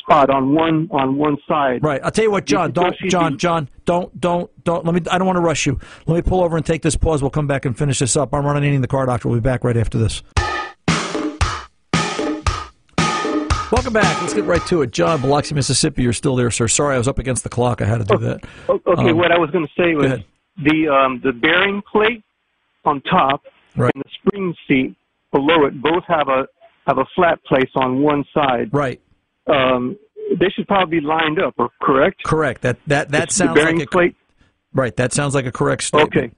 spot 0.00 0.30
on 0.30 0.52
one 0.54 0.88
on 0.90 1.16
one 1.16 1.36
side. 1.48 1.82
Right. 1.82 2.00
I'll 2.02 2.10
tell 2.10 2.24
you 2.24 2.30
what, 2.30 2.44
John. 2.44 2.72
Don't, 2.72 2.96
John, 3.08 3.38
John. 3.38 3.68
Don't, 3.84 4.20
don't, 4.20 4.50
don't. 4.64 4.84
Let 4.84 4.94
me. 4.94 5.00
I 5.10 5.18
don't 5.18 5.26
want 5.26 5.36
to 5.36 5.40
rush 5.42 5.66
you. 5.66 5.78
Let 6.06 6.16
me 6.16 6.22
pull 6.22 6.42
over 6.42 6.56
and 6.56 6.66
take 6.66 6.82
this 6.82 6.96
pause. 6.96 7.22
We'll 7.22 7.30
come 7.30 7.46
back 7.46 7.64
and 7.64 7.76
finish 7.76 7.98
this 8.00 8.16
up. 8.16 8.34
I'm 8.34 8.44
Ron 8.44 8.60
Ananian 8.60 8.80
the 8.80 8.88
car 8.88 9.06
doctor. 9.06 9.28
We'll 9.28 9.38
be 9.38 9.42
back 9.42 9.62
right 9.64 9.76
after 9.76 9.98
this. 9.98 10.22
Welcome 13.70 13.94
back. 13.94 14.20
Let's 14.20 14.34
get 14.34 14.44
right 14.44 14.64
to 14.66 14.82
it. 14.82 14.90
John, 14.90 15.22
Biloxi, 15.22 15.54
Mississippi. 15.54 16.02
You're 16.02 16.12
still 16.12 16.36
there, 16.36 16.50
sir. 16.50 16.68
Sorry, 16.68 16.94
I 16.94 16.98
was 16.98 17.08
up 17.08 17.18
against 17.18 17.42
the 17.42 17.48
clock. 17.48 17.80
I 17.80 17.86
had 17.86 17.98
to 18.00 18.04
do 18.04 18.18
that. 18.18 18.44
Okay, 18.68 19.10
Um, 19.10 19.16
what 19.16 19.32
I 19.32 19.38
was 19.38 19.50
going 19.50 19.66
to 19.66 19.72
say 19.82 19.94
was 19.94 20.20
the 20.62 20.88
um, 20.88 21.20
the 21.24 21.32
bearing 21.32 21.80
plate 21.90 22.22
on 22.84 23.00
top 23.02 23.42
Right. 23.74 23.90
and 23.94 24.04
the 24.04 24.10
spring 24.28 24.54
seat 24.68 24.94
below 25.32 25.64
it 25.64 25.80
both 25.80 26.04
have 26.06 26.28
a 26.28 26.46
have 26.86 26.98
a 26.98 27.06
flat 27.14 27.42
place 27.44 27.70
on 27.74 28.02
one 28.02 28.24
side. 28.34 28.70
Right. 28.72 29.00
Um, 29.46 29.96
they 30.38 30.48
should 30.50 30.66
probably 30.66 31.00
be 31.00 31.06
lined 31.06 31.40
up, 31.40 31.54
or 31.58 31.70
correct? 31.80 32.22
Correct. 32.24 32.62
That 32.62 32.78
that 32.86 33.10
that 33.10 33.28
the 33.28 33.34
sounds 33.34 33.58
like 33.58 33.80
a 33.80 33.86
plate. 33.86 34.16
right. 34.72 34.96
That 34.96 35.12
sounds 35.12 35.34
like 35.34 35.46
a 35.46 35.52
correct 35.52 35.82
statement. 35.84 36.16
Okay. 36.16 36.30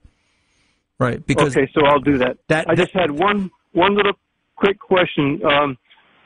Right. 0.99 1.25
Because 1.27 1.57
okay, 1.57 1.71
so 1.75 1.85
I'll 1.85 2.01
do 2.01 2.19
that. 2.19 2.39
that- 2.49 2.69
I 2.69 2.75
just 2.75 2.93
had 2.93 3.11
one 3.11 3.51
one 3.73 3.95
little 3.97 4.15
quick 4.57 4.79
question. 4.79 5.41
Um, 5.45 5.77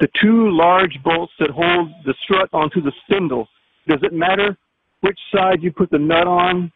the 0.00 0.08
two 0.20 0.50
large 0.50 1.02
bolts 1.02 1.32
that 1.40 1.50
hold 1.50 1.90
the 2.04 2.14
strut 2.22 2.48
onto 2.52 2.80
the 2.80 2.92
spindle. 3.04 3.48
Does 3.88 3.98
it 4.02 4.12
matter 4.12 4.56
which 5.00 5.18
side 5.34 5.62
you 5.62 5.72
put 5.72 5.90
the 5.90 5.98
nut 5.98 6.26
on? 6.26 6.70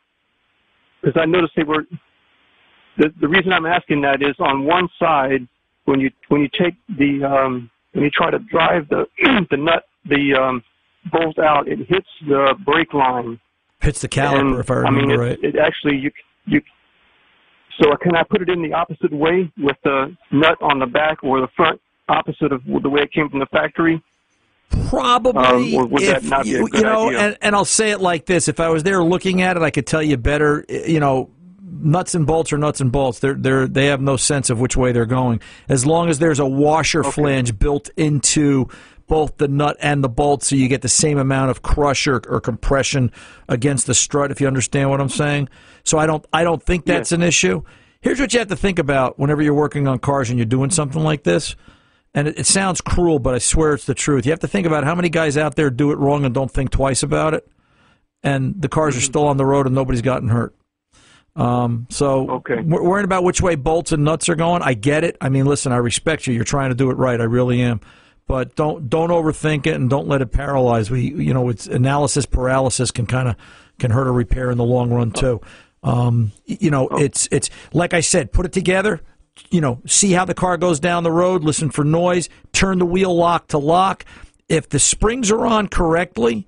Because 1.00 1.20
I 1.20 1.26
noticed 1.26 1.55
they 1.57 1.64
were. 1.64 1.85
The 2.98 3.12
the 3.20 3.28
reason 3.28 3.52
I'm 3.52 3.66
asking 3.66 4.02
that 4.02 4.22
is 4.22 4.35
on 4.38 4.64
one 4.64 4.88
side 4.98 5.46
when 5.85 6.01
you 6.01 6.11
when 6.29 6.40
you 6.40 6.49
take 6.59 6.75
the 6.99 7.25
um, 7.25 7.71
when 7.92 8.05
you 8.05 8.11
try 8.11 8.31
to 8.31 8.38
drive 8.38 8.88
the 8.88 9.07
the 9.51 9.57
nut 9.57 9.85
the 10.07 10.35
um, 10.35 10.62
bolt 11.11 11.38
out, 11.38 11.68
it 11.68 11.79
hits 11.88 12.09
the 12.29 12.55
brake 12.64 12.92
line. 12.95 13.38
hits 13.81 14.01
the 14.01 14.09
caliper, 14.09 14.40
And, 14.40 14.59
if 14.61 14.71
I 14.71 14.75
remember 14.75 15.01
mean, 15.01 15.11
it, 15.11 15.16
right. 15.16 15.38
it 15.42 15.57
actually 15.57 15.97
you 15.99 16.11
you. 16.47 16.61
So 17.81 17.90
can 18.03 18.14
I 18.14 18.23
put 18.23 18.42
it 18.42 18.49
in 18.51 18.62
the 18.62 18.73
opposite 18.75 19.12
way 19.12 19.51
with 19.59 19.77
the 19.83 20.14
nut 20.31 20.59
on 20.61 20.79
the 20.79 20.87
back 20.87 21.25
or 21.25 21.40
the 21.40 21.49
front, 21.57 21.81
opposite 22.09 22.53
of 22.53 22.62
the 22.64 22.88
way 22.90 23.01
it 23.03 23.12
came 23.12 23.29
from 23.31 23.38
the 23.40 23.47
factory? 23.47 24.03
Probably, 24.88 25.42
Um, 25.42 25.75
or 25.75 25.87
would 25.87 26.03
that 26.03 26.23
if 26.23 26.31
not 26.31 26.45
be 26.45 26.55
a 26.55 26.59
you, 26.59 26.68
good 26.68 26.81
you 26.81 26.85
know, 26.85 27.09
idea? 27.09 27.18
and, 27.21 27.38
and 27.42 27.55
I'll 27.55 27.64
say 27.64 27.90
it 27.90 28.01
like 28.01 28.27
this: 28.27 28.49
if 28.49 28.61
I 28.61 28.68
was 28.68 28.83
there 28.83 29.03
looking 29.03 29.42
at 29.42 29.57
it, 29.57 29.62
I 29.62 29.71
could 29.71 29.87
tell 29.87 30.03
you 30.03 30.16
better. 30.16 30.64
You 30.68 31.01
know, 31.01 31.31
nuts 31.72 32.14
and 32.14 32.26
bolts 32.26 32.52
are 32.52 32.58
nuts 32.58 32.80
and 32.80 32.92
bolts. 32.92 33.18
They're 33.18 33.35
they're 33.35 33.66
they 33.66 33.87
have 33.87 34.00
no 34.00 34.16
sense 34.16 34.50
of 34.50 34.61
which 34.61 34.76
way 34.76 34.92
they're 34.92 35.06
going. 35.06 35.40
As 35.68 35.87
long 35.87 36.08
as 36.08 36.18
there's 36.18 36.38
a 36.38 36.46
washer 36.46 37.02
flange 37.02 37.58
built 37.58 37.90
into 37.96 38.68
both 39.06 39.37
the 39.38 39.48
nut 39.48 39.76
and 39.80 40.02
the 40.02 40.08
bolt, 40.08 40.42
so 40.42 40.56
you 40.56 40.68
get 40.68 40.82
the 40.82 40.88
same 40.88 41.18
amount 41.18 41.50
of 41.50 41.62
crush 41.62 42.06
or, 42.06 42.22
or 42.28 42.40
compression 42.40 43.11
against 43.48 43.87
the 43.87 43.94
strut. 43.94 44.30
If 44.30 44.40
you 44.40 44.46
understand 44.46 44.90
what 44.90 45.00
I'm 45.00 45.08
saying, 45.08 45.48
so 45.85 45.98
I 45.98 46.06
don't 46.06 46.24
I 46.32 46.44
don't 46.44 46.62
think 46.62 46.85
that's 46.85 47.12
an 47.12 47.22
issue. 47.22 47.62
Here's 48.00 48.20
what 48.20 48.32
you 48.32 48.40
have 48.40 48.48
to 48.48 48.56
think 48.56 48.78
about 48.78 49.18
whenever 49.18 49.42
you're 49.42 49.54
working 49.54 49.87
on 49.87 49.98
cars 49.98 50.28
and 50.28 50.38
you're 50.38 50.46
doing 50.46 50.70
something 50.70 51.02
like 51.02 51.22
this 51.22 51.54
and 52.14 52.28
it, 52.28 52.40
it 52.40 52.46
sounds 52.46 52.80
cruel, 52.80 53.18
but 53.18 53.35
I 53.35 53.38
swear 53.38 53.74
it's 53.74 53.87
the 53.87 53.94
truth. 53.94 54.26
You 54.26 54.32
have 54.32 54.40
to 54.40 54.48
think 54.48 54.66
about 54.66 54.85
how 54.85 54.94
many 54.94 55.08
guys 55.08 55.37
out 55.37 55.56
there 55.56 55.70
do 55.70 55.92
it 55.92 55.98
wrong 55.98 56.24
and 56.24 56.35
don't 56.35 56.50
think 56.50 56.70
twice 56.70 57.02
about 57.02 57.35
it, 57.35 57.48
and 58.22 58.61
the 58.61 58.68
cars 58.68 58.96
are 58.96 58.98
mm-hmm. 58.98 59.04
still 59.04 59.26
on 59.26 59.37
the 59.37 59.46
road 59.46 59.66
and 59.66 59.74
nobody's 59.74 60.02
gotten 60.02 60.28
hurt. 60.28 60.54
Um, 61.35 61.87
so 61.90 62.29
Okay. 62.31 62.61
wor- 62.61 62.85
worrying 62.85 63.05
about 63.05 63.25
which 63.25 63.40
way 63.40 63.55
bolts 63.55 63.92
and 63.92 64.05
nuts 64.05 64.29
are 64.29 64.35
going, 64.35 64.61
I 64.62 64.75
get 64.75 65.03
it. 65.05 65.16
I 65.21 65.29
mean, 65.31 65.47
listen, 65.47 65.73
I 65.73 65.77
respect 65.77 66.27
you. 66.27 66.35
You're 66.35 66.45
trying 66.45 66.68
to 66.71 66.75
do 66.75 66.90
it 66.90 66.97
right. 66.99 67.21
I 67.21 67.25
really 67.25 67.62
am. 67.62 67.81
But 68.29 68.55
don't 68.55 68.88
don't 68.88 69.11
overthink 69.11 69.66
it 69.66 69.75
and 69.75 69.90
don't 69.90 70.07
let 70.09 70.23
it 70.23 70.31
paralyze. 70.31 70.90
We 70.90 71.01
you 71.12 71.35
know 71.35 71.49
it's 71.49 71.66
analysis 71.66 72.25
paralysis 72.27 72.90
can 72.90 73.07
kind 73.07 73.29
of 73.29 73.37
can 73.79 73.90
hurt 73.90 74.07
a 74.07 74.12
repair 74.12 74.51
in 74.51 74.59
the 74.59 74.64
long 74.64 74.90
run 74.92 75.11
too. 75.11 75.40
Um, 75.83 76.31
you 76.47 76.71
know 76.71 76.87
it's 76.88 77.29
it's 77.33 77.51
like 77.73 77.95
I 77.95 78.01
said, 78.01 78.33
put 78.33 78.47
it 78.47 78.53
together 78.53 79.01
you 79.51 79.62
know, 79.62 79.81
see 79.87 80.12
how 80.12 80.27
the 80.27 80.35
car 80.35 80.59
goes 80.59 80.79
down 80.79 81.05
the 81.05 81.11
road, 81.11 81.42
listen 81.42 81.71
for 81.71 81.85
noise, 81.85 82.29
turn 82.53 82.79
the 82.79 82.85
wheel 82.85 83.16
lock 83.16 83.49
to 83.49 83.57
lock. 83.57 84.05
If 84.49 84.68
the 84.68 84.79
springs 84.79 85.31
are 85.31 85.47
on 85.47 85.68
correctly, 85.68 86.47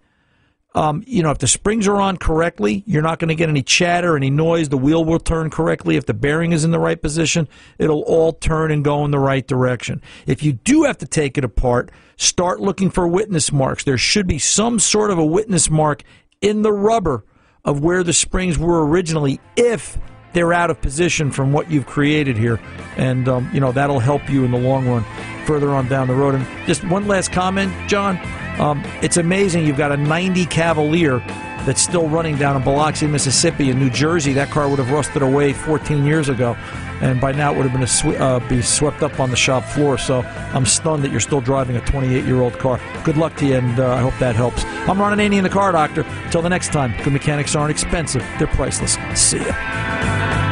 um, 0.74 1.04
you 1.06 1.22
know, 1.22 1.30
if 1.30 1.38
the 1.38 1.46
springs 1.46 1.87
are 1.87 2.00
on 2.00 2.16
correctly, 2.16 2.82
you're 2.87 3.02
not 3.02 3.20
going 3.20 3.28
to 3.28 3.34
get 3.34 3.48
any 3.48 3.62
chatter, 3.62 4.16
any 4.16 4.30
noise. 4.30 4.68
The 4.68 4.76
wheel 4.76 5.04
will 5.04 5.20
turn 5.20 5.48
correctly. 5.48 5.96
If 5.96 6.06
the 6.06 6.14
bearing 6.14 6.52
is 6.52 6.64
in 6.64 6.72
the 6.72 6.80
right 6.80 7.00
position, 7.00 7.48
it'll 7.78 8.02
all 8.02 8.32
turn 8.32 8.72
and 8.72 8.84
go 8.84 9.04
in 9.04 9.12
the 9.12 9.18
right 9.18 9.46
direction. 9.46 10.02
If 10.26 10.42
you 10.42 10.52
do 10.52 10.82
have 10.82 10.98
to 10.98 11.06
take 11.06 11.38
it 11.38 11.44
apart, 11.44 11.90
start 12.16 12.60
looking 12.60 12.90
for 12.90 13.06
witness 13.06 13.52
marks. 13.52 13.85
There 13.85 13.98
should 13.98 14.27
be 14.27 14.38
some 14.38 14.81
sort 14.81 15.10
of 15.10 15.18
a 15.18 15.25
witness 15.25 15.70
mark 15.70 16.02
in 16.40 16.62
the 16.62 16.72
rubber 16.72 17.25
of 17.64 17.81
where 17.81 18.02
the 18.02 18.12
springs 18.12 18.58
were 18.58 18.87
originally 18.87 19.40
if 19.56 19.96
they're 20.35 20.52
out 20.52 20.68
of 20.68 20.80
position 20.80 21.30
from 21.30 21.52
what 21.52 21.70
you've 21.70 21.87
created 21.87 22.37
here. 22.37 22.60
And, 22.96 23.28
um, 23.28 23.48
you 23.54 23.60
know, 23.60 23.72
that'll 23.72 24.00
help 24.00 24.28
you 24.28 24.44
in 24.44 24.50
the 24.50 24.58
long 24.58 24.87
run 24.87 25.04
further 25.46 25.70
on 25.70 25.88
down 25.88 26.08
the 26.08 26.14
road. 26.14 26.35
And 26.35 26.46
just 26.66 26.85
one 26.85 27.06
last 27.06 27.32
comment, 27.32 27.72
John. 27.88 28.18
Um, 28.60 28.82
it's 29.02 29.16
amazing 29.16 29.66
you've 29.66 29.76
got 29.76 29.90
a 29.90 29.96
90 29.96 30.46
Cavalier 30.46 31.18
that's 31.64 31.80
still 31.80 32.08
running 32.08 32.37
down 32.37 32.56
in 32.56 32.62
Biloxi, 32.62 33.06
Mississippi, 33.06 33.70
in 33.70 33.78
New 33.78 33.90
Jersey. 33.90 34.32
That 34.35 34.50
car 34.50 34.68
would 34.68 34.78
have 34.78 34.90
rusted 34.90 35.22
away 35.22 35.52
14 35.52 36.04
years 36.04 36.28
ago, 36.28 36.56
and 37.01 37.21
by 37.21 37.33
now 37.33 37.53
it 37.53 37.57
would 37.57 37.69
have 37.69 37.79
been 37.79 37.87
sw- 37.87 38.19
uh, 38.21 38.40
be 38.49 38.63
swept 38.63 39.03
up 39.03 39.21
on 39.21 39.31
the 39.31 39.37
shop 39.37 39.65
floor. 39.65 39.99
So 39.99 40.23
I'm 40.23 40.67
stunned 40.67 41.03
that 41.05 41.11
you're 41.11 41.21
still 41.21 41.40
driving 41.40 41.77
a 41.77 41.81
28 41.83 42.25
year 42.25 42.40
old 42.40 42.59
car. 42.59 42.81
Good 43.05 43.17
luck 43.17 43.37
to 43.37 43.47
you, 43.47 43.57
and 43.57 43.79
uh, 43.79 43.95
I 43.95 44.01
hope 44.01 44.15
that 44.21 44.37
helps. 44.37 44.65
I'm 44.65 45.01
Ron 45.01 45.17
Ananian, 45.17 45.42
the 45.42 45.49
car 45.49 45.73
doctor. 45.73 46.03
Until 46.25 46.42
the 46.42 46.51
next 46.51 46.73
time, 46.73 46.95
good 47.03 47.13
mechanics 47.13 47.55
aren't 47.55 47.71
expensive; 47.71 48.23
they're 48.38 48.47
priceless. 48.49 48.97
See 49.15 49.38
ya. 49.38 50.44